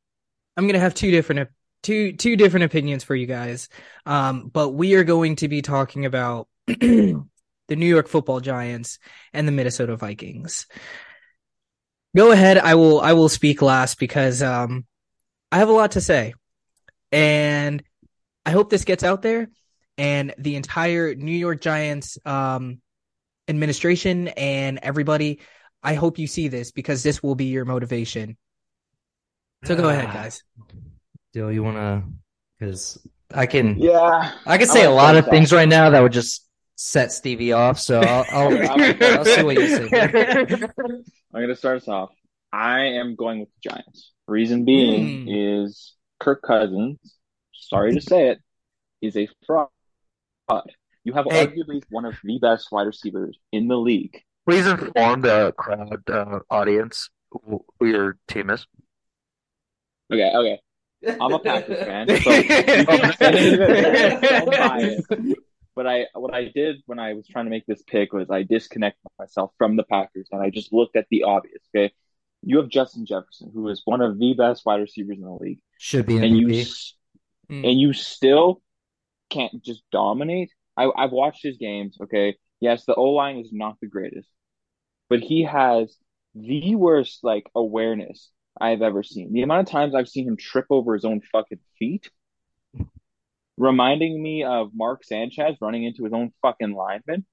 I'm 0.56 0.66
gonna 0.68 0.78
have 0.78 0.94
two 0.94 1.10
different 1.10 1.48
two 1.82 2.12
two 2.12 2.36
different 2.36 2.66
opinions 2.66 3.02
for 3.02 3.16
you 3.16 3.26
guys. 3.26 3.68
Um, 4.06 4.46
but 4.46 4.68
we 4.68 4.94
are 4.94 5.02
going 5.02 5.34
to 5.36 5.48
be 5.48 5.60
talking 5.60 6.06
about 6.06 6.46
the 6.66 7.24
New 7.68 7.86
York 7.86 8.06
Football 8.06 8.38
Giants 8.38 9.00
and 9.32 9.48
the 9.48 9.52
Minnesota 9.52 9.96
Vikings. 9.96 10.68
Go 12.16 12.32
ahead, 12.32 12.58
I 12.58 12.74
will 12.74 13.00
I 13.00 13.12
will 13.12 13.28
speak 13.28 13.62
last 13.62 13.98
because 13.98 14.42
um 14.42 14.84
I 15.52 15.58
have 15.58 15.68
a 15.68 15.72
lot 15.72 15.92
to 15.92 16.00
say. 16.00 16.34
And 17.12 17.82
I 18.44 18.50
hope 18.50 18.70
this 18.70 18.84
gets 18.84 19.04
out 19.04 19.22
there 19.22 19.48
and 19.98 20.34
the 20.38 20.56
entire 20.56 21.14
New 21.14 21.36
York 21.36 21.60
Giants 21.60 22.18
um 22.24 22.80
administration 23.48 24.28
and 24.28 24.80
everybody, 24.82 25.40
I 25.82 25.94
hope 25.94 26.18
you 26.18 26.26
see 26.26 26.48
this 26.48 26.72
because 26.72 27.02
this 27.02 27.22
will 27.22 27.34
be 27.34 27.46
your 27.46 27.64
motivation. 27.64 28.36
So 29.64 29.76
go 29.76 29.88
ahead, 29.88 30.06
guys. 30.06 30.42
Dill, 31.32 31.52
you 31.52 31.62
wanna? 31.62 32.04
Because 32.58 32.98
I 33.32 33.46
can 33.46 33.78
yeah. 33.78 34.32
I 34.46 34.58
can 34.58 34.68
I 34.68 34.72
say 34.72 34.84
a 34.84 34.90
lot 34.90 35.16
of 35.16 35.26
that. 35.26 35.30
things 35.30 35.52
right 35.52 35.68
now 35.68 35.90
that 35.90 36.00
would 36.00 36.12
just 36.12 36.46
set 36.74 37.12
Stevie 37.12 37.52
off. 37.52 37.78
So 37.78 38.00
I'll 38.00 38.24
I'll, 38.32 39.18
I'll 39.18 39.24
see 39.24 39.42
what 39.44 39.56
you 39.56 39.68
say. 39.68 41.02
I'm 41.32 41.40
gonna 41.42 41.56
start 41.56 41.76
us 41.78 41.88
off. 41.88 42.10
I 42.52 42.80
am 42.98 43.14
going 43.14 43.40
with 43.40 43.48
the 43.62 43.70
Giants. 43.70 44.12
Reason 44.26 44.64
being 44.64 45.28
is 45.28 45.94
Kirk 46.18 46.42
Cousins. 46.42 46.98
Sorry 47.52 47.94
to 47.94 48.00
say 48.00 48.28
it, 48.30 48.38
is 49.00 49.16
a 49.16 49.28
fraud. 49.46 49.68
You 51.04 51.12
have 51.14 51.26
Hey. 51.30 51.46
arguably 51.46 51.82
one 51.90 52.04
of 52.04 52.16
the 52.24 52.38
best 52.40 52.68
wide 52.72 52.86
receivers 52.86 53.38
in 53.52 53.68
the 53.68 53.76
league. 53.76 54.22
Please 54.48 54.66
inform 54.66 55.20
the 55.22 55.52
crowd 55.56 56.08
uh, 56.10 56.40
audience 56.50 57.08
who 57.30 57.64
your 57.80 58.16
team 58.26 58.50
is. 58.50 58.66
Okay, 60.12 60.32
okay. 60.34 60.60
I'm 61.20 61.32
a 61.32 61.38
Packers 61.38 61.78
fan, 61.86 62.08
so 62.08 62.30
you 62.32 62.42
can 62.44 63.12
say 63.14 63.56
that 63.56 64.42
I'm 64.42 64.46
biased. 64.46 65.06
But 65.80 65.86
I, 65.86 66.06
what 66.12 66.34
I 66.34 66.52
did 66.54 66.82
when 66.84 66.98
I 66.98 67.14
was 67.14 67.26
trying 67.26 67.46
to 67.46 67.50
make 67.50 67.64
this 67.64 67.82
pick 67.82 68.12
was 68.12 68.28
I 68.28 68.42
disconnected 68.42 69.10
myself 69.18 69.52
from 69.56 69.76
the 69.76 69.82
Packers 69.82 70.28
and 70.30 70.42
I 70.42 70.50
just 70.50 70.74
looked 70.74 70.94
at 70.94 71.06
the 71.10 71.22
obvious. 71.22 71.62
Okay, 71.74 71.90
you 72.42 72.58
have 72.58 72.68
Justin 72.68 73.06
Jefferson, 73.06 73.50
who 73.54 73.66
is 73.68 73.80
one 73.86 74.02
of 74.02 74.18
the 74.18 74.34
best 74.34 74.66
wide 74.66 74.82
receivers 74.82 75.16
in 75.16 75.24
the 75.24 75.32
league, 75.32 75.60
Should 75.78 76.04
be 76.04 76.18
an 76.18 76.24
and 76.24 76.36
you 76.36 76.48
Mm. 77.50 77.64
and 77.66 77.80
you 77.80 77.94
still 77.94 78.60
can't 79.30 79.64
just 79.64 79.82
dominate. 79.90 80.50
I, 80.76 80.90
I've 80.94 81.12
watched 81.12 81.42
his 81.42 81.56
games. 81.56 81.96
Okay, 82.02 82.36
yes, 82.60 82.84
the 82.84 82.94
O 82.94 83.04
line 83.12 83.38
is 83.38 83.48
not 83.50 83.76
the 83.80 83.88
greatest, 83.88 84.28
but 85.08 85.20
he 85.20 85.44
has 85.44 85.96
the 86.34 86.74
worst 86.74 87.20
like 87.24 87.46
awareness 87.54 88.28
I've 88.60 88.82
ever 88.82 89.02
seen. 89.02 89.32
The 89.32 89.40
amount 89.40 89.66
of 89.66 89.72
times 89.72 89.94
I've 89.94 90.10
seen 90.10 90.28
him 90.28 90.36
trip 90.36 90.66
over 90.68 90.92
his 90.92 91.06
own 91.06 91.22
fucking 91.32 91.60
feet, 91.78 92.10
reminding 93.60 94.20
me 94.22 94.42
of 94.44 94.70
Mark 94.74 95.04
Sanchez 95.04 95.56
running 95.60 95.84
into 95.84 96.04
his 96.04 96.12
own 96.12 96.32
fucking 96.42 96.72
lineman. 96.72 97.26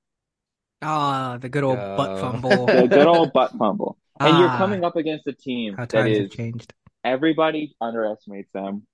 Ah, 0.81 1.37
the 1.39 1.49
good 1.49 1.63
old 1.63 1.77
butt 1.77 2.11
Oh. 2.11 2.21
fumble. 2.21 2.65
The 2.67 2.87
good 2.87 3.07
old 3.07 3.33
butt 3.33 3.51
fumble. 3.57 3.97
And 4.19 4.37
you're 4.37 4.49
Ah. 4.49 4.57
coming 4.57 4.83
up 4.83 4.95
against 4.95 5.25
a 5.27 5.33
team 5.33 5.75
How 5.75 5.85
that 5.85 5.89
times 5.89 6.17
have 6.17 6.29
changed. 6.31 6.73
everybody 7.03 7.75
underestimates 7.79 8.51
them, 8.51 8.85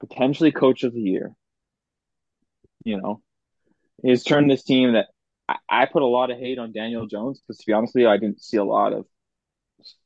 potentially 0.00 0.52
coach 0.52 0.84
of 0.84 0.94
the 0.94 1.00
year. 1.00 1.34
You 2.84 3.00
know, 3.00 3.20
he's 4.02 4.22
turned 4.22 4.48
this 4.50 4.62
team 4.62 4.92
that 4.92 5.06
I, 5.48 5.56
I 5.68 5.86
put 5.86 6.02
a 6.02 6.06
lot 6.06 6.30
of 6.30 6.38
hate 6.38 6.58
on 6.58 6.72
Daniel 6.72 7.06
Jones 7.06 7.40
because 7.40 7.58
to 7.58 7.66
be 7.66 7.72
honest 7.72 7.94
with 7.94 8.02
you, 8.02 8.08
I 8.08 8.16
didn't 8.16 8.40
see 8.40 8.58
a 8.58 8.64
lot 8.64 8.92
of, 8.92 9.06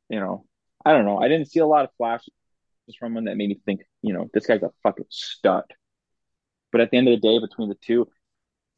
you 0.09 0.19
know, 0.19 0.47
I 0.85 0.93
don't 0.93 1.05
know, 1.05 1.19
I 1.19 1.29
didn't 1.29 1.51
see 1.51 1.61
a 1.61 1.66
lot 1.66 1.85
of 1.85 1.90
flashes 1.99 2.33
from 2.99 3.16
him 3.16 3.27
that 3.27 3.37
made 3.37 3.51
me 3.51 3.61
think, 3.66 3.83
you 4.03 4.14
know, 4.14 4.29
this 4.33 4.47
guy's 4.47 4.62
a 4.62 4.71
fucking 4.83 5.05
stud. 5.11 5.64
But 6.72 6.80
at 6.80 6.90
the 6.90 6.98
end 6.98 7.09
of 7.09 7.20
the 7.20 7.28
day, 7.28 7.38
between 7.38 7.68
the 7.68 7.76
two, 7.76 8.09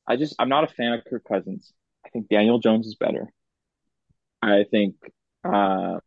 I 0.06 0.16
just 0.16 0.34
I'm 0.38 0.48
not 0.48 0.64
a 0.64 0.74
fan 0.74 0.92
of 0.92 1.04
Kirk 1.04 1.24
Cousins. 1.24 1.72
I 2.04 2.08
think 2.08 2.28
Daniel 2.28 2.58
Jones 2.58 2.86
is 2.86 2.96
better. 2.96 3.32
I 4.40 4.64
think 4.70 4.96
um 5.44 6.00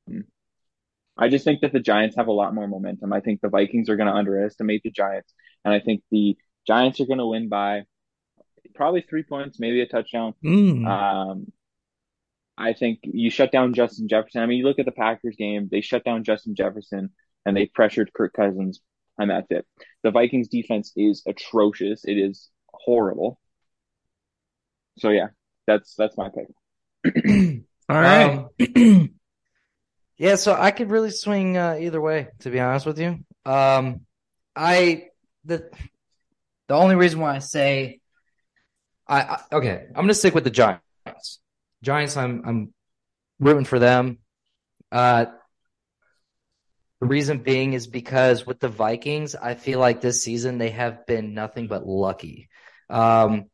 I 1.18 1.30
just 1.30 1.46
think 1.46 1.62
that 1.62 1.72
the 1.72 1.80
Giants 1.80 2.18
have 2.18 2.28
a 2.28 2.34
lot 2.34 2.54
more 2.54 2.68
momentum. 2.68 3.14
I 3.14 3.22
think 3.22 3.40
the 3.40 3.50
Vikings 3.50 3.90
are 3.90 3.96
going 3.96 4.10
to 4.10 4.14
underestimate 4.14 4.84
the 4.84 4.92
Giants, 4.92 5.34
and 5.64 5.74
I 5.74 5.80
think 5.80 6.04
the 6.12 6.38
Giants 6.68 7.00
are 7.00 7.06
going 7.06 7.20
to 7.20 7.26
win 7.26 7.48
by 7.48 7.84
probably 8.74 9.02
three 9.02 9.24
points, 9.24 9.60
maybe 9.60 9.80
a 9.80 9.88
touchdown. 9.88 10.34
Mm. 10.44 10.86
Um, 10.86 11.52
I 12.58 12.74
think 12.74 13.00
you 13.04 13.30
shut 13.30 13.52
down 13.52 13.74
Justin 13.74 14.10
Jefferson. 14.10 14.42
I 14.42 14.46
mean, 14.46 14.58
you 14.58 14.66
look 14.66 14.80
at 14.80 14.86
the 14.86 14.92
Packers 14.92 15.38
game; 15.38 15.70
they 15.72 15.80
shut 15.80 16.04
down 16.04 16.26
Justin 16.26 16.54
Jefferson 16.54 17.12
and 17.46 17.56
they 17.56 17.68
pressured 17.68 18.12
Kirk 18.14 18.34
Cousins, 18.34 18.82
and 19.18 19.30
that's 19.30 19.48
it. 19.50 19.66
The 20.04 20.12
Vikings 20.12 20.48
defense 20.48 20.92
is 20.96 21.24
atrocious. 21.28 22.04
It 22.06 22.18
is 22.18 22.50
horrible. 22.74 23.40
So 25.00 25.10
yeah, 25.10 25.28
that's 25.68 25.96
that's 25.96 26.18
my 26.18 26.30
pick. 26.30 27.64
All 27.90 28.02
right. 28.02 28.48
Um, 28.80 29.10
Yeah, 30.18 30.36
so 30.36 30.56
I 30.58 30.72
could 30.72 30.92
really 30.92 31.12
swing 31.12 31.58
uh, 31.58 31.78
either 31.80 32.00
way, 32.00 32.30
to 32.40 32.50
be 32.50 32.60
honest 32.60 32.86
with 32.86 33.00
you. 33.00 33.20
Um, 33.46 34.02
I 34.56 35.08
the 35.44 35.70
the 36.68 36.74
only 36.74 36.96
reason 36.96 37.20
why 37.20 37.36
I 37.36 37.40
say 37.40 38.00
I, 39.08 39.22
I 39.22 39.42
okay, 39.52 39.86
I'm 39.90 40.04
gonna 40.04 40.14
stick 40.14 40.34
with 40.34 40.46
the 40.46 40.50
Giants. 40.50 41.40
Giants, 41.84 42.16
I'm 42.16 42.44
I'm 42.46 42.74
rooting 43.40 43.66
for 43.66 43.78
them. 43.78 44.20
Uh, 44.90 45.26
the 47.06 47.10
reason 47.10 47.38
being 47.38 47.74
is 47.74 47.86
because 47.86 48.48
with 48.48 48.60
the 48.60 48.68
Vikings, 48.68 49.36
I 49.36 49.54
feel 49.54 49.80
like 49.80 50.02
this 50.02 50.24
season 50.24 50.58
they 50.58 50.72
have 50.72 51.06
been 51.06 51.36
nothing 51.36 51.68
but 51.68 51.86
lucky. 51.86 52.50
Um, 52.90 53.46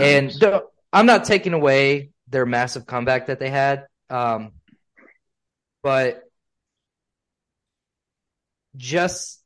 and 0.00 0.32
I'm 0.92 1.06
not 1.06 1.24
taking 1.24 1.52
away 1.52 2.10
their 2.26 2.44
massive 2.44 2.84
comeback 2.84 3.28
that 3.28 3.38
they 3.38 3.48
had. 3.48 3.86
Um, 4.10 4.54
but 5.84 6.24
just 8.74 9.40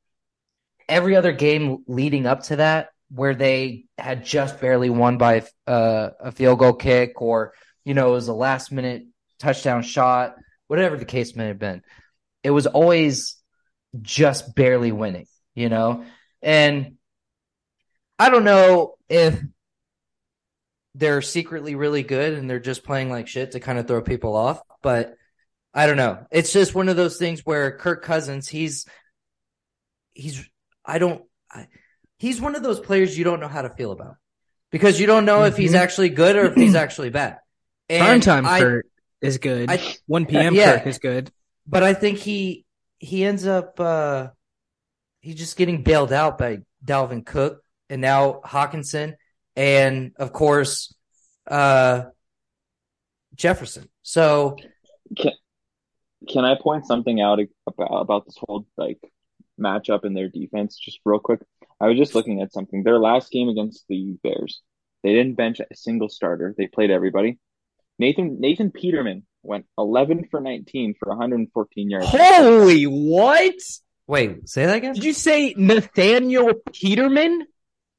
every 0.88 1.14
other 1.14 1.32
game 1.32 1.84
leading 1.86 2.24
up 2.24 2.44
to 2.44 2.56
that, 2.56 2.88
where 3.10 3.34
they 3.34 3.84
had 3.98 4.24
just 4.24 4.58
barely 4.58 4.88
won 4.88 5.18
by 5.18 5.44
uh, 5.66 6.10
a 6.18 6.32
field 6.32 6.60
goal 6.60 6.72
kick, 6.72 7.20
or 7.20 7.52
you 7.84 7.92
know, 7.92 8.08
it 8.08 8.12
was 8.12 8.28
a 8.28 8.32
last 8.32 8.72
minute 8.72 9.04
touchdown 9.38 9.82
shot, 9.82 10.36
whatever 10.66 10.96
the 10.96 11.04
case 11.04 11.36
may 11.36 11.48
have 11.48 11.58
been, 11.58 11.82
it 12.42 12.50
was 12.50 12.66
always 12.66 13.36
just 14.00 14.54
barely 14.54 14.92
winning, 14.92 15.26
you 15.54 15.68
know, 15.68 16.04
and 16.42 16.96
I 18.18 18.30
don't 18.30 18.44
know 18.44 18.94
if 19.08 19.40
they're 20.94 21.22
secretly 21.22 21.74
really 21.74 22.02
good 22.02 22.34
and 22.34 22.48
they're 22.50 22.58
just 22.60 22.84
playing 22.84 23.10
like 23.10 23.28
shit 23.28 23.52
to 23.52 23.60
kind 23.60 23.78
of 23.78 23.86
throw 23.86 24.02
people 24.02 24.34
off, 24.36 24.60
but 24.82 25.14
I 25.74 25.86
don't 25.86 25.96
know. 25.96 26.26
It's 26.30 26.52
just 26.52 26.74
one 26.74 26.88
of 26.88 26.96
those 26.96 27.18
things 27.18 27.40
where 27.40 27.76
Kirk 27.76 28.02
Cousins, 28.02 28.48
he's 28.48 28.86
he's 30.12 30.44
I 30.84 30.98
don't 30.98 31.22
I, 31.52 31.66
he's 32.18 32.40
one 32.40 32.56
of 32.56 32.62
those 32.62 32.80
players 32.80 33.16
you 33.16 33.24
don't 33.24 33.38
know 33.40 33.48
how 33.48 33.62
to 33.62 33.70
feel 33.70 33.92
about 33.92 34.16
because 34.72 34.98
you 34.98 35.06
don't 35.06 35.24
know 35.24 35.44
if 35.44 35.56
he's 35.56 35.72
Mhm. 35.72 35.78
actually 35.78 36.08
good 36.08 36.34
or 36.36 36.46
if 36.46 36.54
he's 36.54 36.74
actually 36.74 37.10
bad. 37.10 37.38
Prime 37.88 38.02
And 38.14 38.22
time 38.22 38.46
I- 38.46 38.58
Kurt 38.60 38.86
is 39.20 39.38
good. 39.38 39.70
I- 39.70 39.96
1 40.06 40.26
p.m. 40.26 40.54
yeah. 40.54 40.78
Kirk 40.78 40.86
is 40.88 40.98
good. 40.98 41.30
But 41.68 41.82
I 41.82 41.94
think 41.94 42.18
he 42.18 42.64
he 42.98 43.24
ends 43.24 43.46
up 43.46 43.78
uh 43.78 44.28
he's 45.20 45.36
just 45.36 45.56
getting 45.56 45.82
bailed 45.82 46.12
out 46.12 46.38
by 46.38 46.58
Dalvin 46.84 47.24
Cook 47.24 47.62
and 47.90 48.00
now 48.00 48.40
Hockenson 48.44 49.14
and 49.54 50.12
of 50.16 50.32
course 50.32 50.94
uh 51.46 52.04
Jefferson. 53.34 53.88
So 54.02 54.56
Can 55.16 55.32
can 56.28 56.44
I 56.44 56.56
point 56.60 56.86
something 56.86 57.20
out 57.20 57.38
about 57.66 58.00
about 58.00 58.24
this 58.24 58.36
whole 58.38 58.66
like 58.76 58.98
matchup 59.60 60.04
in 60.04 60.14
their 60.14 60.28
defense 60.28 60.76
just 60.78 60.98
real 61.04 61.20
quick? 61.20 61.40
I 61.80 61.86
was 61.86 61.96
just 61.96 62.14
looking 62.14 62.40
at 62.42 62.52
something. 62.52 62.82
Their 62.82 62.98
last 62.98 63.30
game 63.30 63.48
against 63.48 63.84
the 63.88 64.16
Bears, 64.24 64.62
they 65.04 65.12
didn't 65.12 65.34
bench 65.36 65.60
a 65.60 65.76
single 65.76 66.08
starter. 66.08 66.54
They 66.56 66.66
played 66.66 66.90
everybody. 66.90 67.38
Nathan 67.98 68.40
Nathan 68.40 68.72
Peterman 68.72 69.26
went 69.42 69.66
11 69.76 70.28
for 70.30 70.40
19 70.40 70.94
for 70.98 71.08
114 71.08 71.90
yards. 71.90 72.06
Holy 72.08 72.84
what? 72.84 73.54
wait, 74.06 74.48
say 74.48 74.66
that 74.66 74.76
again? 74.76 74.94
Did 74.94 75.04
you 75.04 75.12
say 75.12 75.54
Nathaniel 75.56 76.54
Peterman? 76.72 77.46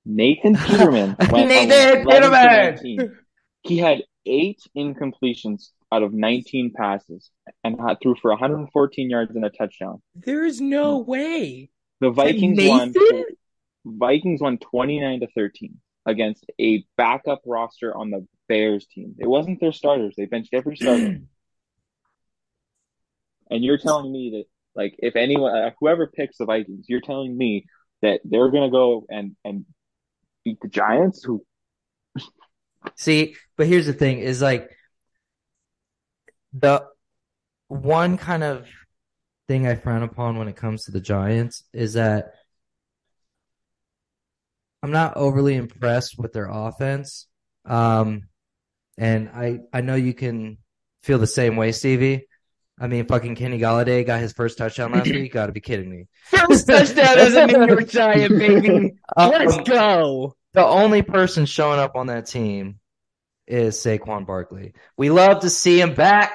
Nathan 0.05 0.55
Peterman 0.65 1.15
went 1.31 1.49
Nathan 1.49 2.01
11 2.01 2.03
for 2.03 2.11
Peterman! 2.11 2.75
19. 2.75 3.17
He 3.63 3.77
had 3.77 4.03
eight 4.25 4.61
incompletions 4.75 5.69
out 5.91 6.03
of 6.03 6.13
19 6.13 6.73
passes 6.75 7.29
and 7.63 7.79
had, 7.79 7.97
threw 8.01 8.15
for 8.21 8.31
114 8.31 9.09
yards 9.09 9.35
and 9.35 9.45
a 9.45 9.49
touchdown. 9.49 10.01
There 10.15 10.45
is 10.45 10.61
no 10.61 11.03
hmm. 11.03 11.09
way. 11.09 11.69
The 11.99 12.11
Vikings 12.11 12.59
won. 12.61 12.93
Vikings 13.85 14.41
won 14.41 14.57
29 14.57 15.21
to 15.21 15.27
13 15.27 15.79
against 16.05 16.45
a 16.59 16.85
backup 16.97 17.41
roster 17.45 17.95
on 17.95 18.09
the 18.09 18.27
Bears 18.49 18.85
team. 18.87 19.15
It 19.17 19.27
wasn't 19.27 19.61
their 19.61 19.71
starters. 19.71 20.15
They 20.17 20.25
benched 20.25 20.53
every 20.53 20.75
starter. 20.75 21.19
and 23.49 23.63
you're 23.63 23.77
telling 23.77 24.11
me 24.11 24.31
that, 24.31 24.43
like, 24.75 24.95
if 24.99 25.15
anyone, 25.15 25.55
uh, 25.55 25.71
whoever 25.79 26.07
picks 26.07 26.37
the 26.37 26.45
Vikings, 26.45 26.87
you're 26.89 26.99
telling 26.99 27.37
me 27.37 27.65
that 28.01 28.19
they're 28.25 28.51
going 28.51 28.69
to 28.69 28.71
go 28.71 29.05
and, 29.09 29.37
and 29.45 29.65
beat 30.43 30.59
the 30.61 30.67
Giants, 30.67 31.23
who 31.23 31.45
See, 32.95 33.35
but 33.57 33.67
here's 33.67 33.85
the 33.85 33.93
thing 33.93 34.19
is 34.19 34.41
like 34.41 34.69
the 36.53 36.85
one 37.67 38.17
kind 38.17 38.43
of 38.43 38.67
thing 39.47 39.67
I 39.67 39.75
frown 39.75 40.03
upon 40.03 40.37
when 40.37 40.47
it 40.47 40.55
comes 40.55 40.85
to 40.85 40.91
the 40.91 41.01
Giants 41.01 41.63
is 41.73 41.93
that 41.93 42.33
I'm 44.81 44.91
not 44.91 45.17
overly 45.17 45.55
impressed 45.55 46.17
with 46.17 46.33
their 46.33 46.49
offense. 46.49 47.27
Um, 47.65 48.23
and 48.99 49.29
I, 49.29 49.59
I 49.73 49.81
know 49.81 49.95
you 49.95 50.13
can 50.13 50.57
feel 51.01 51.17
the 51.17 51.25
same 51.27 51.55
way, 51.55 51.71
Stevie. 51.71 52.27
I 52.79 52.87
mean, 52.87 53.05
fucking 53.07 53.35
Kenny 53.35 53.59
Golladay 53.59 54.05
got 54.05 54.19
his 54.21 54.31
first 54.33 54.57
touchdown 54.57 54.91
last 54.93 55.05
week. 55.07 55.15
You 55.15 55.29
gotta 55.29 55.51
be 55.51 55.59
kidding 55.61 55.89
me. 55.89 56.07
First 56.25 56.67
touchdown 56.67 57.17
as 57.17 57.33
a 57.33 57.47
New 57.47 57.65
York 57.67 57.87
Giant, 57.89 58.37
baby. 58.39 58.93
Let's 59.17 59.57
Um, 59.57 59.63
go. 59.65 60.35
the 60.53 60.63
only 60.65 61.01
person 61.01 61.45
showing 61.45 61.79
up 61.79 61.95
on 61.95 62.07
that 62.07 62.27
team 62.27 62.79
is 63.47 63.75
Saquon 63.77 64.25
Barkley. 64.25 64.73
We 64.95 65.09
love 65.09 65.41
to 65.41 65.49
see 65.49 65.81
him 65.81 65.93
back, 65.93 66.31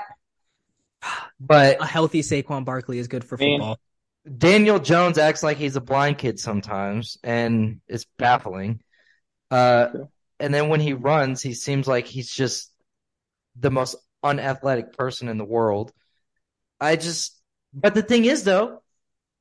but 1.40 1.80
A 1.80 1.86
healthy 1.86 2.20
Saquon 2.22 2.64
Barkley 2.64 2.98
is 2.98 3.08
good 3.08 3.24
for 3.24 3.36
Man. 3.38 3.58
football. 3.60 3.78
Daniel 4.38 4.78
Jones 4.78 5.18
acts 5.18 5.42
like 5.42 5.58
he's 5.58 5.76
a 5.76 5.80
blind 5.80 6.18
kid 6.18 6.38
sometimes, 6.40 7.18
and 7.22 7.80
it's 7.88 8.06
baffling. 8.18 8.80
Uh, 9.50 9.86
True. 9.88 10.08
And 10.40 10.52
then 10.52 10.68
when 10.68 10.80
he 10.80 10.92
runs, 10.92 11.42
he 11.42 11.54
seems 11.54 11.86
like 11.86 12.06
he's 12.06 12.30
just 12.30 12.70
the 13.58 13.70
most 13.70 13.96
unathletic 14.22 14.96
person 14.96 15.28
in 15.28 15.38
the 15.38 15.44
world. 15.44 15.92
I 16.80 16.96
just, 16.96 17.40
but 17.72 17.94
the 17.94 18.02
thing 18.02 18.24
is, 18.24 18.44
though, 18.44 18.82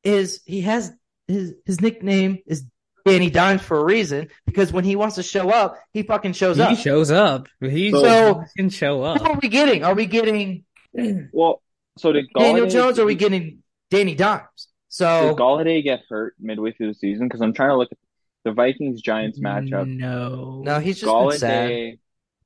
is 0.04 0.42
he 0.46 0.62
has 0.62 0.92
his 1.28 1.54
his 1.66 1.80
nickname 1.82 2.40
is 2.46 2.66
Danny 3.06 3.30
Dimes 3.30 3.62
for 3.62 3.78
a 3.78 3.84
reason 3.84 4.28
because 4.46 4.72
when 4.72 4.84
he 4.84 4.96
wants 4.96 5.16
to 5.16 5.24
show 5.24 5.50
up, 5.50 5.78
he 5.94 6.04
fucking 6.04 6.34
shows 6.34 6.58
He 6.58 6.62
up. 6.64 6.70
He 6.70 6.76
shows 6.76 7.12
up. 7.12 7.48
He 7.60 7.92
So- 7.92 8.44
can 8.58 8.70
show 8.70 8.98
Who 9.00 9.04
up. 9.04 9.22
are 9.26 9.40
we 9.42 9.50
getting? 9.50 9.84
Are 9.84 9.94
we 9.96 10.06
getting 10.06 10.66
Well, 11.34 11.62
so 11.98 12.12
did 12.12 12.28
Daniel 12.38 12.68
Jones? 12.68 13.00
Or 13.00 13.04
are 13.04 13.06
we 13.06 13.16
getting 13.16 13.64
Danny 13.90 14.16
Dimes? 14.16 14.44
Did 14.58 14.68
So 14.90 15.36
Golladay 15.36 15.84
get 15.84 16.02
hurt 16.10 16.36
midway 16.40 16.72
through 16.72 16.88
the 16.90 16.94
season? 16.94 17.28
Because 17.28 17.42
I'm 17.42 17.54
trying 17.54 17.70
to 17.70 17.78
look 17.78 17.92
at 17.92 17.98
the 18.44 18.52
Vikings 18.52 19.02
Giants 19.02 19.40
matchup. 19.40 19.88
No. 19.88 20.62
no, 20.66 20.80
he's 20.80 21.00
just 21.00 21.12
been 21.12 21.38
sad. 21.38 21.70
Golladay, 21.70 22.00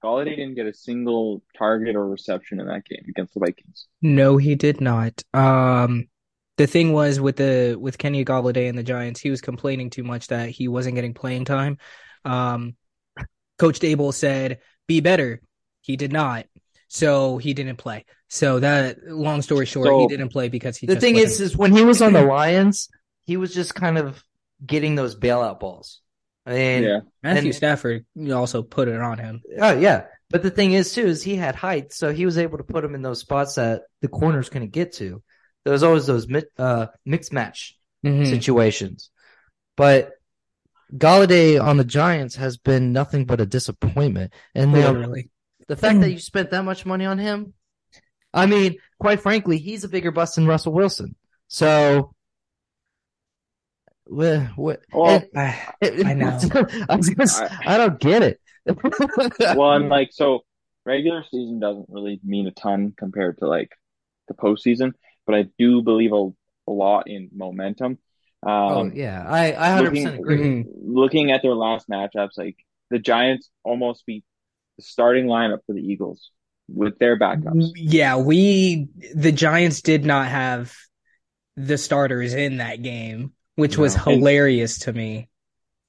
Golladay 0.04 0.36
didn't 0.36 0.56
get 0.56 0.68
a 0.68 0.74
single 0.74 1.44
target 1.58 1.96
or 1.96 2.08
reception 2.08 2.60
in 2.60 2.68
that 2.68 2.86
game 2.86 3.04
against 3.10 3.34
the 3.34 3.40
Vikings. 3.40 3.88
No, 4.02 4.38
he 4.38 4.56
did 4.56 4.80
not. 4.80 5.24
Um, 5.34 6.08
the 6.58 6.68
thing 6.68 6.94
was 6.94 7.20
with 7.20 7.36
the 7.38 7.76
with 7.80 7.98
Kenny 7.98 8.24
Golladay 8.26 8.70
and 8.70 8.78
the 8.78 8.84
Giants, 8.84 9.20
he 9.20 9.30
was 9.32 9.42
complaining 9.42 9.90
too 9.90 10.04
much 10.04 10.28
that 10.28 10.50
he 10.50 10.68
wasn't 10.68 10.96
getting 10.96 11.14
playing 11.14 11.46
time. 11.46 11.78
Um, 12.26 12.76
Coach 13.58 13.80
Daboll 13.80 14.14
said, 14.14 14.60
"Be 14.88 15.02
better." 15.02 15.42
He 15.82 15.96
did 15.96 16.12
not, 16.12 16.46
so 16.90 17.38
he 17.38 17.54
didn't 17.54 17.78
play. 17.78 18.06
So 18.28 18.60
that, 18.60 18.98
long 19.08 19.42
story 19.42 19.66
short, 19.66 19.88
So- 19.88 20.00
he 20.00 20.08
didn't 20.08 20.30
play 20.30 20.50
because 20.50 20.78
he. 20.78 20.86
The 20.86 20.96
just 20.96 21.02
thing 21.04 21.16
wasn't- 21.16 21.32
is, 21.32 21.42
is 21.42 21.58
when 21.58 21.72
he 21.76 21.84
was 21.84 22.02
on 22.02 22.14
the 22.14 22.24
Lions, 22.24 22.90
he 23.26 23.38
was 23.38 23.54
just 23.54 23.74
kind 23.74 23.98
of 23.98 24.22
getting 24.66 24.96
those 24.96 25.16
bailout 25.18 25.60
balls. 25.60 26.02
I 26.46 26.52
mean, 26.54 26.84
yeah. 26.84 27.00
Matthew 27.24 27.50
and- 27.50 27.56
Stafford 27.56 28.06
also 28.32 28.64
put 28.64 28.88
it 28.88 29.00
on 29.02 29.18
him. 29.18 29.42
Oh 29.60 29.78
yeah, 29.78 30.06
but 30.30 30.44
the 30.44 30.50
thing 30.52 30.74
is 30.74 30.94
too 30.94 31.06
is 31.06 31.22
he 31.24 31.36
had 31.36 31.56
height, 31.56 31.92
so 31.94 32.14
he 32.14 32.26
was 32.26 32.38
able 32.38 32.58
to 32.58 32.64
put 32.64 32.84
him 32.84 32.96
in 32.96 33.02
those 33.02 33.20
spots 33.20 33.56
that 33.56 33.82
the 34.02 34.08
corners 34.08 34.50
couldn't 34.50 34.72
get 34.72 34.94
to. 34.94 35.22
There 35.66 35.74
was 35.74 35.84
always 35.84 36.06
those 36.08 36.28
mi- 36.28 36.44
uh, 36.58 36.88
mixed 37.06 37.34
match 37.34 37.78
Mhm. 38.06 38.30
situations, 38.30 39.10
but 39.76 40.12
Golladay 40.94 41.62
on 41.62 41.76
the 41.76 41.84
Giants 41.84 42.36
has 42.38 42.58
been 42.58 42.94
nothing 42.94 43.26
but 43.26 43.42
a 43.42 43.46
disappointment. 43.46 44.32
And 44.56 44.74
the, 44.74 44.80
Literally. 44.92 45.30
the 45.68 45.76
fact 45.76 46.00
that 46.00 46.12
you 46.12 46.20
spent 46.20 46.52
that 46.52 46.64
much 46.64 46.86
money 46.86 47.06
on 47.06 47.18
him, 47.18 47.54
I 48.34 48.46
mean, 48.46 48.76
quite 49.00 49.20
frankly, 49.20 49.58
he's 49.58 49.84
a 49.84 49.90
bigger 49.90 50.12
bust 50.12 50.36
than 50.36 50.48
Russell 50.48 50.72
Wilson. 50.72 51.16
So, 51.50 52.14
wh- 54.10 54.46
wh- 54.56 54.96
Well, 54.96 55.24
and- 55.24 55.28
I, 55.36 55.74
I 55.82 56.14
know. 56.14 56.28
I, 56.90 56.96
was 56.96 57.10
gonna 57.10 57.78
don't 57.78 58.00
get 58.00 58.24
it. 58.24 58.42
well, 59.58 59.74
and 59.74 59.90
like 59.90 60.10
so, 60.12 60.44
regular 60.86 61.24
season 61.30 61.60
doesn't 61.60 61.88
really 61.90 62.20
mean 62.24 62.48
a 62.48 62.52
ton 62.52 62.94
compared 62.98 63.38
to 63.40 63.48
like 63.48 63.72
the 64.28 64.34
postseason, 64.34 64.94
but 65.26 65.36
I 65.36 65.46
do 65.58 65.82
believe 65.82 66.12
a, 66.14 66.30
a 66.68 66.72
lot 66.72 67.08
in 67.08 67.30
momentum. 67.36 67.98
Um, 68.44 68.52
oh 68.52 68.92
yeah, 68.94 69.24
I 69.28 69.54
I 69.54 69.70
hundred 69.72 69.92
percent 69.92 70.20
looking- 70.22 70.60
agree. 70.62 70.66
Looking 70.84 71.32
at 71.32 71.42
their 71.42 71.56
last 71.56 71.90
matchups, 71.90 72.38
like 72.38 72.58
the 72.90 73.00
Giants 73.00 73.50
almost 73.64 74.06
beat 74.06 74.24
the 74.78 74.84
starting 74.84 75.26
lineup 75.26 75.60
for 75.66 75.74
the 75.74 75.82
Eagles 75.82 76.32
with 76.70 77.00
their 77.00 77.18
backups. 77.18 77.72
Yeah, 77.76 78.18
we 78.18 78.90
the 79.16 79.32
Giants 79.32 79.82
did 79.82 80.06
not 80.06 80.28
have 80.28 80.74
the 81.56 81.78
starters 81.78 82.34
in 82.36 82.58
that 82.58 82.84
game, 82.84 83.34
which 83.58 83.78
was 83.78 83.96
No. 83.96 84.06
hilarious 84.06 84.80
to 84.80 84.94
me. 84.94 85.30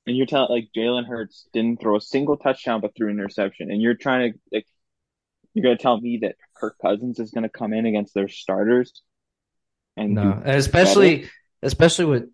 And 0.06 0.16
you're 0.16 0.26
telling 0.26 0.50
like 0.50 0.70
Jalen 0.74 1.06
Hurts 1.06 1.48
didn't 1.52 1.80
throw 1.80 1.96
a 1.96 2.00
single 2.00 2.36
touchdown 2.36 2.80
but 2.80 2.94
threw 2.96 3.08
an 3.10 3.18
interception, 3.18 3.70
and 3.70 3.80
you're 3.82 3.94
trying 3.94 4.32
to 4.32 4.38
like 4.52 4.66
you're 5.54 5.64
gonna 5.64 5.78
tell 5.78 6.00
me 6.00 6.18
that 6.22 6.36
Kirk 6.56 6.76
Cousins 6.82 7.20
is 7.20 7.32
gonna 7.32 7.48
come 7.50 7.72
in 7.74 7.86
against 7.86 8.14
their 8.14 8.28
starters 8.28 8.92
and 9.96 10.14
No, 10.14 10.40
and 10.44 10.44
especially 10.44 11.30
especially 11.62 12.04
with 12.06 12.30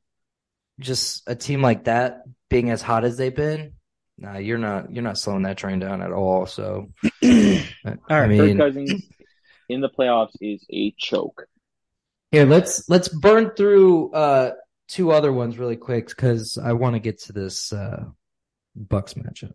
just 0.80 1.24
a 1.28 1.34
team 1.36 1.62
like 1.62 1.84
that 1.84 2.24
being 2.50 2.70
as 2.70 2.82
hot 2.82 3.04
as 3.04 3.16
they've 3.16 3.34
been. 3.34 3.74
Nah, 4.18 4.38
you're 4.38 4.58
not 4.58 4.92
you're 4.92 5.04
not 5.04 5.18
slowing 5.18 5.42
that 5.42 5.58
train 5.58 5.80
down 5.80 6.02
at 6.02 6.12
all. 6.12 6.46
So, 6.46 6.90
I 7.24 7.64
right, 8.10 8.26
mean, 8.26 8.36
Kirk 8.36 8.56
Cousins 8.56 9.10
in 9.68 9.80
the 9.80 9.88
playoffs 9.90 10.36
is 10.40 10.64
a 10.70 10.94
choke. 10.98 11.46
here 12.30 12.44
let's 12.46 12.88
let's 12.88 13.08
burn 13.08 13.50
through 13.56 14.12
uh 14.12 14.52
two 14.94 15.10
other 15.12 15.32
ones 15.32 15.58
really 15.58 15.76
quick 15.76 16.08
because 16.08 16.56
I 16.56 16.72
want 16.72 16.94
to 16.94 17.00
get 17.00 17.20
to 17.22 17.32
this 17.32 17.72
uh 17.72 18.04
Bucks 18.76 19.14
matchup. 19.14 19.52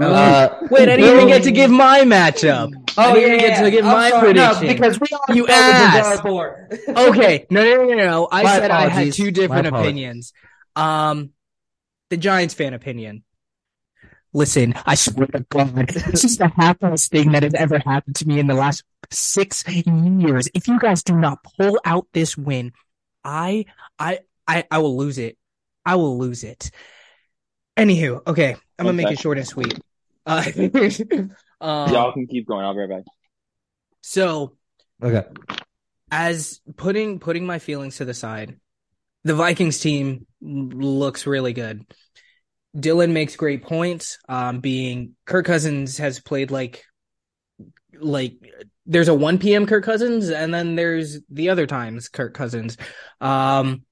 Uh, 0.00 0.48
Wait, 0.70 0.88
I 0.88 0.94
didn't 0.96 1.16
even 1.16 1.26
get 1.26 1.42
to 1.44 1.50
give 1.50 1.68
my 1.68 2.02
matchup. 2.02 2.70
I 2.96 3.12
didn't 3.12 3.28
even 3.34 3.40
get 3.40 3.60
to 3.64 3.70
give 3.72 3.84
my 3.84 4.10
prediction. 4.20 4.68
because 4.68 5.00
we 5.00 5.08
all 5.12 5.34
You 5.34 5.42
know 5.42 5.46
the 5.48 5.52
asked. 5.52 6.22
board. 6.22 6.78
okay, 6.88 7.46
no, 7.50 7.64
no, 7.64 7.74
no, 7.82 7.84
no, 7.88 7.94
no. 7.96 8.28
I 8.30 8.42
My 8.44 8.58
said 8.58 8.70
I 8.70 8.80
had 8.82 8.88
apologies. 8.92 9.16
two 9.16 9.30
different 9.32 9.64
My 9.64 9.68
apologies. 9.68 9.88
opinions. 9.90 10.32
Um, 10.76 11.30
the 12.10 12.16
Giants 12.18 12.54
fan 12.54 12.72
opinion. 12.72 13.24
Listen, 14.32 14.74
I 14.86 14.94
swear 14.94 15.26
to 15.26 15.40
God, 15.50 15.74
this 15.88 16.24
is 16.24 16.38
the 16.38 16.46
happiest 16.48 17.10
thing 17.10 17.32
that 17.32 17.42
has 17.42 17.54
ever 17.54 17.80
happened 17.80 18.14
to 18.16 18.28
me 18.28 18.38
in 18.38 18.46
the 18.46 18.54
last 18.54 18.84
six 19.10 19.64
years. 19.68 20.48
If 20.54 20.68
you 20.68 20.78
guys 20.78 21.02
do 21.02 21.16
not 21.16 21.40
pull 21.58 21.80
out 21.84 22.06
this 22.12 22.38
win, 22.38 22.72
I, 23.24 23.64
I, 23.98 24.20
I, 24.46 24.64
I 24.70 24.78
will 24.78 24.96
lose 24.96 25.18
it. 25.18 25.36
I 25.84 25.96
will 25.96 26.18
lose 26.18 26.44
it. 26.44 26.70
Anywho, 27.76 28.26
okay, 28.26 28.56
I'm 28.78 28.86
gonna 28.86 28.92
make 28.96 29.10
it 29.10 29.18
short 29.18 29.38
and 29.38 29.46
sweet. 29.46 29.78
Uh, 30.26 30.44
um, 31.60 31.92
Y'all 31.92 32.12
can 32.12 32.26
keep 32.26 32.46
going. 32.46 32.64
I'll 32.64 32.74
be 32.74 32.80
right 32.80 32.88
back. 32.90 33.02
so 34.02 34.56
Okay. 35.02 35.24
as 36.10 36.60
putting 36.76 37.18
putting 37.18 37.46
my 37.46 37.58
feelings 37.58 37.96
to 37.96 38.04
the 38.04 38.14
side, 38.14 38.58
the 39.24 39.34
Vikings 39.34 39.80
team 39.80 40.26
looks 40.40 41.26
really 41.26 41.52
good. 41.52 41.84
Dylan 42.76 43.12
makes 43.12 43.36
great 43.36 43.62
points. 43.64 44.18
Um, 44.28 44.60
being 44.60 45.14
Kirk 45.24 45.46
Cousins 45.46 45.98
has 45.98 46.20
played 46.20 46.50
like 46.50 46.84
like 47.98 48.34
there's 48.86 49.08
a 49.08 49.14
1 49.14 49.38
p.m. 49.38 49.66
Kirk 49.66 49.84
Cousins, 49.84 50.28
and 50.28 50.52
then 50.52 50.74
there's 50.76 51.20
the 51.30 51.50
other 51.50 51.66
times 51.66 52.08
Kirk 52.08 52.34
Cousins. 52.34 52.76
Um, 53.20 53.82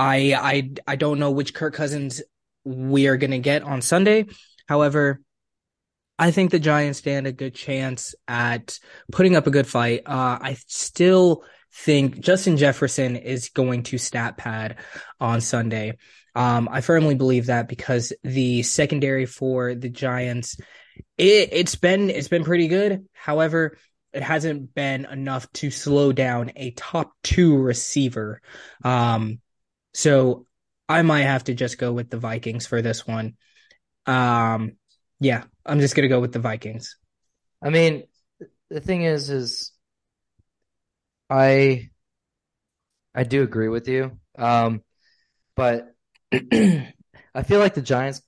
I 0.00 0.34
I 0.34 0.70
I 0.86 0.96
don't 0.96 1.18
know 1.18 1.30
which 1.30 1.52
Kirk 1.52 1.74
Cousins 1.74 2.22
we 2.64 3.06
are 3.06 3.18
gonna 3.18 3.38
get 3.38 3.62
on 3.62 3.82
Sunday. 3.82 4.26
However, 4.66 5.20
I 6.18 6.30
think 6.30 6.50
the 6.50 6.58
Giants 6.58 7.00
stand 7.00 7.26
a 7.26 7.32
good 7.32 7.54
chance 7.54 8.14
at 8.26 8.78
putting 9.12 9.36
up 9.36 9.46
a 9.46 9.50
good 9.50 9.66
fight. 9.66 10.02
Uh, 10.06 10.38
I 10.40 10.56
still 10.66 11.44
think 11.72 12.20
Justin 12.20 12.56
Jefferson 12.56 13.16
is 13.16 13.50
going 13.50 13.82
to 13.84 13.98
stat 13.98 14.38
pad 14.38 14.76
on 15.20 15.42
Sunday. 15.42 15.98
Um, 16.34 16.68
I 16.72 16.80
firmly 16.80 17.14
believe 17.14 17.46
that 17.46 17.68
because 17.68 18.12
the 18.24 18.62
secondary 18.62 19.26
for 19.26 19.74
the 19.74 19.90
Giants, 19.90 20.56
it, 21.18 21.50
it's 21.52 21.74
been 21.74 22.08
it's 22.08 22.28
been 22.28 22.44
pretty 22.44 22.68
good. 22.68 23.06
However, 23.12 23.76
it 24.14 24.22
hasn't 24.22 24.74
been 24.74 25.04
enough 25.04 25.52
to 25.54 25.70
slow 25.70 26.12
down 26.12 26.52
a 26.56 26.70
top 26.70 27.12
two 27.22 27.58
receiver. 27.58 28.40
Um, 28.82 29.40
so 29.94 30.46
I 30.88 31.02
might 31.02 31.22
have 31.22 31.44
to 31.44 31.54
just 31.54 31.78
go 31.78 31.92
with 31.92 32.10
the 32.10 32.18
Vikings 32.18 32.66
for 32.66 32.82
this 32.82 33.06
one. 33.06 33.36
Um, 34.06 34.76
yeah, 35.20 35.44
I'm 35.64 35.80
just 35.80 35.94
gonna 35.94 36.08
go 36.08 36.20
with 36.20 36.32
the 36.32 36.38
Vikings. 36.38 36.96
I 37.62 37.70
mean, 37.70 38.04
the 38.70 38.80
thing 38.80 39.02
is, 39.02 39.30
is 39.30 39.72
I 41.28 41.90
I 43.14 43.24
do 43.24 43.42
agree 43.42 43.68
with 43.68 43.88
you. 43.88 44.18
Um, 44.38 44.82
but 45.54 45.94
I 46.32 47.42
feel 47.44 47.60
like 47.60 47.74
the 47.74 47.82
Giants 47.82 48.22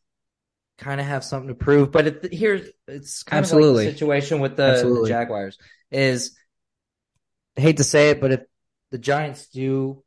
kind 0.78 1.00
of 1.00 1.06
have 1.06 1.24
something 1.24 1.48
to 1.48 1.54
prove. 1.54 1.92
But 1.92 2.06
it, 2.06 2.32
here's 2.32 2.68
it's 2.86 3.22
kind 3.22 3.38
of 3.38 3.44
Absolutely. 3.44 3.86
like 3.86 3.94
the 3.94 3.98
situation 3.98 4.40
with 4.40 4.56
the, 4.56 5.00
the 5.02 5.08
Jaguars 5.08 5.58
is 5.90 6.36
I 7.56 7.60
hate 7.60 7.78
to 7.78 7.84
say 7.84 8.10
it, 8.10 8.20
but 8.20 8.32
if 8.32 8.40
the 8.90 8.98
Giants 8.98 9.48
do 9.48 10.02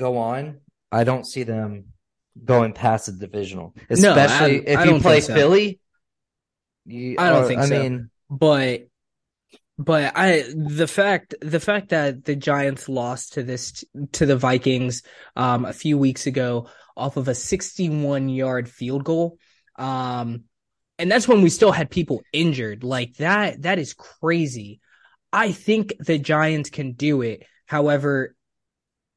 go 0.00 0.18
on, 0.18 0.60
I 0.90 1.04
don't 1.04 1.24
see 1.26 1.44
them 1.44 1.92
going 2.44 2.72
past 2.72 3.06
the 3.06 3.12
divisional, 3.12 3.74
No, 3.90 4.14
I- 4.14 4.24
especially 4.24 4.68
I 4.76 4.82
if 4.82 4.86
you 4.88 5.00
play 5.00 5.20
so. 5.20 5.34
Philly. 5.34 5.80
You, 6.86 7.16
I 7.18 7.30
don't 7.30 7.44
or- 7.44 7.46
think 7.48 7.60
I 7.60 7.66
so. 7.66 7.78
mean, 7.82 8.10
but 8.28 8.88
but 9.78 10.12
I 10.16 10.44
the 10.54 10.86
fact 10.88 11.34
the 11.40 11.60
fact 11.60 11.90
that 11.90 12.24
the 12.24 12.34
Giants 12.36 12.88
lost 12.88 13.34
to 13.34 13.42
this 13.42 13.84
to 14.12 14.26
the 14.26 14.36
Vikings 14.36 15.02
um 15.36 15.64
a 15.64 15.72
few 15.72 15.96
weeks 15.98 16.26
ago 16.26 16.68
off 16.96 17.16
of 17.16 17.28
a 17.28 17.34
61 17.34 18.28
yard 18.28 18.68
field 18.68 19.04
goal 19.04 19.38
um 19.78 20.44
and 20.98 21.10
that's 21.10 21.26
when 21.26 21.40
we 21.40 21.48
still 21.48 21.72
had 21.72 21.88
people 21.90 22.20
injured 22.32 22.84
like 22.84 23.14
that 23.16 23.62
that 23.62 23.78
is 23.78 23.94
crazy 23.94 24.80
I 25.32 25.52
think 25.52 25.94
the 25.98 26.18
Giants 26.18 26.68
can 26.70 26.92
do 26.92 27.22
it 27.22 27.44
however 27.66 28.34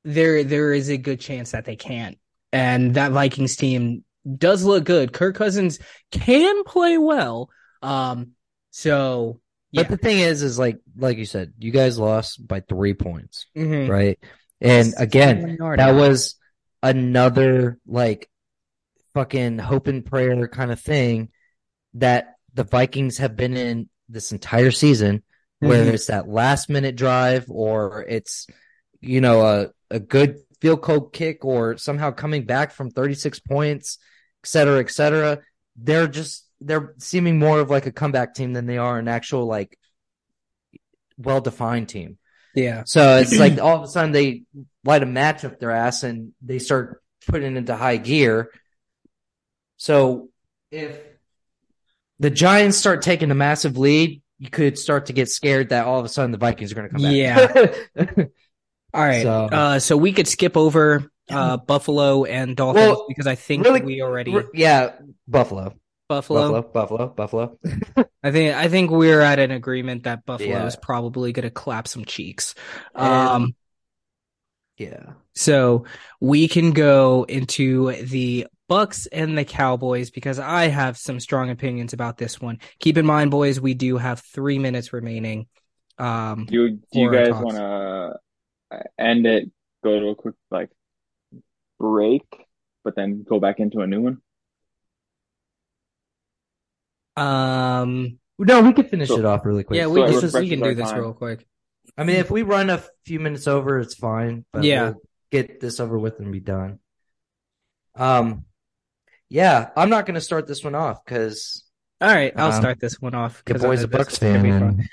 there 0.04 0.44
there 0.44 0.74
is 0.74 0.90
a 0.90 0.98
good 0.98 1.20
chance 1.20 1.52
that 1.52 1.66
they 1.66 1.76
can't 1.76 2.18
and 2.52 2.96
that 2.96 3.12
Vikings 3.12 3.56
team 3.56 4.04
does 4.38 4.64
look 4.64 4.84
good 4.86 5.14
Kirk 5.14 5.36
Cousins 5.36 5.80
can 6.12 6.64
play 6.64 6.98
well 6.98 7.50
um 7.82 8.32
so 8.72 9.40
But 9.74 9.90
the 9.90 9.98
thing 9.98 10.20
is, 10.20 10.44
is 10.44 10.60
like 10.60 10.80
like 10.98 11.18
you 11.18 11.26
said, 11.26 11.54
you 11.58 11.72
guys 11.72 11.98
lost 11.98 12.46
by 12.48 12.60
three 12.62 12.94
points, 12.94 13.48
Mhm. 13.56 13.90
right? 13.90 14.20
And 14.62 14.94
again, 14.98 15.58
that 15.60 15.80
out. 15.80 15.96
was 15.96 16.36
another 16.82 17.80
like 17.88 18.30
fucking 19.14 19.58
hope 19.60 19.88
and 19.88 20.06
prayer 20.06 20.48
kind 20.48 20.72
of 20.72 20.80
thing 20.80 21.30
that 21.96 22.36
the 22.54 22.64
Vikings 22.64 23.18
have 23.18 23.36
been 23.36 23.58
in 23.58 23.90
this 24.10 24.32
entire 24.32 24.72
season, 24.72 25.24
where 25.60 25.86
Mhm. 25.86 25.94
it's 25.94 26.08
that 26.08 26.28
last 26.28 26.70
minute 26.70 26.96
drive 26.96 27.46
or 27.50 28.04
it's 28.08 28.48
you 29.02 29.22
know 29.22 29.46
a 29.46 29.70
a 29.94 30.00
good 30.00 30.40
field 30.60 30.82
goal 30.82 31.02
kick 31.02 31.46
or 31.46 31.78
somehow 31.78 32.12
coming 32.12 32.46
back 32.46 32.72
from 32.72 32.90
36 32.90 33.40
points, 33.40 34.00
et 34.44 34.48
cetera, 34.48 34.80
et 34.80 34.90
cetera. 34.90 35.40
They're 35.76 36.08
just 36.08 36.48
they're 36.60 36.94
seeming 36.98 37.40
more 37.40 37.60
of 37.60 37.70
like 37.70 37.86
a 37.86 37.92
comeback 37.92 38.34
team 38.34 38.54
than 38.54 38.66
they 38.66 38.78
are 38.78 38.98
an 38.98 39.08
actual 39.08 39.46
like 39.46 39.78
well 41.18 41.42
defined 41.42 41.90
team. 41.90 42.18
Yeah. 42.56 42.84
So 42.86 43.18
it's 43.18 43.38
like 43.38 43.60
all 43.60 43.78
of 43.78 43.84
a 43.84 43.88
sudden 43.88 44.12
they 44.12 44.44
light 44.84 45.04
a 45.04 45.08
match 45.08 45.44
up 45.44 45.60
their 45.60 45.72
ass 45.72 46.04
and 46.04 46.34
they 46.42 46.60
start 46.60 47.02
putting 47.28 47.56
into 47.56 47.76
high 47.76 47.98
gear. 47.98 48.52
So 49.78 50.30
if 50.72 51.00
the 52.20 52.30
Giants 52.30 52.78
start 52.78 53.02
taking 53.02 53.32
a 53.32 53.36
massive 53.36 53.78
lead, 53.78 54.22
you 54.38 54.50
could 54.50 54.78
start 54.78 55.08
to 55.08 55.14
get 55.14 55.30
scared 55.30 55.70
that 55.70 55.86
all 55.86 56.00
of 56.00 56.06
a 56.06 56.10
sudden 56.10 56.32
the 56.32 56.38
Vikings 56.38 56.72
are 56.72 56.76
going 56.76 56.90
to 56.90 56.94
come 56.94 57.04
back. 57.04 57.14
Yeah. 57.96 58.26
All 58.94 59.02
right. 59.02 59.24
So- 59.24 59.46
uh, 59.52 59.80
so 59.80 59.98
we 59.98 60.12
could 60.14 60.28
skip 60.28 60.56
over 60.58 61.10
uh, 61.30 61.58
Buffalo 61.58 62.26
and 62.26 62.56
Dolphins 62.56 62.86
Well, 62.98 63.06
because 63.08 63.28
I 63.28 63.36
think 63.36 63.66
really- 63.66 63.82
we 63.82 64.02
already 64.02 64.36
yeah, 64.54 64.92
Buffalo. 65.28 65.74
Buffalo. 66.10 66.62
Buffalo, 66.62 67.08
Buffalo, 67.08 67.08
Buffalo. 67.08 67.58
I 68.24 68.32
think 68.32 68.56
I 68.56 68.68
think 68.68 68.92
we're 68.92 69.22
at 69.22 69.40
an 69.40 69.52
agreement 69.52 70.04
that 70.04 70.26
Buffalo 70.26 70.50
Yeah. 70.50 70.66
is 70.68 70.76
probably 70.76 71.32
going 71.32 71.44
to 71.44 71.50
clap 71.50 71.88
some 71.88 72.06
cheeks. 72.06 72.54
And- 72.94 73.06
Um, 73.30 73.56
Yeah. 74.78 75.14
so 75.34 75.86
we 76.20 76.48
can 76.48 76.72
go 76.72 77.26
into 77.28 77.94
the 78.04 78.48
Bucks 78.68 79.08
and 79.08 79.38
the 79.38 79.46
Cowboys 79.46 80.10
because 80.12 80.40
I 80.40 80.68
have 80.68 80.98
some 80.98 81.20
strong 81.20 81.50
opinions 81.50 81.94
about 81.94 82.18
this 82.18 82.40
one. 82.40 82.60
Keep 82.80 82.98
in 82.98 83.06
mind, 83.06 83.32
boys, 83.32 83.60
we 83.60 83.74
do 83.74 83.98
have 83.98 84.20
three 84.34 84.60
minutes 84.60 84.94
remaining. 84.94 85.48
Um, 85.98 86.46
Do 86.46 86.54
you, 86.64 86.70
do 86.92 87.00
you 87.00 87.12
guys 87.12 87.32
want 87.32 87.56
to 87.56 88.16
end 88.98 89.26
it, 89.26 89.52
go 89.84 90.00
to 90.00 90.08
a 90.10 90.16
quick 90.16 90.36
like 90.52 90.70
break, 91.80 92.24
but 92.84 92.96
then 92.96 93.24
go 93.28 93.40
back 93.40 93.60
into 93.60 93.82
a 93.82 93.88
new 93.88 94.02
one? 94.02 94.22
um, 97.16 98.20
No, 98.40 98.62
we 98.62 98.74
could 98.74 98.90
finish 98.90 99.10
So- 99.10 99.20
it 99.20 99.26
off 99.26 99.46
really 99.46 99.64
quick. 99.64 99.78
yeah, 99.78 99.88
we 99.88 100.02
So 100.02 100.12
can 100.12 100.22
just 100.22 100.36
we 100.36 100.50
can 100.50 100.62
do 100.62 100.74
this 100.74 100.90
time. 100.90 101.00
real 101.00 101.14
quick. 101.14 101.46
I 101.98 102.04
mean, 102.04 102.16
if 102.16 102.32
we 102.32 102.42
run 102.42 102.70
a 102.70 102.82
few 103.06 103.20
minutes 103.20 103.48
over, 103.48 103.80
it's 103.80 103.94
fine. 103.96 104.46
But 104.52 104.64
Yeah. 104.64 104.84
we'll 104.92 105.02
get 105.32 105.60
this 105.60 105.80
over 105.80 105.98
with 106.00 106.20
and 106.20 106.32
be 106.32 106.40
done. 106.40 106.80
Um, 107.96 108.46
yeah, 109.30 109.70
I'm 109.76 109.90
not 109.90 110.06
going 110.08 110.16
to 110.16 110.22
start 110.22 110.48
this 110.48 110.64
one 110.64 110.76
off 110.76 111.04
because 111.06 111.60
All 112.02 112.10
right, 112.10 112.34
I'll 112.36 112.52
Um, 112.52 112.60
start 112.60 112.80
this 112.82 113.00
one 113.00 113.14
off 113.16 113.38
the 113.38 113.54
because 113.54 113.64
I 113.64 113.68
boy's 113.68 113.84
a 113.84 113.88
Bucks 113.88 114.18
fan. 114.18 114.84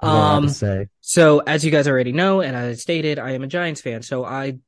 Be 0.00 0.06
fun. 0.06 0.10
and 0.10 0.18
I 0.18 0.20
don't 0.20 0.30
know 0.30 0.34
what 0.34 0.44
Um, 0.44 0.48
say. 0.48 0.88
So, 1.00 1.38
as 1.40 1.64
you 1.64 1.70
guys 1.70 1.88
already 1.88 2.12
know, 2.12 2.40
and 2.40 2.56
as 2.56 2.76
I 2.78 2.80
stated, 2.80 3.18
I 3.18 3.32
am 3.32 3.42
a 3.42 3.46
Giants 3.46 3.80
fan, 3.80 4.02
so 4.02 4.24
I 4.24 4.58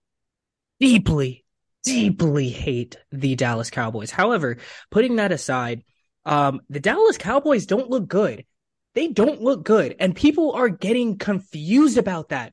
deeply, 0.81 1.45
deeply 1.85 2.49
hate 2.51 2.97
the 3.12 3.35
Dallas 3.35 3.71
Cowboys. 3.71 4.11
However, 4.11 4.59
putting 4.91 5.17
that 5.17 5.33
aside, 5.33 5.83
um, 6.25 6.61
the 6.69 6.81
Dallas 6.81 7.19
Cowboys 7.19 7.67
don't 7.67 7.91
look 7.91 8.07
good. 8.09 8.45
They 8.95 9.09
don't 9.09 9.43
look 9.43 9.64
good, 9.64 9.95
and 10.01 10.14
people 10.14 10.53
are 10.53 10.69
getting 10.69 11.19
confused 11.19 11.99
about 11.99 12.31
that. 12.31 12.53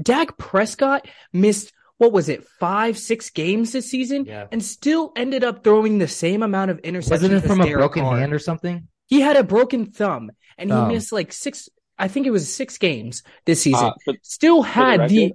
Dak 0.00 0.38
Prescott 0.38 1.06
missed 1.32 1.72
what 1.98 2.12
was 2.12 2.30
it, 2.30 2.46
five, 2.58 2.96
six 2.96 3.28
games 3.28 3.72
this 3.72 3.90
season, 3.90 4.24
Yeah. 4.24 4.46
and 4.50 4.64
still 4.64 5.12
ended 5.16 5.44
up 5.44 5.62
throwing 5.62 5.98
the 5.98 6.08
same 6.08 6.42
amount 6.42 6.70
of 6.70 6.80
interceptions. 6.80 7.10
Wasn't 7.10 7.34
it 7.34 7.40
from 7.42 7.60
a 7.60 7.70
broken 7.74 8.02
Carr. 8.04 8.16
hand 8.18 8.32
or 8.32 8.38
something? 8.38 8.88
He 9.06 9.20
had 9.20 9.36
a 9.36 9.44
broken 9.44 9.84
thumb, 9.84 10.30
and 10.56 10.70
he 10.70 10.76
Oh. 10.76 10.86
missed 10.88 11.12
like 11.12 11.30
six. 11.30 11.68
I 12.00 12.08
think 12.08 12.26
it 12.26 12.30
was 12.30 12.52
six 12.52 12.78
games 12.78 13.22
this 13.46 13.62
season. 13.62 13.86
Uh, 13.86 13.92
for, 14.04 14.14
Still 14.22 14.62
for 14.62 14.68
the 14.68 14.72
had 14.72 15.08
the, 15.08 15.34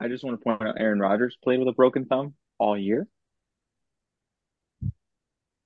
I 0.00 0.08
just 0.08 0.22
want 0.24 0.38
to 0.38 0.44
point 0.44 0.62
out 0.62 0.76
Aaron 0.78 1.00
Rodgers 1.00 1.36
played 1.42 1.58
with 1.58 1.68
a 1.68 1.72
broken 1.72 2.04
thumb 2.04 2.34
all 2.58 2.76
year. 2.78 3.06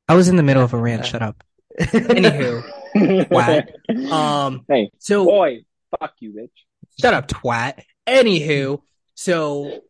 I 0.08 0.14
was 0.14 0.28
in 0.28 0.36
the 0.36 0.42
middle 0.42 0.62
of 0.62 0.72
a 0.72 0.78
rant. 0.78 1.04
Shut 1.04 1.22
up. 1.22 1.42
Anywho, 1.80 2.62
Twat. 2.96 4.10
Um. 4.10 4.64
hey, 4.68 4.90
So 4.98 5.24
boy, 5.24 5.58
fuck 5.98 6.14
you, 6.20 6.32
bitch. 6.32 6.50
shut 7.00 7.14
up, 7.14 7.28
twat. 7.28 7.82
Anywho, 8.06 8.80
so 9.14 9.80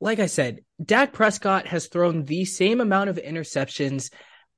like 0.00 0.18
I 0.18 0.26
said, 0.26 0.60
Dak 0.84 1.12
Prescott 1.12 1.66
has 1.66 1.86
thrown 1.86 2.24
the 2.24 2.44
same 2.44 2.80
amount 2.80 3.10
of 3.10 3.16
interceptions 3.16 4.10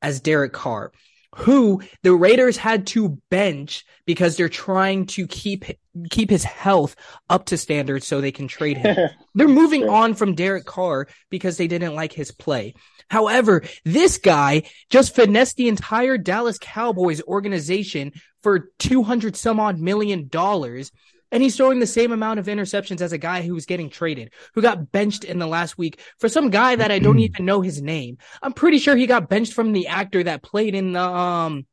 as 0.02 0.20
Derek 0.20 0.52
Carr, 0.52 0.92
who 1.36 1.82
the 2.02 2.12
Raiders 2.12 2.56
had 2.56 2.86
to 2.88 3.18
bench 3.30 3.84
because 4.04 4.36
they're 4.36 4.48
trying 4.48 5.06
to 5.06 5.26
keep 5.26 5.64
keep 6.10 6.30
his 6.30 6.44
health 6.44 6.96
up 7.28 7.46
to 7.46 7.56
standard 7.56 8.02
so 8.02 8.20
they 8.20 8.32
can 8.32 8.48
trade 8.48 8.78
him. 8.78 8.96
They're 9.34 9.48
moving 9.48 9.88
on 9.88 10.14
from 10.14 10.34
Derek 10.34 10.64
Carr 10.64 11.08
because 11.30 11.56
they 11.56 11.66
didn't 11.66 11.94
like 11.94 12.12
his 12.12 12.30
play. 12.30 12.74
However, 13.10 13.62
this 13.84 14.18
guy 14.18 14.62
just 14.88 15.16
finessed 15.16 15.56
the 15.56 15.68
entire 15.68 16.16
Dallas 16.16 16.58
Cowboys 16.60 17.22
organization 17.22 18.12
for 18.42 18.70
200 18.78 19.36
some 19.36 19.58
odd 19.58 19.78
million 19.78 20.28
dollars. 20.28 20.92
And 21.32 21.42
he's 21.42 21.56
throwing 21.56 21.78
the 21.78 21.86
same 21.86 22.12
amount 22.12 22.40
of 22.40 22.46
interceptions 22.46 23.00
as 23.00 23.12
a 23.12 23.18
guy 23.18 23.42
who 23.42 23.54
was 23.54 23.66
getting 23.66 23.88
traded, 23.90 24.32
who 24.54 24.62
got 24.62 24.90
benched 24.90 25.24
in 25.24 25.38
the 25.38 25.46
last 25.46 25.78
week 25.78 26.00
for 26.18 26.28
some 26.28 26.50
guy 26.50 26.76
that 26.76 26.90
I 26.90 26.98
don't 26.98 27.18
even 27.20 27.44
know 27.44 27.60
his 27.60 27.80
name. 27.80 28.18
I'm 28.42 28.52
pretty 28.52 28.78
sure 28.78 28.96
he 28.96 29.06
got 29.06 29.28
benched 29.28 29.52
from 29.52 29.72
the 29.72 29.86
actor 29.86 30.22
that 30.24 30.42
played 30.42 30.74
in 30.74 30.92
the, 30.92 31.00
um, 31.02 31.66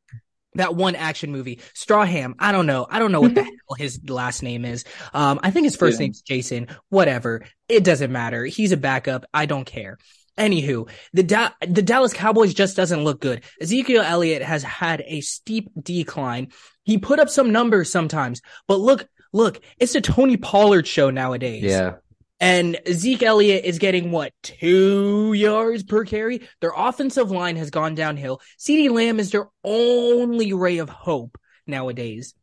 that 0.54 0.74
one 0.74 0.94
action 0.96 1.30
movie, 1.32 1.60
Strawham. 1.74 2.34
I 2.38 2.52
don't 2.52 2.66
know. 2.66 2.86
I 2.88 2.98
don't 2.98 3.12
know 3.12 3.20
what 3.20 3.34
the 3.34 3.42
hell 3.44 3.52
his 3.76 4.00
last 4.08 4.42
name 4.42 4.64
is. 4.64 4.84
Um, 5.12 5.40
I 5.42 5.50
think 5.50 5.64
his 5.64 5.76
first 5.76 5.98
Yeah. 6.00 6.06
name's 6.06 6.22
Jason. 6.22 6.68
Whatever. 6.88 7.44
It 7.68 7.84
doesn't 7.84 8.10
matter. 8.12 8.44
He's 8.44 8.72
a 8.72 8.76
backup. 8.76 9.24
I 9.34 9.46
don't 9.46 9.66
care. 9.66 9.98
Anywho, 10.38 10.88
the 11.12 11.24
da- 11.24 11.50
the 11.66 11.82
Dallas 11.82 12.12
Cowboys 12.12 12.54
just 12.54 12.76
doesn't 12.76 13.02
look 13.02 13.20
good. 13.20 13.42
Ezekiel 13.60 14.02
Elliott 14.02 14.42
has 14.42 14.62
had 14.62 15.02
a 15.06 15.20
steep 15.20 15.68
decline. 15.80 16.48
He 16.84 16.96
put 16.98 17.18
up 17.18 17.28
some 17.28 17.50
numbers 17.50 17.90
sometimes, 17.90 18.40
but 18.68 18.78
look, 18.78 19.06
look, 19.32 19.60
it's 19.78 19.94
a 19.94 20.00
Tony 20.00 20.36
Pollard 20.36 20.86
show 20.86 21.10
nowadays. 21.10 21.64
Yeah. 21.64 21.96
And 22.40 22.78
Zeke 22.88 23.24
Elliott 23.24 23.64
is 23.64 23.78
getting 23.78 24.12
what, 24.12 24.32
two 24.42 25.32
yards 25.32 25.82
per 25.82 26.04
carry? 26.04 26.46
Their 26.60 26.72
offensive 26.76 27.32
line 27.32 27.56
has 27.56 27.70
gone 27.70 27.96
downhill. 27.96 28.40
CeeDee 28.58 28.90
Lamb 28.90 29.18
is 29.18 29.32
their 29.32 29.48
only 29.64 30.52
ray 30.52 30.78
of 30.78 30.88
hope 30.88 31.36
nowadays. 31.66 32.34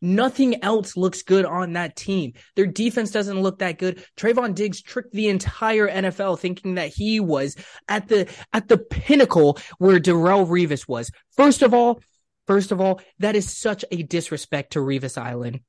Nothing 0.00 0.62
else 0.62 0.96
looks 0.96 1.22
good 1.22 1.44
on 1.44 1.74
that 1.74 1.96
team. 1.96 2.32
Their 2.56 2.66
defense 2.66 3.10
doesn't 3.10 3.42
look 3.42 3.58
that 3.58 3.78
good. 3.78 4.04
Trevon 4.16 4.54
Diggs 4.54 4.80
tricked 4.80 5.12
the 5.12 5.28
entire 5.28 5.88
NFL 5.88 6.38
thinking 6.38 6.76
that 6.76 6.88
he 6.88 7.20
was 7.20 7.56
at 7.88 8.08
the, 8.08 8.28
at 8.52 8.68
the 8.68 8.78
pinnacle 8.78 9.58
where 9.78 9.98
Darrelle 9.98 10.46
Revis 10.46 10.88
was. 10.88 11.10
First 11.36 11.62
of 11.62 11.74
all, 11.74 12.00
first 12.46 12.72
of 12.72 12.80
all, 12.80 13.00
that 13.18 13.36
is 13.36 13.54
such 13.54 13.84
a 13.90 14.02
disrespect 14.02 14.72
to 14.72 14.78
Revis 14.78 15.18
Island. 15.18 15.60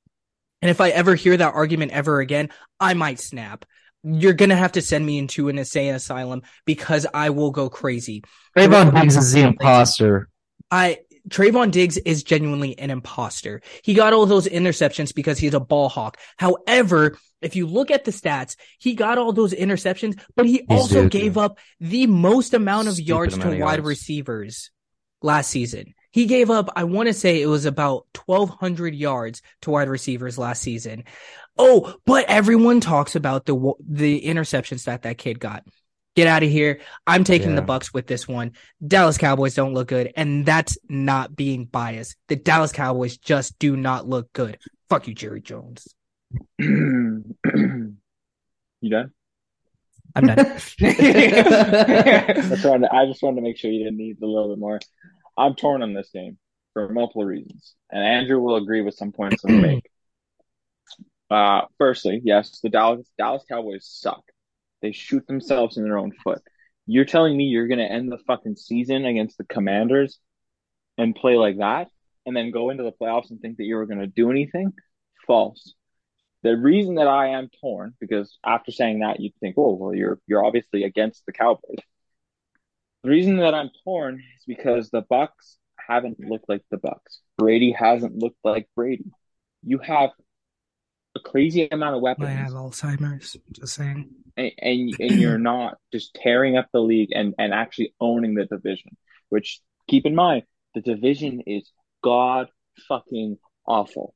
And 0.62 0.70
if 0.70 0.80
I 0.82 0.90
ever 0.90 1.16
hear 1.16 1.36
that 1.36 1.54
argument 1.54 1.92
ever 1.92 2.20
again, 2.20 2.50
I 2.80 2.94
might 2.94 3.20
snap. 3.20 3.66
You're 4.04 4.34
gonna 4.34 4.56
have 4.56 4.74
to 4.74 4.82
send 4.82 5.06
me 5.06 5.18
into 5.18 5.50
an 5.50 5.58
insane 5.60 5.94
asylum 5.94 6.42
because 6.66 7.06
I 7.14 7.30
will 7.32 7.52
go 7.52 7.70
crazy. 7.70 8.24
Trevon 8.58 9.00
Diggs 9.00 9.16
is 9.16 9.32
the 9.32 9.42
imposter. 9.42 10.28
I 10.70 11.00
Trevon 11.30 11.70
Diggs 11.72 11.98
is 11.98 12.24
genuinely 12.24 12.78
an 12.80 12.90
imposter. 12.90 13.62
He 13.84 13.94
got 13.94 14.14
all 14.14 14.26
those 14.26 14.48
interceptions 14.48 15.14
because 15.14 15.38
he's 15.38 15.54
a 15.54 15.60
ball 15.60 15.88
hawk. 15.88 16.18
However, 16.38 17.18
if 17.42 17.56
you 17.56 17.68
look 17.68 17.92
at 17.92 18.06
the 18.06 18.12
stats, 18.12 18.56
he 18.80 18.96
got 18.96 19.18
all 19.20 19.34
those 19.34 19.54
interceptions, 19.54 20.20
but 20.36 20.48
he 20.48 20.64
also 20.68 21.06
dookie. 21.06 21.12
gave 21.12 21.38
up 21.38 21.60
the 21.80 22.08
most 22.08 22.54
amount 22.56 22.88
of 22.88 22.96
Stupid 22.96 23.08
yards 23.08 23.34
amount 23.36 23.52
to 23.52 23.56
of 23.56 23.62
wide 23.62 23.74
yards. 23.76 23.88
receivers 23.88 24.72
last 25.22 25.50
season. 25.52 25.94
He 26.12 26.26
gave 26.26 26.50
up, 26.50 26.70
I 26.76 26.84
want 26.84 27.08
to 27.08 27.14
say 27.14 27.42
it 27.42 27.48
was 27.48 27.66
about 27.66 28.06
1200 28.26 28.94
yards 28.94 29.42
to 29.62 29.72
wide 29.72 29.90
receivers 29.90 30.38
last 30.38 30.62
season. 30.62 31.06
Oh, 31.58 31.96
but 32.06 32.26
everyone 32.28 32.82
talks 32.82 33.16
about 33.16 33.46
the 33.46 33.74
the 33.88 34.22
interceptions 34.22 34.86
that 34.86 35.04
that 35.04 35.18
kid 35.18 35.40
got. 35.40 35.64
Get 36.16 36.28
out 36.28 36.44
of 36.44 36.50
here. 36.50 36.82
I'm 37.08 37.24
taking 37.24 37.56
the 37.56 37.62
Bucks 37.62 37.94
with 37.94 38.06
this 38.06 38.28
one. 38.28 38.52
Dallas 38.86 39.18
Cowboys 39.18 39.54
don't 39.54 39.74
look 39.74 39.88
good, 39.88 40.12
and 40.18 40.46
that's 40.46 40.78
not 40.90 41.36
being 41.38 41.64
biased. 41.66 42.18
The 42.28 42.36
Dallas 42.36 42.74
Cowboys 42.74 43.18
just 43.18 43.58
do 43.60 43.78
not 43.78 44.08
look 44.08 44.32
good. 44.34 44.58
Fuck 44.90 45.08
you, 45.08 45.14
Jerry 45.14 45.40
Jones. 45.40 45.88
you 46.60 47.24
done? 48.90 49.12
I'm 50.16 50.28
done. 50.28 50.36
That's 50.36 50.76
right. 52.66 52.84
I 52.92 53.06
just 53.06 53.24
wanted 53.24 53.38
to 53.38 53.42
make 53.42 53.58
sure 53.58 53.72
you 53.72 53.86
didn't 53.86 53.98
need 53.98 54.18
a 54.22 54.26
little 54.26 54.50
bit 54.50 54.60
more. 54.60 54.80
I'm 55.38 55.56
torn 55.56 55.82
on 55.82 55.94
this 55.94 56.10
game 56.14 56.38
for 56.74 56.90
multiple 56.90 57.26
reasons, 57.26 57.76
and 57.92 58.04
Andrew 58.04 58.40
will 58.40 58.56
agree 58.56 58.82
with 58.82 58.96
some 58.96 59.12
points 59.12 59.44
I'm 59.44 59.62
make. 59.62 59.90
Uh, 61.30 61.62
firstly, 61.78 62.20
yes, 62.26 62.60
the 62.62 62.68
Dallas 62.68 63.10
Dallas 63.18 63.46
Cowboys 63.48 63.88
suck. 63.90 64.22
They 64.82 64.92
shoot 64.92 65.26
themselves 65.28 65.78
in 65.78 65.86
their 65.86 65.98
own 65.98 66.12
foot. 66.12 66.42
You're 66.88 67.06
telling 67.06 67.38
me 67.38 67.46
you're 67.46 67.70
gonna 67.70 67.84
end 67.84 68.12
the 68.12 68.18
fucking 68.28 68.58
season 68.58 69.06
against 69.06 69.38
the 69.38 69.46
Commanders 69.46 70.20
and 70.98 71.16
play 71.16 71.38
like 71.38 71.60
that, 71.60 71.88
and 72.26 72.36
then 72.36 72.52
go 72.52 72.70
into 72.70 72.84
the 72.84 72.92
playoffs 72.92 73.30
and 73.30 73.40
think 73.40 73.56
that 73.58 73.64
you 73.64 73.76
were 73.76 73.86
gonna 73.86 74.08
do 74.08 74.30
anything? 74.30 74.74
False. 75.26 75.74
The 76.44 76.58
reason 76.58 76.96
that 76.96 77.08
I 77.08 77.30
am 77.30 77.50
torn, 77.62 77.94
because 78.02 78.38
after 78.46 78.74
saying 78.74 79.00
that, 79.00 79.22
you'd 79.22 79.36
think, 79.40 79.56
oh, 79.58 79.76
well, 79.76 79.96
you're 79.96 80.20
you're 80.28 80.44
obviously 80.44 80.84
against 80.84 81.26
the 81.26 81.32
Cowboys. 81.32 81.78
The 83.04 83.10
reason 83.10 83.38
that 83.38 83.54
I'm 83.54 83.72
torn 83.84 84.16
is 84.16 84.44
because 84.46 84.90
the 84.90 85.02
Bucks 85.02 85.58
haven't 85.88 86.20
looked 86.20 86.48
like 86.48 86.62
the 86.70 86.78
Bucks. 86.78 87.20
Brady 87.38 87.72
hasn't 87.72 88.16
looked 88.16 88.38
like 88.44 88.70
Brady. 88.76 89.12
You 89.64 89.80
have 89.80 90.12
a 91.16 91.20
crazy 91.20 91.68
amount 91.72 91.96
of 91.96 92.02
weapons. 92.02 92.28
I 92.28 92.32
have 92.32 92.52
Alzheimer's. 92.52 93.36
Just 93.52 93.74
saying. 93.74 94.10
and, 94.38 94.52
and 94.60 94.96
and 95.00 95.12
you're 95.20 95.38
not 95.38 95.78
just 95.92 96.14
tearing 96.16 96.58
up 96.58 96.68
the 96.72 96.80
league 96.80 97.10
and 97.14 97.34
and 97.38 97.54
actually 97.54 97.94
owning 98.00 98.36
the 98.36 98.46
division. 98.46 98.96
Which 99.30 99.60
keep 99.88 100.06
in 100.06 100.16
mind, 100.16 100.44
the 100.76 100.82
division 100.82 101.42
is 101.48 101.70
god 102.04 102.48
fucking 102.88 103.38
awful. 103.68 104.14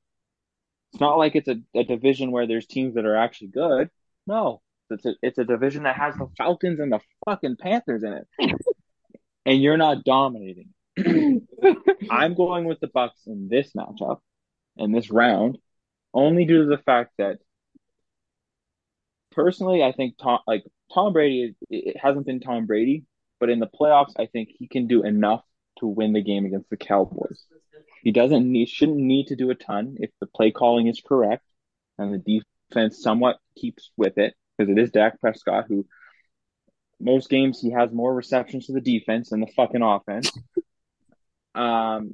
It's 0.93 1.01
not 1.01 1.17
like 1.17 1.35
it's 1.35 1.47
a, 1.49 1.57
a 1.75 1.83
division 1.83 2.31
where 2.31 2.47
there's 2.47 2.67
teams 2.67 2.95
that 2.95 3.05
are 3.05 3.17
actually 3.17 3.49
good. 3.49 3.89
No, 4.27 4.61
it's 4.89 5.05
a 5.05 5.15
it's 5.21 5.37
a 5.37 5.43
division 5.43 5.83
that 5.83 5.97
has 5.97 6.15
the 6.15 6.27
Falcons 6.37 6.79
and 6.79 6.91
the 6.91 6.99
fucking 7.25 7.57
Panthers 7.59 8.03
in 8.03 8.13
it, 8.13 8.27
and 9.45 9.61
you're 9.61 9.77
not 9.77 10.03
dominating. 10.03 10.69
I'm 12.09 12.35
going 12.35 12.65
with 12.65 12.79
the 12.79 12.87
Bucks 12.87 13.19
in 13.27 13.47
this 13.49 13.71
matchup, 13.77 14.19
in 14.77 14.91
this 14.91 15.11
round, 15.11 15.57
only 16.13 16.45
due 16.45 16.63
to 16.63 16.69
the 16.69 16.81
fact 16.81 17.11
that 17.17 17.37
personally, 19.31 19.83
I 19.83 19.91
think 19.91 20.15
Tom 20.17 20.39
like 20.47 20.63
Tom 20.93 21.13
Brady 21.13 21.55
it 21.69 21.97
hasn't 21.97 22.25
been 22.25 22.39
Tom 22.39 22.65
Brady, 22.65 23.03
but 23.39 23.49
in 23.49 23.59
the 23.59 23.67
playoffs, 23.67 24.13
I 24.17 24.27
think 24.27 24.49
he 24.57 24.67
can 24.67 24.87
do 24.87 25.03
enough 25.03 25.43
to 25.79 25.87
win 25.87 26.13
the 26.13 26.23
game 26.23 26.45
against 26.45 26.69
the 26.69 26.77
Cowboys. 26.77 27.45
He 28.01 28.11
doesn't 28.11 28.49
need 28.49 28.69
shouldn't 28.69 28.97
need 28.97 29.27
to 29.27 29.35
do 29.35 29.49
a 29.49 29.55
ton 29.55 29.97
if 29.99 30.11
the 30.19 30.27
play 30.27 30.51
calling 30.51 30.87
is 30.87 31.01
correct 31.05 31.43
and 31.97 32.13
the 32.13 32.43
defense 32.71 33.01
somewhat 33.01 33.37
keeps 33.57 33.91
with 33.97 34.17
it 34.17 34.35
because 34.57 34.71
it 34.71 34.79
is 34.79 34.91
Dak 34.91 35.19
Prescott 35.19 35.65
who 35.67 35.85
most 36.99 37.29
games 37.29 37.59
he 37.59 37.71
has 37.71 37.91
more 37.91 38.13
receptions 38.13 38.67
to 38.67 38.73
the 38.73 38.81
defense 38.81 39.29
than 39.29 39.41
the 39.41 39.47
fucking 39.55 39.81
offense. 39.81 40.31
Um, 41.53 42.13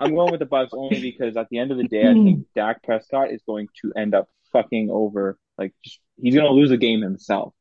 I'm 0.00 0.14
going 0.14 0.32
with 0.32 0.40
the 0.40 0.48
Bucks 0.50 0.72
only 0.72 1.00
because 1.00 1.36
at 1.36 1.48
the 1.50 1.58
end 1.58 1.70
of 1.70 1.78
the 1.78 1.86
day, 1.86 2.02
I 2.02 2.12
think 2.12 2.46
Dak 2.56 2.82
Prescott 2.82 3.30
is 3.30 3.40
going 3.46 3.68
to 3.82 3.92
end 3.96 4.14
up 4.14 4.28
fucking 4.52 4.90
over. 4.90 5.38
Like 5.58 5.74
just, 5.84 6.00
he's 6.20 6.34
going 6.34 6.46
to 6.46 6.52
lose 6.52 6.72
a 6.72 6.76
game 6.76 7.02
himself. 7.02 7.54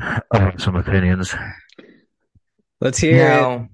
I 0.00 0.20
have 0.32 0.60
some 0.60 0.76
opinions. 0.76 1.34
Let's 2.80 2.98
hear 2.98 3.32
it. 3.32 3.68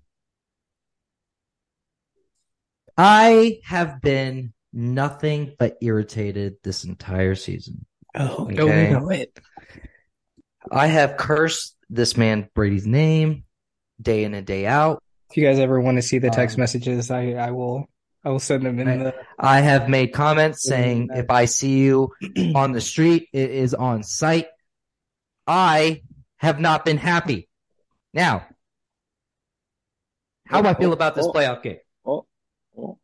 I 2.96 3.58
have 3.64 4.00
been 4.00 4.52
nothing 4.72 5.54
but 5.58 5.76
irritated 5.82 6.56
this 6.62 6.84
entire 6.84 7.34
season. 7.34 7.84
Oh, 8.14 8.44
Okay. 8.44 8.54
don't 8.54 8.70
we 8.76 8.90
know 8.90 9.10
it? 9.10 9.38
I 10.70 10.86
have 10.86 11.16
cursed 11.16 11.76
this 11.90 12.16
man 12.16 12.48
Brady's 12.54 12.86
name 12.86 13.44
day 14.00 14.24
in 14.24 14.34
and 14.34 14.46
day 14.46 14.66
out. 14.66 15.02
If 15.30 15.36
you 15.36 15.44
guys 15.44 15.58
ever 15.58 15.80
want 15.80 15.96
to 15.98 16.02
see 16.02 16.18
the 16.18 16.30
text 16.30 16.56
Um, 16.56 16.60
messages, 16.62 17.10
I 17.10 17.32
I 17.32 17.50
will 17.50 17.86
I 18.24 18.30
will 18.30 18.38
send 18.38 18.64
them 18.64 18.78
in 18.78 18.88
I- 18.88 18.96
the. 18.96 19.14
I 19.38 19.60
have 19.60 19.88
made 19.88 20.08
comments 20.12 20.62
saying 20.62 21.10
if 21.12 21.30
I 21.30 21.44
see 21.46 21.78
you 21.80 22.12
on 22.54 22.72
the 22.72 22.80
street, 22.80 23.28
it 23.32 23.50
is 23.50 23.74
on 23.74 24.02
site. 24.02 24.46
I 25.46 26.02
have 26.36 26.60
not 26.60 26.84
been 26.84 26.98
happy. 26.98 27.48
Now, 28.14 28.46
how 30.46 30.62
do 30.62 30.68
I 30.68 30.74
feel 30.74 30.92
about 30.92 31.14
this 31.14 31.26
Oh, 31.26 31.32
playoff 31.32 31.62
game? 31.62 31.78
Oh, 32.06 32.26
oh, 32.78 32.98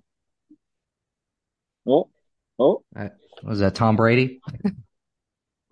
oh, 1.87 2.11
oh, 2.59 2.83
Was 3.43 3.59
that 3.61 3.75
Tom 3.75 3.97
Brady? 3.97 4.41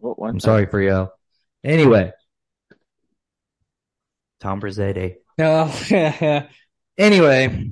oh 0.02 0.14
one 0.14 0.30
I'm 0.30 0.40
second. 0.40 0.52
sorry 0.52 0.66
for 0.66 0.80
you. 0.80 1.08
Anyway, 1.64 2.12
Tom 4.40 4.60
Brady. 4.60 5.16
No, 5.36 5.70
oh. 5.70 6.46
Anyway, 6.98 7.70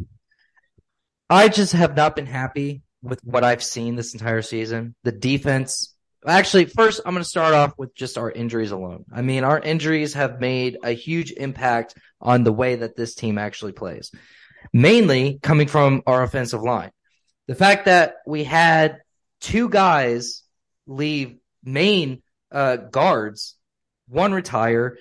I 1.29 1.49
just 1.49 1.73
have 1.73 1.97
not 1.97 2.15
been 2.15 2.27
happy 2.27 2.83
with 3.03 3.21
what 3.25 3.43
I've 3.43 3.63
seen 3.63 3.97
this 3.97 4.15
entire 4.15 4.41
season. 4.43 4.95
The 5.03 5.11
defense. 5.11 5.95
Actually, 6.25 6.67
first, 6.67 7.01
I'm 7.05 7.13
going 7.13 7.25
to 7.25 7.29
start 7.29 7.55
off 7.55 7.73
with 7.77 7.95
just 7.95 8.19
our 8.19 8.31
injuries 8.31 8.71
alone. 8.71 9.05
I 9.13 9.23
mean, 9.23 9.43
our 9.43 9.59
injuries 9.59 10.15
have 10.15 10.41
made 10.41 10.79
a 10.85 10.93
huge 10.93 11.33
impact 11.33 11.97
on 12.21 12.45
the 12.45 12.53
way 12.53 12.77
that 12.77 12.97
this 12.97 13.15
team 13.17 13.37
actually 13.37 13.73
plays, 13.73 14.13
mainly 14.73 15.41
coming 15.43 15.67
from 15.67 16.03
our 16.07 16.23
offensive 16.23 16.63
line. 16.63 16.91
The 17.49 17.55
fact 17.57 17.87
that 17.87 18.17
we 18.27 18.45
had 18.45 18.99
two 19.41 19.69
guys 19.69 20.43
leave 20.87 21.39
main 21.65 22.23
uh, 22.53 22.77
guards, 22.77 23.57
one 24.09 24.33
retire, 24.33 24.99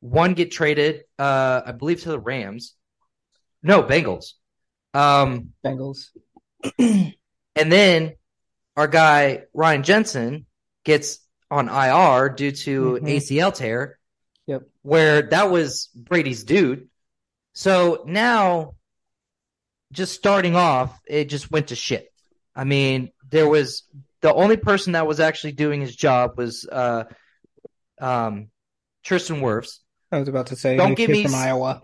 one 0.00 0.34
get 0.34 0.50
traded, 0.50 1.02
uh, 1.18 1.62
I 1.66 1.72
believe, 1.72 2.02
to 2.02 2.10
the 2.10 2.18
Rams. 2.18 2.74
No, 3.62 3.82
Bengals. 3.82 4.32
Um, 4.94 5.52
Bengals. 5.64 6.06
and 6.78 7.12
then 7.54 8.14
our 8.76 8.88
guy 8.88 9.42
Ryan 9.52 9.82
Jensen 9.82 10.46
gets 10.84 11.18
on 11.50 11.68
IR 11.68 12.30
due 12.30 12.52
to 12.52 12.98
Mhm. 13.02 13.16
ACL 13.16 13.52
tear. 13.54 13.98
Yep. 14.46 14.62
Where 14.82 15.22
that 15.22 15.50
was 15.50 15.88
Brady's 15.94 16.44
dude. 16.44 16.88
So 17.52 18.04
now, 18.06 18.74
just 19.92 20.14
starting 20.14 20.54
off, 20.56 20.98
it 21.06 21.24
just 21.28 21.50
went 21.50 21.68
to 21.68 21.76
shit. 21.76 22.12
I 22.54 22.64
mean, 22.64 23.10
there 23.28 23.48
was 23.48 23.82
the 24.22 24.32
only 24.32 24.56
person 24.56 24.92
that 24.92 25.06
was 25.06 25.20
actually 25.20 25.52
doing 25.52 25.80
his 25.80 25.94
job 25.94 26.36
was 26.36 26.66
uh, 26.70 27.04
um, 28.00 28.48
Tristan 29.02 29.40
Wirfs. 29.40 29.78
I 30.12 30.18
was 30.18 30.28
about 30.28 30.48
to 30.48 30.56
say, 30.56 30.76
Don't 30.76 30.94
kid 30.94 31.10
me 31.10 31.24
from 31.24 31.34
Iowa. 31.34 31.82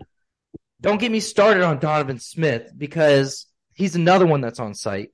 Don't 0.79 0.99
get 0.99 1.11
me 1.11 1.19
started 1.19 1.63
on 1.63 1.79
Donovan 1.79 2.19
Smith 2.19 2.71
because 2.77 3.47
he's 3.73 3.95
another 3.95 4.25
one 4.25 4.41
that's 4.41 4.59
on 4.59 4.73
site. 4.75 5.11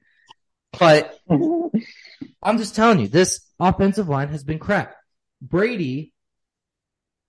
But 0.78 1.18
I'm 1.30 2.58
just 2.58 2.76
telling 2.76 3.00
you, 3.00 3.08
this 3.08 3.42
offensive 3.60 4.10
line 4.10 4.30
has 4.30 4.44
been 4.44 4.60
crap. 4.60 4.96
Brady, 5.42 6.14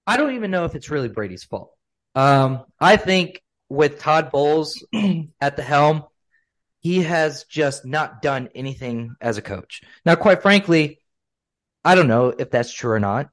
I 0.07 0.17
don't 0.17 0.35
even 0.35 0.51
know 0.51 0.65
if 0.65 0.75
it's 0.75 0.91
really 0.91 1.09
Brady's 1.09 1.45
fault. 1.45 1.73
Um, 2.15 2.65
I 2.81 2.97
think 2.97 3.43
with 3.69 4.01
Todd 4.01 4.31
Bowles 4.31 4.85
at 5.41 5.57
the 5.57 5.63
helm, 5.63 6.05
he 6.85 7.03
has 7.03 7.45
just 7.45 7.87
not 7.87 8.21
done 8.21 8.51
anything 8.55 9.17
as 9.19 9.39
a 9.39 9.43
coach. 9.43 9.81
Now, 10.05 10.17
quite 10.17 10.43
frankly, 10.43 11.01
I 11.83 11.95
don't 11.95 12.09
know 12.09 12.29
if 12.29 12.51
that's 12.51 12.73
true 12.73 12.93
or 12.93 13.01
not, 13.01 13.31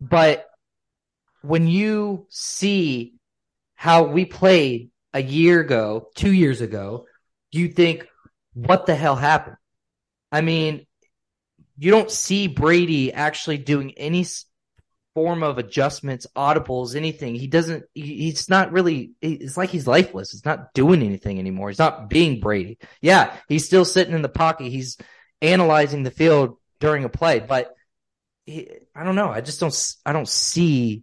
but 0.00 0.46
when 1.42 1.68
you 1.68 2.26
see 2.28 3.14
how 3.76 4.02
we 4.02 4.24
played 4.24 4.90
a 5.14 5.22
year 5.22 5.60
ago, 5.60 6.08
two 6.16 6.32
years 6.32 6.60
ago, 6.60 7.06
you 7.52 7.68
think, 7.68 8.08
what 8.52 8.84
the 8.84 8.96
hell 8.96 9.16
happened? 9.16 9.56
I 10.32 10.40
mean, 10.40 10.86
you 11.78 11.92
don't 11.92 12.10
see 12.10 12.48
Brady 12.48 13.12
actually 13.12 13.58
doing 13.58 13.92
any 13.96 14.26
form 15.14 15.42
of 15.42 15.58
adjustments, 15.58 16.26
audibles, 16.36 16.94
anything. 16.94 17.34
He 17.34 17.46
doesn't, 17.46 17.84
he, 17.94 18.16
he's 18.24 18.48
not 18.48 18.72
really, 18.72 19.12
it's 19.20 19.56
like 19.56 19.70
he's 19.70 19.86
lifeless. 19.86 20.30
He's 20.30 20.44
not 20.44 20.72
doing 20.72 21.02
anything 21.02 21.38
anymore. 21.38 21.68
He's 21.68 21.78
not 21.78 22.08
being 22.08 22.40
Brady. 22.40 22.78
Yeah, 23.00 23.34
he's 23.48 23.66
still 23.66 23.84
sitting 23.84 24.14
in 24.14 24.22
the 24.22 24.28
pocket. 24.28 24.68
He's 24.68 24.96
analyzing 25.42 26.02
the 26.02 26.10
field 26.10 26.58
during 26.78 27.04
a 27.04 27.08
play, 27.08 27.40
but 27.40 27.74
he, 28.46 28.68
I 28.94 29.04
don't 29.04 29.16
know. 29.16 29.30
I 29.30 29.40
just 29.40 29.60
don't, 29.60 29.94
I 30.06 30.12
don't 30.12 30.28
see 30.28 31.02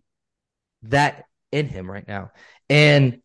that 0.83 1.25
in 1.51 1.67
him 1.67 1.89
right 1.89 2.07
now. 2.07 2.31
And 2.69 3.21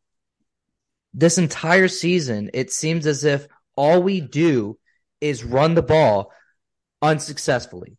this 1.14 1.38
entire 1.38 1.88
season, 1.88 2.50
it 2.54 2.72
seems 2.72 3.06
as 3.06 3.24
if 3.24 3.46
all 3.76 4.02
we 4.02 4.20
do 4.20 4.78
is 5.20 5.44
run 5.44 5.74
the 5.74 5.82
ball 5.82 6.32
unsuccessfully. 7.00 7.96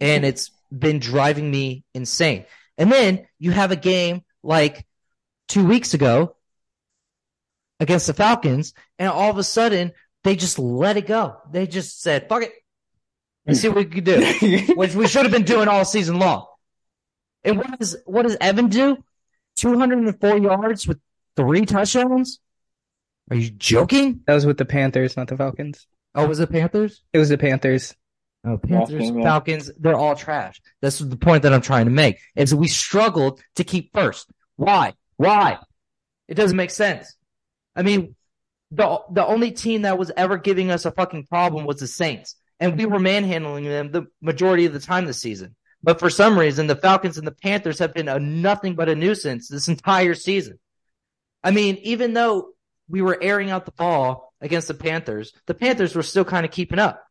And 0.00 0.24
it's 0.24 0.50
been 0.76 0.98
driving 0.98 1.50
me 1.50 1.84
insane. 1.94 2.44
And 2.78 2.90
then 2.90 3.26
you 3.38 3.50
have 3.50 3.70
a 3.70 3.76
game 3.76 4.22
like 4.42 4.86
two 5.48 5.64
weeks 5.64 5.94
ago 5.94 6.36
against 7.80 8.06
the 8.06 8.14
Falcons, 8.14 8.74
and 8.98 9.08
all 9.08 9.30
of 9.30 9.38
a 9.38 9.44
sudden 9.44 9.92
they 10.22 10.36
just 10.36 10.58
let 10.58 10.96
it 10.96 11.06
go. 11.06 11.36
They 11.50 11.66
just 11.66 12.02
said, 12.02 12.28
fuck 12.28 12.42
it. 12.42 12.52
Let's 13.46 13.60
see 13.60 13.68
what 13.68 13.76
we 13.76 13.84
can 13.84 14.04
do 14.04 14.64
which 14.74 14.94
we 14.94 15.06
should 15.06 15.24
have 15.24 15.32
been 15.32 15.44
doing 15.44 15.68
all 15.68 15.84
season 15.84 16.18
long. 16.18 16.46
And 17.44 17.58
what 17.58 17.78
does 17.78 17.96
what 18.06 18.22
does 18.22 18.38
Evan 18.40 18.68
do? 18.68 18.96
Two 19.56 19.78
hundred 19.78 19.98
and 19.98 20.18
four 20.18 20.38
yards 20.38 20.88
with 20.88 20.98
three 21.36 21.66
touchdowns? 21.66 22.40
Are 23.30 23.36
you 23.36 23.50
joking? 23.50 24.20
That 24.26 24.34
was 24.34 24.46
with 24.46 24.56
the 24.56 24.64
Panthers, 24.64 25.16
not 25.16 25.28
the 25.28 25.36
Falcons. 25.36 25.86
Oh, 26.14 26.26
was 26.26 26.40
it 26.40 26.50
Panthers? 26.50 27.02
It 27.12 27.18
was 27.18 27.28
the 27.28 27.38
Panthers. 27.38 27.94
Oh, 28.44 28.58
Panthers, 28.58 29.10
yeah. 29.10 29.22
Falcons, 29.22 29.70
they're 29.78 29.96
all 29.96 30.14
trash. 30.14 30.60
That's 30.82 30.98
the 30.98 31.16
point 31.16 31.44
that 31.44 31.54
I'm 31.54 31.62
trying 31.62 31.86
to 31.86 31.90
make. 31.90 32.18
Is 32.36 32.54
we 32.54 32.68
struggled 32.68 33.40
to 33.56 33.64
keep 33.64 33.92
first. 33.94 34.30
Why? 34.56 34.94
Why? 35.16 35.58
It 36.28 36.34
doesn't 36.34 36.56
make 36.56 36.70
sense. 36.70 37.16
I 37.74 37.82
mean, 37.82 38.14
the 38.70 39.00
the 39.10 39.26
only 39.26 39.52
team 39.52 39.82
that 39.82 39.98
was 39.98 40.12
ever 40.16 40.36
giving 40.36 40.70
us 40.70 40.84
a 40.84 40.90
fucking 40.90 41.26
problem 41.26 41.64
was 41.64 41.78
the 41.78 41.86
Saints, 41.86 42.36
and 42.60 42.76
we 42.76 42.86
were 42.86 42.98
manhandling 42.98 43.64
them 43.64 43.90
the 43.92 44.06
majority 44.20 44.66
of 44.66 44.72
the 44.72 44.80
time 44.80 45.06
this 45.06 45.20
season. 45.20 45.54
But 45.82 45.98
for 45.98 46.10
some 46.10 46.38
reason, 46.38 46.66
the 46.66 46.76
Falcons 46.76 47.18
and 47.18 47.26
the 47.26 47.32
Panthers 47.32 47.78
have 47.78 47.94
been 47.94 48.08
a 48.08 48.18
nothing 48.18 48.74
but 48.74 48.88
a 48.88 48.94
nuisance 48.94 49.48
this 49.48 49.68
entire 49.68 50.14
season. 50.14 50.58
I 51.42 51.50
mean, 51.50 51.76
even 51.82 52.14
though 52.14 52.50
we 52.88 53.02
were 53.02 53.18
airing 53.20 53.50
out 53.50 53.64
the 53.64 53.72
ball 53.72 54.32
against 54.40 54.68
the 54.68 54.74
Panthers, 54.74 55.32
the 55.46 55.54
Panthers 55.54 55.94
were 55.94 56.02
still 56.02 56.24
kind 56.24 56.44
of 56.44 56.52
keeping 56.52 56.78
up. 56.78 57.02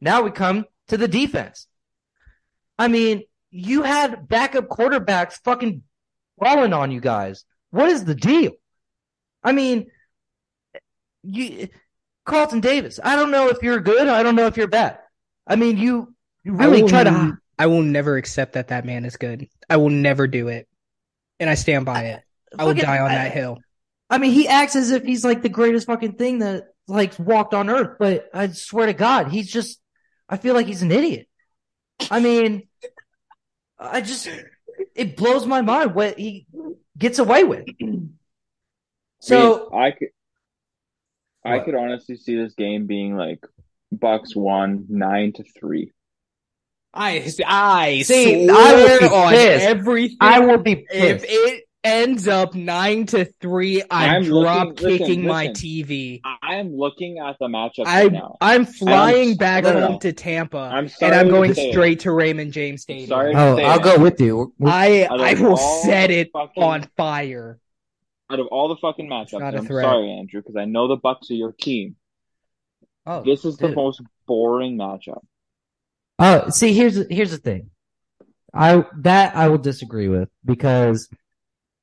Now 0.00 0.22
we 0.22 0.30
come 0.30 0.66
to 0.88 0.96
the 0.96 1.08
defense. 1.08 1.66
I 2.78 2.88
mean, 2.88 3.22
you 3.50 3.82
had 3.82 4.28
backup 4.28 4.68
quarterbacks 4.68 5.40
fucking 5.44 5.82
falling 6.38 6.72
on 6.72 6.90
you 6.90 7.00
guys. 7.00 7.44
What 7.70 7.88
is 7.88 8.04
the 8.04 8.14
deal? 8.14 8.52
I 9.42 9.52
mean, 9.52 9.86
you 11.22 11.68
Carlton 12.24 12.60
Davis. 12.60 13.00
I 13.02 13.16
don't 13.16 13.30
know 13.30 13.48
if 13.48 13.62
you're 13.62 13.80
good. 13.80 14.08
I 14.08 14.22
don't 14.22 14.36
know 14.36 14.46
if 14.46 14.56
you're 14.56 14.66
bad. 14.68 14.98
I 15.46 15.56
mean, 15.56 15.78
you 15.78 16.14
you 16.44 16.52
really 16.52 16.78
I 16.78 16.82
will, 16.82 16.88
try 16.88 17.04
to. 17.04 17.38
I 17.58 17.66
will 17.66 17.82
never 17.82 18.16
accept 18.16 18.54
that 18.54 18.68
that 18.68 18.84
man 18.84 19.04
is 19.04 19.16
good. 19.16 19.48
I 19.70 19.78
will 19.78 19.90
never 19.90 20.26
do 20.26 20.48
it, 20.48 20.68
and 21.40 21.48
I 21.48 21.54
stand 21.54 21.86
by 21.86 22.02
it. 22.04 22.22
I 22.58 22.64
will 22.64 22.74
die 22.74 22.98
on 22.98 23.10
I- 23.10 23.14
that 23.14 23.32
hill. 23.32 23.58
I 24.08 24.18
mean, 24.18 24.30
he 24.32 24.46
acts 24.46 24.76
as 24.76 24.92
if 24.92 25.02
he's 25.02 25.24
like 25.24 25.42
the 25.42 25.48
greatest 25.48 25.88
fucking 25.88 26.12
thing 26.12 26.38
that 26.38 26.68
like 26.86 27.18
walked 27.18 27.54
on 27.54 27.68
earth, 27.68 27.96
but 27.98 28.28
I 28.32 28.46
swear 28.48 28.86
to 28.86 28.92
God, 28.92 29.32
he's 29.32 29.50
just, 29.50 29.80
I 30.28 30.36
feel 30.36 30.54
like 30.54 30.66
he's 30.66 30.82
an 30.82 30.92
idiot. 30.92 31.28
I 32.10 32.20
mean, 32.20 32.68
I 33.78 34.00
just, 34.00 34.28
it 34.94 35.16
blows 35.16 35.46
my 35.46 35.62
mind 35.62 35.94
what 35.94 36.18
he 36.18 36.46
gets 36.98 37.18
away 37.18 37.44
with. 37.44 37.66
So, 39.20 39.36
I, 39.72 39.76
mean, 39.76 39.82
I 39.82 39.90
could, 39.92 40.08
I 41.44 41.58
What? 41.58 41.64
could 41.64 41.74
honestly 41.74 42.16
see 42.16 42.36
this 42.36 42.54
game 42.54 42.86
being 42.86 43.16
like 43.16 43.40
Bucks 43.92 44.34
won 44.36 44.86
nine 44.88 45.32
to 45.34 45.44
three. 45.44 45.92
I 46.94 47.30
I 47.46 48.02
See, 48.02 48.46
swear 48.46 48.56
I 48.56 48.74
will 48.74 48.98
be 49.00 49.06
on 49.06 49.32
pissed. 49.34 49.64
everything. 49.66 50.16
I 50.20 50.40
will 50.40 50.58
be 50.58 50.86
if 50.90 51.24
it 51.26 51.64
ends 51.86 52.26
up 52.28 52.54
nine 52.54 53.06
to 53.06 53.24
three, 53.40 53.82
I'm, 53.90 54.16
I'm 54.16 54.24
drop 54.24 54.66
looking- 54.68 54.84
listen, 54.86 54.98
kicking 55.06 55.26
my 55.26 55.46
listen. 55.46 55.64
TV. 55.66 56.20
I 56.42 56.56
am 56.56 56.76
looking 56.76 57.18
at 57.18 57.36
the 57.38 57.46
matchup 57.46 57.86
I 57.86 58.02
right 58.04 58.12
now. 58.12 58.36
I'm 58.40 58.66
flying 58.66 59.28
I'm- 59.28 59.36
back 59.36 59.64
no, 59.64 59.72
no, 59.72 59.80
home 59.80 59.92
no. 59.92 59.98
to 60.00 60.12
Tampa, 60.12 60.58
I'm 60.58 60.90
and 61.00 61.14
I'm 61.14 61.26
to 61.26 61.30
going 61.32 61.50
it. 61.52 61.70
straight 61.72 62.00
to 62.00 62.12
Raymond 62.12 62.52
James 62.52 62.82
Stadium. 62.82 63.08
Sorry 63.08 63.34
oh, 63.34 63.58
I'll 63.58 63.78
it. 63.78 63.82
go 63.84 63.98
with 63.98 64.20
you. 64.20 64.52
I 64.64 65.04
Out 65.06 65.20
of 65.20 65.26
I 65.26 65.34
will 65.34 65.56
set 65.56 66.10
it 66.10 66.30
fucking- 66.32 66.62
on 66.62 66.82
fire. 66.96 67.58
Out 68.28 68.40
of 68.40 68.48
all 68.48 68.68
the 68.68 68.76
fucking 68.76 69.08
matchups, 69.08 69.38
not 69.38 69.54
a 69.54 69.58
I'm 69.58 69.66
sorry, 69.66 70.10
Andrew, 70.10 70.40
because 70.40 70.56
I 70.56 70.64
know 70.64 70.88
the 70.88 70.96
Bucks 70.96 71.30
are 71.30 71.34
your 71.34 71.52
team. 71.52 71.94
Oh, 73.06 73.22
This 73.22 73.44
is 73.44 73.56
the 73.56 73.68
most 73.68 74.02
boring 74.26 74.76
matchup. 74.76 75.20
Oh, 76.18 76.48
see, 76.50 76.72
here's 76.72 77.06
here's 77.08 77.30
the 77.30 77.38
thing. 77.38 77.70
I 78.52 78.84
that 79.00 79.36
I 79.36 79.46
will 79.48 79.58
disagree 79.58 80.08
with 80.08 80.28
because 80.44 81.08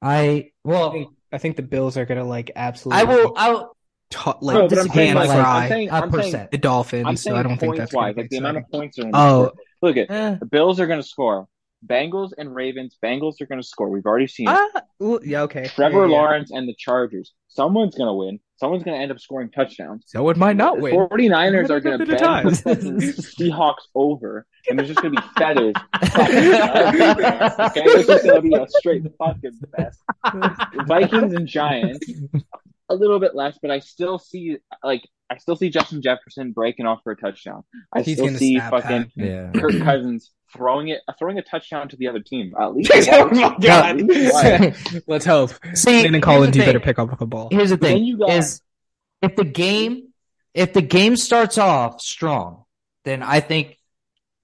I 0.04 0.18
I 0.20 0.52
well 0.64 0.92
think, 0.92 1.10
I 1.32 1.38
think 1.38 1.56
the 1.56 1.62
Bills 1.64 1.98
are 1.98 2.06
gonna 2.06 2.26
like 2.26 2.52
absolutely. 2.56 3.02
I 3.02 3.04
will 3.06 3.34
I 3.38 3.52
will 3.52 3.78
ta- 4.10 4.38
like 4.42 4.56
but 4.56 4.64
I'm 4.64 4.68
this 4.70 4.94
saying, 4.94 5.08
hand 5.16 5.20
like, 5.20 5.30
like, 5.30 5.38
fry 5.40 5.64
I'm 5.64 5.70
saying, 5.70 5.90
a 5.90 5.92
I'm 5.94 6.02
saying, 6.12 6.12
percent. 6.12 6.52
the 6.52 6.58
Dolphins. 6.58 7.06
I'm 7.08 7.18
so 7.18 7.36
I 7.36 7.44
don't 7.44 7.58
think 7.58 7.78
that's 7.78 7.92
gonna 7.92 8.08
wise, 8.08 8.18
like 8.18 8.30
the 8.30 8.38
amount 8.38 8.58
of 8.58 8.64
points 8.72 9.00
are. 9.00 9.04
Gonna 9.04 9.14
Oh. 9.18 9.46
score. 9.48 9.54
Look 9.82 9.98
at 9.98 10.10
Eh. 10.12 10.36
the 10.40 10.46
Bills 10.46 10.80
are 10.80 10.88
going 10.88 11.02
to 11.02 11.08
score. 11.08 11.48
Bengals 11.86 12.32
and 12.38 12.56
Ravens. 12.56 12.98
Bengals 13.04 13.42
are 13.42 13.46
going 13.46 13.60
to 13.60 13.68
score. 13.68 13.90
We've 13.90 14.06
already 14.06 14.28
seen 14.28 14.48
it. 14.48 14.58
Ah, 14.58 14.82
ooh, 15.02 15.20
yeah, 15.22 15.42
okay. 15.42 15.66
Trevor 15.68 16.04
Yeah, 16.06 16.06
yeah. 16.06 16.12
Lawrence 16.22 16.52
and 16.52 16.70
the 16.70 16.74
Chargers. 16.78 17.34
Someone's 17.50 17.94
going 17.96 18.08
to 18.08 18.14
win. 18.14 18.40
Someone's 18.58 18.84
going 18.84 18.96
to 18.98 19.02
end 19.02 19.12
up 19.12 19.20
scoring 19.20 19.50
touchdowns. 19.50 20.04
So 20.08 20.30
it 20.30 20.38
might 20.38 20.56
not 20.56 20.76
The 20.78 20.84
win. 20.84 20.96
49ers 20.96 21.70
are 21.70 21.80
going 21.80 22.00
to 22.00 22.06
bend 22.06 22.12
the 22.20 22.24
times? 22.24 22.62
fucking 22.62 22.98
Seahawks 23.02 23.88
over, 23.96 24.46
and 24.70 24.78
there's 24.78 24.88
just 24.90 25.02
going 25.02 25.16
to 25.16 25.22
be 25.22 25.28
feathers. 25.38 25.74
okay, 25.96 27.82
it's 27.84 28.08
just 28.08 28.24
going 28.24 28.36
to 28.36 28.42
be 28.42 28.54
a 28.56 28.66
straight 28.70 29.04
fucking 29.18 29.60
mess. 29.78 29.98
Vikings 30.88 31.34
and 31.34 31.48
Giants, 31.48 32.06
a 32.90 32.96
little 32.96 33.20
bit 33.20 33.36
less, 33.36 33.58
but 33.62 33.72
I 33.72 33.80
still 33.80 34.20
see 34.20 34.58
like 34.84 35.08
I 35.30 35.38
still 35.38 35.56
see 35.56 35.70
Justin 35.70 36.02
Jefferson 36.02 36.52
breaking 36.52 36.86
off 36.86 37.00
for 37.04 37.12
a 37.12 37.18
touchdown. 37.18 37.64
I 37.94 38.02
He's 38.02 38.18
still 38.18 38.30
see 38.38 38.60
fucking 38.60 39.12
yeah. 39.16 39.52
Kirk 39.52 39.80
Cousins 39.82 40.32
throwing 40.56 40.90
it, 40.90 41.02
throwing 41.18 41.40
a 41.40 41.42
touchdown 41.42 41.90
to 41.90 41.96
the 41.96 42.08
other 42.08 42.20
team. 42.20 42.54
At 42.60 42.76
least 42.76 42.92
oh 43.12 43.30
my 43.32 43.44
At 43.44 43.62
god! 43.62 45.04
Let's 45.08 45.26
hope. 45.26 45.52
See, 45.74 45.94
Landon 45.94 46.14
here's 46.14 46.24
Collins, 46.24 46.54
the 46.54 46.60
you 46.60 46.66
better 46.66 46.80
pick 46.80 47.00
up 47.00 47.18
the 47.18 47.26
ball. 47.26 47.50
Here's 47.52 47.70
the 47.70 47.78
thing: 47.78 48.04
you 48.04 48.18
got- 48.18 48.30
is 48.30 48.62
if 49.22 49.36
the 49.36 49.46
game 49.46 50.10
if 50.54 50.74
the 50.74 50.82
game 50.82 51.16
starts 51.16 51.58
off 51.58 52.02
strong, 52.02 52.66
then 53.06 53.24
I 53.24 53.40
think 53.40 53.78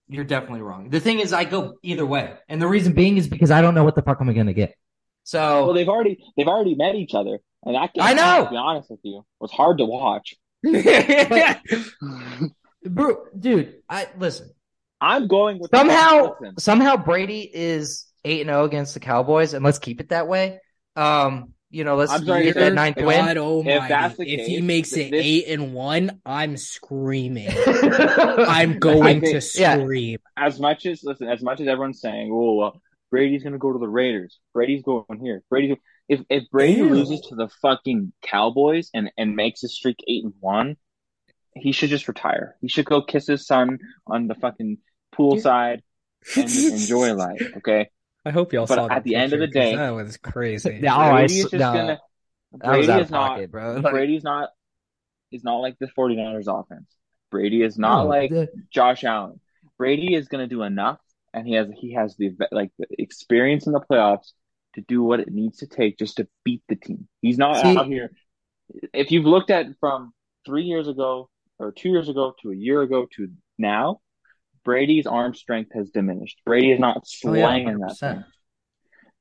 you're 0.07 0.23
definitely 0.23 0.61
wrong. 0.61 0.89
The 0.89 0.99
thing 0.99 1.19
is, 1.19 1.33
I 1.33 1.43
go 1.43 1.75
either 1.83 2.05
way, 2.05 2.33
and 2.47 2.61
the 2.61 2.67
reason 2.67 2.93
being 2.93 3.17
is 3.17 3.27
because 3.27 3.51
I 3.51 3.61
don't 3.61 3.75
know 3.75 3.83
what 3.83 3.95
the 3.95 4.01
fuck 4.01 4.19
am 4.21 4.29
I 4.29 4.33
going 4.33 4.47
to 4.47 4.53
get. 4.53 4.75
So 5.23 5.65
Well, 5.65 5.73
they've 5.73 5.87
already 5.87 6.23
they've 6.35 6.47
already 6.47 6.73
met 6.73 6.95
each 6.95 7.13
other, 7.13 7.39
and 7.65 7.75
that 7.75 7.93
game, 7.93 8.03
I 8.03 8.13
know. 8.13 8.45
To 8.45 8.49
be 8.49 8.55
honest 8.57 8.89
with 8.89 8.99
you, 9.03 9.25
was 9.39 9.51
hard 9.51 9.77
to 9.79 9.85
watch. 9.85 10.35
Bro, 12.85 13.25
dude, 13.37 13.75
I 13.89 14.07
listen. 14.17 14.49
I'm 15.01 15.27
going 15.27 15.59
with 15.59 15.71
Somehow, 15.73 16.35
somehow 16.57 16.97
Brady 16.97 17.49
is 17.53 18.05
eight 18.25 18.41
and 18.41 18.49
zero 18.49 18.65
against 18.65 18.93
the 18.93 18.99
Cowboys, 18.99 19.53
and 19.53 19.63
let's 19.63 19.79
keep 19.79 20.01
it 20.01 20.09
that 20.09 20.27
way. 20.27 20.59
Um, 20.95 21.53
you 21.69 21.83
know, 21.83 21.95
let's 21.95 22.11
sorry 22.25 22.43
get 22.45 22.55
that 22.55 22.73
ninth 22.73 22.97
God 22.97 23.05
win. 23.05 23.37
almighty. 23.37 23.87
that's 23.87 24.17
the 24.17 24.27
if 24.27 24.47
he 24.47 24.61
makes 24.61 24.91
it 24.93 25.11
this- 25.11 25.25
eight 25.25 25.47
and 25.47 25.73
one, 25.73 26.19
I'm 26.25 26.57
screaming. 26.57 27.49
I'm 27.65 28.79
going 28.79 29.21
think- 29.21 29.39
to 29.41 29.59
yeah. 29.59 29.77
scream. 29.77 30.17
as 30.35 30.59
much 30.59 30.85
as 30.85 31.03
listen, 31.03 31.27
as 31.29 31.41
much 31.41 31.61
as 31.61 31.67
everyone's 31.67 32.01
saying, 32.01 32.29
"Oh 32.33 32.55
well, 32.55 32.81
Brady's 33.11 33.43
going 33.43 33.53
to 33.53 33.59
go 33.59 33.71
to 33.71 33.79
the 33.79 33.87
Raiders. 33.87 34.39
Brady's 34.53 34.83
going 34.83 35.05
here. 35.21 35.43
Brady's." 35.49 35.77
If 36.09 36.21
if 36.29 36.49
Brady 36.49 36.79
Ew. 36.81 36.89
loses 36.89 37.21
to 37.29 37.35
the 37.35 37.47
fucking 37.61 38.11
Cowboys 38.23 38.89
and 38.93 39.11
and 39.17 39.35
makes 39.35 39.61
his 39.61 39.73
streak 39.75 39.97
eight 40.07 40.23
and 40.25 40.33
one, 40.39 40.75
he 41.55 41.71
should 41.71 41.89
just 41.91 42.07
retire. 42.07 42.55
He 42.61 42.67
should 42.67 42.85
go 42.85 43.01
kiss 43.03 43.27
his 43.27 43.45
son 43.45 43.79
on 44.07 44.27
the 44.27 44.35
fucking 44.35 44.79
poolside 45.15 45.81
and 46.35 46.49
enjoy 46.73 47.13
life. 47.13 47.41
Okay. 47.57 47.89
I 48.25 48.31
hope 48.31 48.51
y'all 48.53 48.65
But 48.65 48.75
saw 48.75 48.87
that 48.87 48.97
at 48.97 49.03
the 49.03 49.15
end 49.15 49.31
of 49.33 49.39
the 49.39 49.47
day- 49.47 49.75
that 49.75 49.91
was 49.91 50.17
crazy. 50.17 50.79
Yeah, 50.83 50.95
oh, 50.95 50.99
I 50.99 51.11
Brady 51.19 51.33
is 51.35 51.41
just 51.43 51.53
no, 51.53 51.73
gonna. 51.73 51.99
That 52.53 52.67
was 52.77 52.87
Brady 52.87 53.01
is 53.01 53.07
of 53.07 53.11
not. 53.11 53.29
pocket, 53.29 53.51
bro. 53.51 53.75
Like, 53.81 53.93
Brady's 53.93 54.23
not. 54.23 54.49
Is 55.31 55.43
not 55.43 55.57
like 55.57 55.77
the 55.79 55.85
49ers 55.87 56.47
offense. 56.47 56.89
Brady 57.29 57.61
is 57.61 57.77
not 57.77 58.03
no, 58.03 58.09
like 58.09 58.31
the- 58.31 58.49
Josh 58.71 59.03
Allen. 59.03 59.39
Brady 59.77 60.15
is 60.15 60.27
going 60.27 60.43
to 60.43 60.47
do 60.53 60.63
enough, 60.63 60.99
and 61.35 61.47
he 61.47 61.53
has 61.53 61.67
he 61.77 61.93
has 61.93 62.15
the 62.17 62.31
like 62.51 62.71
the 62.79 62.87
experience 62.97 63.67
in 63.67 63.73
the 63.73 63.79
playoffs 63.79 64.31
to 64.75 64.81
do 64.81 65.01
what 65.03 65.19
it 65.19 65.29
needs 65.31 65.59
to 65.59 65.67
take 65.67 65.97
just 65.97 66.17
to 66.17 66.27
beat 66.43 66.61
the 66.69 66.75
team. 66.75 67.07
He's 67.21 67.37
not 67.37 67.61
See- 67.61 67.77
out 67.77 67.87
here. 67.87 68.11
If 68.93 69.11
you've 69.11 69.25
looked 69.25 69.49
at 69.49 69.65
from 69.79 70.13
three 70.45 70.63
years 70.63 70.87
ago 70.87 71.29
or 71.57 71.71
two 71.71 71.89
years 71.89 72.07
ago 72.07 72.35
to 72.43 72.51
a 72.51 72.55
year 72.55 72.81
ago 72.81 73.07
to 73.15 73.29
now, 73.57 73.99
Brady's 74.63 75.07
arm 75.07 75.33
strength 75.33 75.71
has 75.73 75.89
diminished. 75.89 76.39
Brady 76.45 76.71
is 76.71 76.79
not 76.79 76.97
Oh, 76.97 77.33
yeah, 77.33 77.45
slanging 77.45 77.79
that 77.79 77.97
thing. 77.97 78.23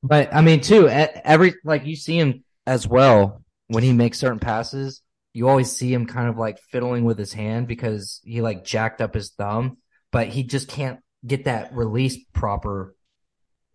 But 0.02 0.34
I 0.34 0.42
mean, 0.42 0.60
too, 0.60 0.86
every 0.88 1.54
like 1.64 1.86
you 1.86 1.96
see 1.96 2.18
him 2.18 2.44
as 2.66 2.86
well 2.86 3.42
when 3.68 3.82
he 3.82 3.92
makes 3.92 4.18
certain 4.18 4.38
passes. 4.38 5.00
You 5.32 5.48
always 5.48 5.70
see 5.70 5.92
him 5.92 6.06
kind 6.06 6.28
of 6.28 6.36
like 6.36 6.58
fiddling 6.70 7.04
with 7.04 7.18
his 7.18 7.32
hand 7.32 7.68
because 7.68 8.20
he 8.24 8.40
like 8.42 8.64
jacked 8.64 9.00
up 9.00 9.14
his 9.14 9.30
thumb, 9.30 9.78
but 10.12 10.28
he 10.28 10.42
just 10.42 10.68
can't 10.68 11.00
get 11.26 11.44
that 11.44 11.74
release 11.74 12.16
proper 12.32 12.94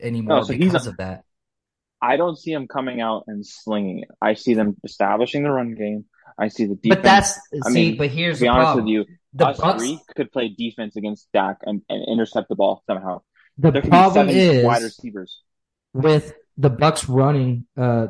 oh, 0.01 0.05
anymore 0.05 0.39
Oh, 0.39 0.43
so 0.43 0.53
he's 0.53 0.65
because 0.65 0.87
a- 0.87 0.91
of 0.91 0.97
that. 0.97 1.22
I 2.03 2.17
don't 2.17 2.37
see 2.37 2.53
them 2.53 2.67
coming 2.67 2.99
out 3.01 3.23
and 3.27 3.45
slinging 3.45 3.99
it. 3.99 4.09
I 4.21 4.33
see 4.33 4.53
them 4.55 4.75
establishing 4.83 5.43
the 5.43 5.51
run 5.51 5.73
game. 5.75 6.05
I 6.37 6.49
see 6.49 6.65
the 6.65 6.75
defense. 6.75 6.95
But 6.95 7.03
that's 7.03 7.39
I 7.65 7.69
see. 7.69 7.73
mean, 7.73 7.97
but 7.97 8.09
here's 8.09 8.37
to 8.39 8.41
be 8.41 8.47
the 8.47 8.51
honest 8.53 8.65
problem. 8.73 8.85
with 8.85 8.91
you, 8.91 9.05
the 9.33 9.47
us 9.47 9.57
Bucks. 9.59 9.81
three 9.81 9.99
could 10.15 10.31
play 10.31 10.49
defense 10.49 10.95
against 10.95 11.27
Dak 11.33 11.57
and, 11.63 11.81
and 11.89 12.05
intercept 12.07 12.49
the 12.49 12.55
ball 12.55 12.83
somehow. 12.87 13.21
The 13.57 13.71
There 13.71 13.81
problem 13.83 14.27
seven 14.29 14.65
wide 14.65 14.77
is 14.79 14.83
receivers. 14.83 15.41
with 15.93 16.33
the 16.57 16.69
Bucks 16.69 17.07
running, 17.07 17.65
uh, 17.77 18.07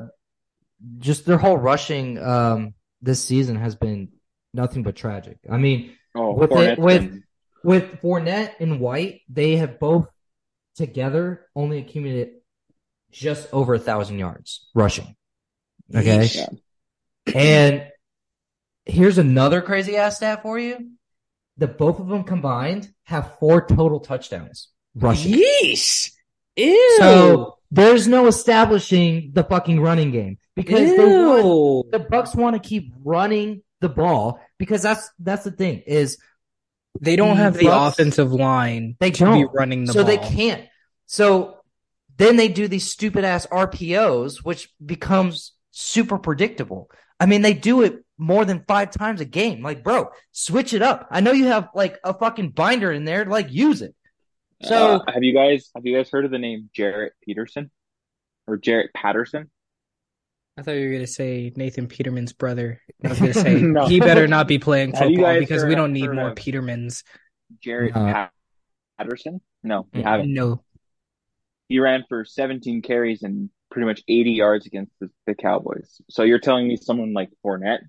just 0.99 1.25
their 1.25 1.37
whole 1.37 1.57
rushing 1.57 2.17
um 2.17 2.73
this 3.01 3.23
season 3.23 3.55
has 3.57 3.75
been 3.75 4.09
nothing 4.53 4.83
but 4.83 4.95
tragic. 4.95 5.37
I 5.49 5.57
mean, 5.57 5.95
Oh, 6.15 6.33
With 6.33 6.51
it- 6.51 6.77
with- 6.79 7.01
been- 7.01 7.23
with 7.63 7.83
Fournette 8.01 8.53
and 8.59 8.79
White, 8.79 9.21
they 9.29 9.55
have 9.57 9.79
both 9.79 10.07
together 10.75 11.45
only 11.55 11.79
accumulated 11.79 12.35
just 13.13 13.47
over 13.53 13.73
a 13.75 13.79
thousand 13.79 14.19
yards 14.19 14.67
rushing. 14.73 15.15
Okay. 15.95 16.25
yeah. 16.33 16.47
And 17.33 17.83
here's 18.85 19.17
another 19.17 19.61
crazy 19.61 19.95
ass 19.95 20.17
stat 20.17 20.41
for 20.41 20.59
you. 20.59 20.91
The 21.57 21.67
both 21.67 21.99
of 21.99 22.07
them 22.07 22.23
combined 22.23 22.91
have 23.03 23.37
four 23.39 23.65
total 23.65 23.99
touchdowns 23.99 24.69
rushing. 24.95 25.33
Yeesh. 25.33 26.11
Ew. 26.55 26.95
So 26.99 27.57
there's 27.71 28.07
no 28.07 28.27
establishing 28.27 29.31
the 29.33 29.43
fucking 29.43 29.79
running 29.79 30.11
game 30.11 30.37
because 30.55 30.95
they 30.95 30.97
want, 31.05 31.91
the 31.91 31.99
Bucks 31.99 32.35
want 32.35 32.61
to 32.61 32.67
keep 32.67 32.93
running 33.03 33.61
the 33.81 33.89
ball 33.89 34.39
because 34.57 34.81
that's 34.81 35.09
that's 35.19 35.43
the 35.43 35.51
thing 35.51 35.79
is 35.85 36.17
They 37.01 37.15
don't 37.15 37.37
the 37.37 37.43
have 37.43 37.53
the 37.55 37.65
Bucks- 37.65 37.93
offensive 37.99 38.31
line 38.33 38.95
They 38.99 39.11
to 39.11 39.25
be 39.25 39.41
don't. 39.43 39.53
running 39.53 39.85
the 39.85 39.93
ball. 39.93 40.03
so 40.05 40.07
ball. 40.07 40.23
they 40.23 40.35
can't. 40.35 40.67
So 41.05 41.52
then 42.17 42.35
they 42.37 42.47
do 42.47 42.67
these 42.67 42.89
stupid 42.89 43.23
ass 43.23 43.47
RPOs, 43.47 44.43
which 44.43 44.69
becomes 44.83 45.53
super 45.71 46.17
predictable. 46.17 46.89
I 47.19 47.25
mean, 47.25 47.41
they 47.41 47.53
do 47.53 47.81
it 47.83 48.03
more 48.17 48.45
than 48.45 48.63
five 48.67 48.91
times 48.91 49.21
a 49.21 49.25
game. 49.25 49.63
Like, 49.63 49.83
bro, 49.83 50.09
switch 50.31 50.73
it 50.73 50.81
up. 50.81 51.07
I 51.09 51.21
know 51.21 51.31
you 51.31 51.45
have 51.45 51.69
like 51.73 51.97
a 52.03 52.13
fucking 52.13 52.49
binder 52.51 52.91
in 52.91 53.05
there. 53.05 53.25
Like, 53.25 53.51
use 53.51 53.81
it. 53.81 53.95
So 54.63 55.01
Uh, 55.07 55.11
have 55.11 55.23
you 55.23 55.33
guys 55.33 55.69
have 55.75 55.85
you 55.85 55.95
guys 55.97 56.09
heard 56.09 56.25
of 56.25 56.31
the 56.31 56.37
name 56.39 56.69
Jaret 56.77 57.09
Peterson 57.23 57.69
or 58.47 58.57
Jaret 58.57 58.87
Patterson? 58.95 59.49
I 60.57 60.61
thought 60.61 60.73
you 60.73 60.87
were 60.87 60.93
gonna 60.93 61.07
say 61.07 61.51
Nathan 61.55 61.87
Peterman's 61.87 62.31
brother. 62.33 62.79
I 63.03 63.07
was 63.09 63.19
gonna 63.19 63.33
say 63.33 63.55
No. 63.61 63.87
he 63.87 63.99
better 63.99 64.27
not 64.27 64.47
be 64.47 64.59
playing 64.59 64.91
football 64.95 65.39
because 65.39 65.65
we 65.65 65.75
don't 65.75 65.91
need 65.93 66.11
more 66.11 66.33
Petermans. 66.35 67.03
Jaret 67.65 67.95
No. 67.95 68.27
Patterson? 68.97 69.41
No, 69.63 69.87
you 69.93 70.03
haven't. 70.03 70.33
No. 70.33 70.63
He 71.73 71.79
ran 71.79 72.03
for 72.07 72.23
17 72.23 72.83
carries 72.83 73.23
and 73.23 73.49
pretty 73.71 73.87
much 73.87 74.03
80 74.07 74.29
yards 74.33 74.67
against 74.67 74.91
the, 74.99 75.09
the 75.25 75.33
Cowboys. 75.33 75.99
So 76.07 76.21
you're 76.21 76.37
telling 76.37 76.67
me 76.67 76.75
someone 76.77 77.13
like 77.13 77.31
Fournette, 77.43 77.79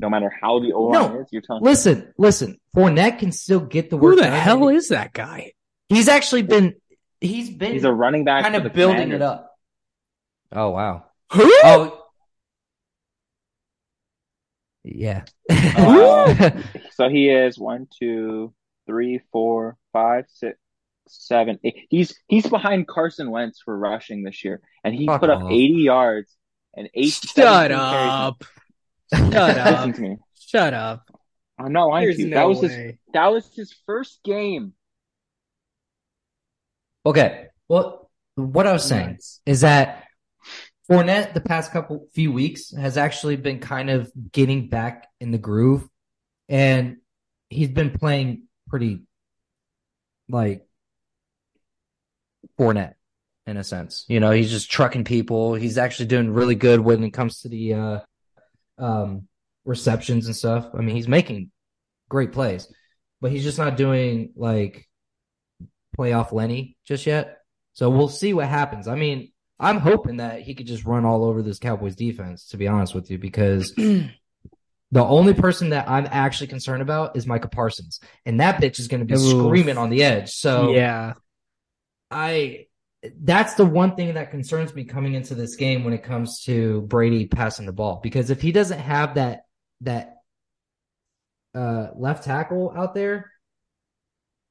no 0.00 0.10
matter 0.10 0.28
how 0.28 0.58
the 0.58 0.72
O 0.72 0.82
line 0.86 1.12
No. 1.12 1.20
is, 1.20 1.28
you're 1.30 1.42
telling 1.42 1.62
listen, 1.62 2.12
listen. 2.18 2.58
Fournette 2.74 3.20
can 3.20 3.30
still 3.30 3.60
get 3.60 3.90
the 3.90 3.96
work. 3.96 4.16
Who 4.16 4.22
the 4.22 4.28
hell 4.28 4.66
is 4.70 4.88
that 4.88 5.12
guy? 5.12 5.52
He's 5.88 6.08
actually 6.08 6.42
been. 6.42 6.74
He's 7.20 7.48
been 7.48 7.74
he's 7.74 7.84
a 7.84 7.92
running 7.92 8.24
back 8.24 8.42
kind 8.42 8.56
of 8.56 8.72
building 8.72 8.96
Commanders. 8.96 9.20
it 9.20 9.22
up. 9.22 9.56
Oh 10.50 10.70
wow. 10.70 11.04
Who? 11.34 11.44
Oh. 11.62 12.02
Yeah. 14.82 15.26
Uh, 15.48 16.50
so 16.94 17.08
he 17.08 17.28
is 17.30 17.56
one, 17.56 17.86
two, 18.00 18.52
three, 18.88 19.20
four, 19.30 19.76
five, 19.92 20.24
six, 20.28 20.58
seven, 21.08 21.58
eight. 21.64 21.86
He's 21.90 22.14
he's 22.28 22.46
behind 22.46 22.86
Carson 22.88 23.30
Wentz 23.30 23.60
for 23.64 23.76
rushing 23.76 24.22
this 24.22 24.44
year, 24.44 24.60
and 24.84 24.94
he 24.94 25.06
Fuck 25.06 25.20
put 25.20 25.30
up 25.30 25.42
off. 25.42 25.50
80 25.50 25.74
yards 25.74 26.34
and 26.76 26.88
eight. 26.94 27.10
Shut 27.12 27.30
17 27.30 27.78
carries. 27.78 28.10
up. 28.10 28.44
Shut 29.14 29.32
Listen 29.32 29.58
up. 29.90 29.94
to 29.94 30.00
me. 30.00 30.16
Shut 30.38 30.74
up. 30.74 31.10
I'm 31.58 31.72
not 31.72 31.86
lying 31.86 32.06
There's 32.06 32.16
to 32.16 32.22
you. 32.22 32.28
no 32.28 32.36
that 32.36 32.48
was 32.48 32.60
his 32.60 32.94
that 33.12 33.26
was 33.28 33.50
his 33.54 33.74
first 33.86 34.20
game. 34.24 34.74
okay. 37.04 37.46
Well, 37.68 38.10
what 38.36 38.66
I 38.66 38.72
was 38.72 38.84
saying 38.84 39.06
Nice. 39.12 39.40
is 39.44 39.60
that 39.62 40.04
Fournette 40.90 41.34
the 41.34 41.40
past 41.40 41.72
couple 41.72 42.06
few 42.14 42.32
weeks 42.32 42.70
has 42.74 42.96
actually 42.96 43.36
been 43.36 43.58
kind 43.58 43.90
of 43.90 44.10
getting 44.32 44.68
back 44.68 45.06
in 45.20 45.30
the 45.32 45.38
groove, 45.38 45.86
and 46.48 46.98
he's 47.50 47.68
been 47.68 47.90
playing 47.90 48.44
pretty 48.68 49.00
like 50.28 50.66
Fournette 52.58 52.94
in 53.46 53.56
a 53.56 53.64
sense. 53.64 54.04
You 54.08 54.20
know, 54.20 54.30
he's 54.30 54.50
just 54.50 54.70
trucking 54.70 55.04
people. 55.04 55.54
He's 55.54 55.78
actually 55.78 56.06
doing 56.06 56.30
really 56.30 56.54
good 56.54 56.80
when 56.80 57.02
it 57.02 57.10
comes 57.10 57.40
to 57.40 57.48
the 57.48 57.74
uh, 57.74 58.00
um, 58.78 59.28
receptions 59.64 60.26
and 60.26 60.36
stuff. 60.36 60.68
I 60.74 60.78
mean, 60.78 60.94
he's 60.94 61.08
making 61.08 61.50
great 62.08 62.32
plays, 62.32 62.72
but 63.20 63.30
he's 63.30 63.44
just 63.44 63.58
not 63.58 63.76
doing 63.76 64.32
like 64.36 64.86
playoff 65.96 66.32
Lenny 66.32 66.76
just 66.84 67.06
yet. 67.06 67.38
So 67.72 67.90
we'll 67.90 68.08
see 68.08 68.34
what 68.34 68.48
happens. 68.48 68.88
I 68.88 68.96
mean, 68.96 69.32
I'm 69.60 69.78
hoping 69.78 70.18
that 70.18 70.42
he 70.42 70.54
could 70.54 70.66
just 70.66 70.84
run 70.84 71.04
all 71.04 71.24
over 71.24 71.42
this 71.42 71.58
Cowboys 71.58 71.96
defense, 71.96 72.48
to 72.48 72.56
be 72.56 72.68
honest 72.68 72.94
with 72.94 73.10
you, 73.10 73.18
because 73.18 73.72
the 73.76 74.10
only 74.94 75.34
person 75.34 75.70
that 75.70 75.88
I'm 75.88 76.06
actually 76.10 76.48
concerned 76.48 76.82
about 76.82 77.16
is 77.16 77.26
Micah 77.26 77.48
Parsons. 77.48 78.00
And 78.24 78.40
that 78.40 78.60
bitch 78.60 78.78
is 78.78 78.88
going 78.88 79.00
to 79.00 79.06
be 79.06 79.14
Oof. 79.14 79.46
screaming 79.46 79.78
on 79.78 79.90
the 79.90 80.04
edge. 80.04 80.30
So 80.30 80.72
yeah. 80.72 81.14
I 82.10 82.66
that's 83.20 83.54
the 83.54 83.64
one 83.66 83.94
thing 83.96 84.14
that 84.14 84.30
concerns 84.30 84.74
me 84.74 84.84
coming 84.84 85.14
into 85.14 85.34
this 85.34 85.56
game 85.56 85.84
when 85.84 85.94
it 85.94 86.02
comes 86.02 86.42
to 86.44 86.82
Brady 86.82 87.26
passing 87.26 87.66
the 87.66 87.72
ball. 87.72 88.00
Because 88.02 88.30
if 88.30 88.40
he 88.40 88.50
doesn't 88.52 88.78
have 88.80 89.14
that 89.14 89.42
that 89.82 90.14
uh 91.54 91.88
left 91.94 92.24
tackle 92.24 92.72
out 92.76 92.94
there 92.94 93.30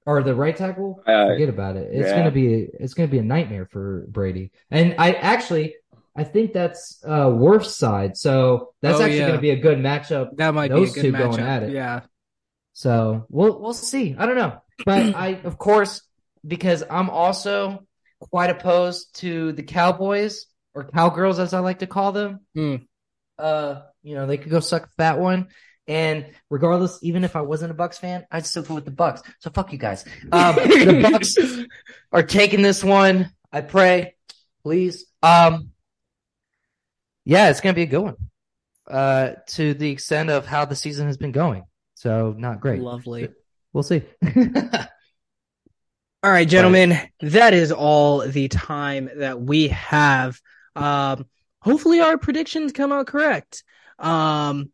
or 0.06 0.24
the 0.24 0.34
right 0.34 0.56
tackle, 0.56 1.02
Uh, 1.06 1.28
forget 1.28 1.50
about 1.50 1.76
it. 1.76 1.90
It's 1.92 2.08
yeah. 2.10 2.18
gonna 2.18 2.32
be 2.32 2.68
it's 2.80 2.94
gonna 2.94 3.10
be 3.10 3.20
a 3.20 3.24
nightmare 3.24 3.66
for 3.66 4.06
Brady. 4.10 4.52
And 4.72 4.96
I 4.98 5.12
actually 5.14 5.76
I 6.16 6.24
think 6.24 6.54
that's 6.54 7.04
uh 7.06 7.28
Wirfs' 7.28 7.66
side. 7.76 8.16
So 8.18 8.74
that's 8.82 9.00
Oh, 9.00 9.04
actually 9.04 9.20
yeah. 9.20 9.28
gonna 9.28 9.42
be 9.42 9.52
a 9.52 9.60
good 9.60 9.78
matchup 9.80 10.38
That 10.38 10.54
might 10.54 10.72
Those 10.72 10.94
be 10.94 11.00
a 11.00 11.04
good 11.04 11.12
two 11.12 11.18
going 11.18 11.40
at 11.42 11.64
it. 11.64 11.72
Yeah. 11.74 12.02
so 12.74 13.26
we'll 13.30 13.60
we'll 13.62 13.74
see. 13.74 14.16
I 14.18 14.26
don't 14.26 14.38
know, 14.38 14.62
but 14.86 15.14
I 15.16 15.42
of 15.44 15.58
course 15.58 16.02
because 16.48 16.84
I'm 16.90 17.10
also 17.10 17.86
quite 18.20 18.50
opposed 18.50 19.16
to 19.20 19.52
the 19.52 19.64
Cowboys 19.64 20.48
or 20.74 20.86
Cowgirls 20.86 21.40
as 21.40 21.54
I 21.54 21.60
like 21.60 21.80
to 21.80 21.88
call 21.88 22.12
them. 22.12 22.40
Hmm. 22.56 22.76
Uh, 23.38 23.82
you 24.02 24.16
know 24.16 24.26
they 24.26 24.38
could 24.38 24.52
go 24.52 24.60
suck 24.60 24.86
a 24.86 24.90
fat 24.98 25.20
one, 25.20 25.50
and 25.88 26.26
regardless, 26.50 27.00
even 27.04 27.24
if 27.24 27.36
I 27.36 27.42
wasn't 27.42 27.72
a 27.72 27.76
Bucks 27.76 28.00
fan, 28.00 28.26
I'd 28.32 28.46
still 28.46 28.64
go 28.64 28.76
with 28.76 28.86
the 28.86 28.92
Bucks. 28.92 29.22
So 29.40 29.52
fuck 29.52 29.72
you 29.72 29.78
guys. 29.78 30.06
Um, 30.32 30.56
the 30.56 31.08
Bucks 31.12 31.36
are 32.12 32.24
taking 32.24 32.62
this 32.62 32.84
one. 32.84 33.32
I 33.52 33.62
pray, 33.62 34.16
please. 34.64 35.06
Um, 35.22 35.72
yeah, 37.26 37.50
it's 37.50 37.62
gonna 37.62 37.74
be 37.74 37.84
a 37.84 37.88
good 37.88 38.02
one. 38.02 38.16
Uh, 38.90 39.34
to 39.48 39.74
the 39.74 39.92
extent 39.92 40.30
of 40.30 40.46
how 40.46 40.66
the 40.66 40.76
season 40.76 41.08
has 41.08 41.18
been 41.18 41.34
going. 41.34 41.64
So 41.96 42.34
not 42.38 42.62
great. 42.62 42.82
Lovely. 42.82 43.30
We'll 43.74 43.84
see. 43.84 44.04
All 46.28 46.34
right, 46.34 46.46
gentlemen, 46.46 47.00
that 47.22 47.54
is 47.54 47.72
all 47.72 48.20
the 48.20 48.50
time 48.50 49.10
that 49.16 49.40
we 49.40 49.70
have. 49.70 50.38
Um, 50.76 51.26
hopefully 51.62 52.02
our 52.02 52.18
predictions 52.18 52.74
come 52.74 52.92
out 52.92 53.08
correct. 53.08 53.64
Um, 53.98 54.70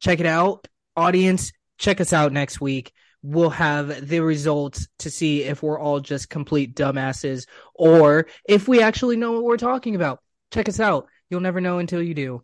check 0.00 0.18
it 0.18 0.24
out, 0.24 0.66
audience. 0.96 1.52
Check 1.76 2.00
us 2.00 2.14
out 2.14 2.32
next 2.32 2.58
week. 2.62 2.94
We'll 3.22 3.50
have 3.50 4.08
the 4.08 4.20
results 4.20 4.88
to 5.00 5.10
see 5.10 5.42
if 5.42 5.62
we're 5.62 5.78
all 5.78 6.00
just 6.00 6.30
complete 6.30 6.74
dumbasses 6.74 7.46
or 7.74 8.26
if 8.48 8.66
we 8.66 8.80
actually 8.80 9.16
know 9.18 9.32
what 9.32 9.44
we're 9.44 9.58
talking 9.58 9.94
about. 9.94 10.22
Check 10.54 10.70
us 10.70 10.80
out. 10.80 11.06
You'll 11.28 11.42
never 11.42 11.60
know 11.60 11.80
until 11.80 12.02
you 12.02 12.14
do. 12.14 12.42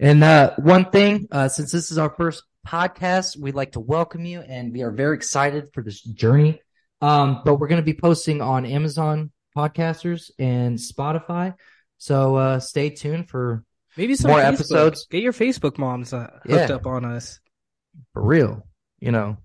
And 0.00 0.24
uh, 0.24 0.54
one 0.56 0.90
thing, 0.90 1.28
uh, 1.30 1.48
since 1.48 1.70
this 1.70 1.90
is 1.90 1.98
our 1.98 2.14
first 2.16 2.44
podcast, 2.66 3.38
we'd 3.38 3.54
like 3.54 3.72
to 3.72 3.80
welcome 3.80 4.24
you, 4.24 4.40
and 4.40 4.72
we 4.72 4.80
are 4.80 4.90
very 4.90 5.16
excited 5.16 5.68
for 5.74 5.82
this 5.82 6.00
journey. 6.00 6.62
Um, 7.00 7.42
but 7.44 7.56
we're 7.56 7.68
going 7.68 7.80
to 7.80 7.84
be 7.84 7.94
posting 7.94 8.40
on 8.40 8.66
Amazon 8.66 9.30
Podcasters 9.56 10.30
and 10.38 10.78
Spotify, 10.78 11.54
so 11.98 12.36
uh, 12.36 12.58
stay 12.60 12.90
tuned 12.90 13.28
for 13.28 13.64
Maybe 13.96 14.14
some 14.14 14.30
More 14.30 14.40
Facebook. 14.40 14.52
episodes. 14.54 15.06
Get 15.10 15.22
your 15.22 15.32
Facebook 15.32 15.78
moms 15.78 16.12
uh, 16.12 16.28
hooked 16.44 16.68
Yeah. 16.70 16.74
up 16.76 16.86
on 16.86 17.04
us. 17.04 17.40
for 18.12 18.22
real. 18.22 18.66
You 19.00 19.12
know, 19.12 19.36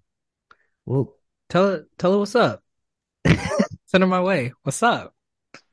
we'll 0.85 1.15
Tell 1.49 1.67
her, 1.69 1.85
tell 1.99 2.13
her 2.13 2.17
what's 2.19 2.35
up. 2.35 2.63
Send 3.85 4.01
her 4.03 4.07
my 4.07 4.21
way. 4.21 4.53
What's 4.63 4.81
up? 4.81 5.13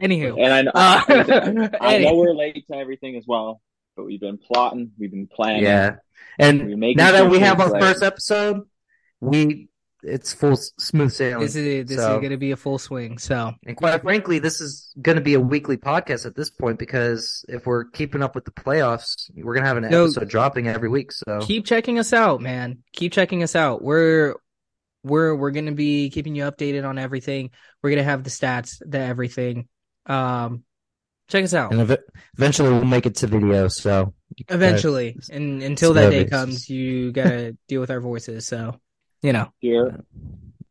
Anywho, 0.03 0.39
And 0.39 0.53
I 0.53 0.63
know, 0.63 0.71
Uh, 0.75 1.69
I 1.81 1.99
know 1.99 2.15
we're 2.15 2.35
late 2.35 2.67
to 2.67 2.75
everything 2.77 3.17
as 3.17 3.25
well, 3.27 3.63
but 3.97 4.05
we've 4.05 4.21
been 4.21 4.37
plotting, 4.37 4.93
we've 4.99 5.11
been 5.11 5.27
planning. 5.27 5.63
yeah. 5.63 5.97
We're 6.39 6.47
And 6.49 6.81
now 6.97 7.13
that 7.13 7.31
we 7.31 7.39
have 7.39 7.61
our 7.61 7.71
right. 7.71 7.81
first 7.83 8.03
episode, 8.03 8.65
we 9.21 9.70
it's 10.03 10.33
full 10.33 10.57
smooth 10.57 11.13
sailing. 11.13 11.43
this 11.45 11.57
is 11.57 11.89
this 11.89 11.99
So- 11.99 12.15
is 12.15 12.19
going 12.21 12.31
to 12.31 12.37
be 12.37 12.51
a 12.53 12.57
full 12.57 12.79
swing. 12.79 13.19
So 13.19 13.53
And 13.67 13.77
quite 13.77 14.01
frankly, 14.03 14.39
this 14.39 14.61
is 14.61 14.93
going 15.01 15.17
to 15.17 15.23
be 15.23 15.35
a 15.35 15.41
weekly 15.41 15.77
podcast 15.77 16.27
at 16.27 16.35
this 16.37 16.51
point 16.51 16.79
because 16.79 17.45
if 17.49 17.67
we're 17.67 17.85
keeping 17.85 18.23
up 18.23 18.35
with 18.35 18.45
the 18.45 18.51
playoffs, 18.51 19.31
we're 19.35 19.55
going 19.55 19.65
to 19.65 19.69
have 19.69 19.77
an 19.77 19.91
No. 19.91 20.05
episode 20.05 20.29
dropping 20.29 20.69
every 20.69 20.89
week. 20.89 21.13
So 21.13 21.41
keep 21.43 21.65
checking 21.67 21.99
us 21.99 22.13
out, 22.13 22.41
man. 22.41 22.79
Keep 22.93 23.13
checking 23.13 23.43
us 23.43 23.55
out. 23.57 23.83
We're 23.83 24.35
we're 25.03 25.35
we're 25.35 25.51
going 25.51 25.67
to 25.67 25.73
be 25.73 26.11
keeping 26.11 26.35
you 26.35 26.45
updated 26.45 26.87
on 26.89 26.99
everything. 26.99 27.51
We're 27.83 27.91
going 27.91 27.99
to 28.05 28.11
have 28.11 28.23
the 28.25 28.31
stats, 28.31 28.77
the 28.87 28.99
everything. 28.99 29.69
Um, 30.07 30.65
check 31.29 31.45
us 31.45 31.55
out 31.55 31.71
and 31.73 31.81
ev- 31.83 31.99
eventually 32.37 32.71
we'll 32.71 32.85
make 32.85 33.07
it 33.07 33.15
to 33.17 33.27
video. 33.27 33.69
So 33.69 34.15
you 34.37 34.45
can- 34.45 34.57
eventually. 34.57 35.17
And 35.31 35.63
until 35.63 35.95
that 35.95 36.11
day 36.11 36.19
Service. 36.27 36.31
comes, 36.31 36.69
you 36.71 37.13
got 37.13 37.29
to 37.29 37.57
deal 37.69 37.81
with 37.81 37.91
our 37.91 38.01
voices. 38.01 38.47
So 38.47 38.81
you 39.23 39.33
know. 39.33 39.53
Here. 39.59 40.05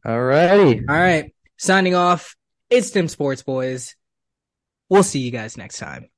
All 0.06 0.22
righty. 0.22 0.80
All 0.88 0.96
right. 0.96 1.34
Signing 1.58 1.96
off. 1.96 2.36
It's 2.70 2.92
Dem 2.92 3.08
Sportz 3.08 3.44
Boyz. 3.44 3.96
We'll 4.90 5.04
see 5.04 5.20
you 5.20 5.32
guys 5.32 5.58
next 5.58 5.78
time. 5.78 6.10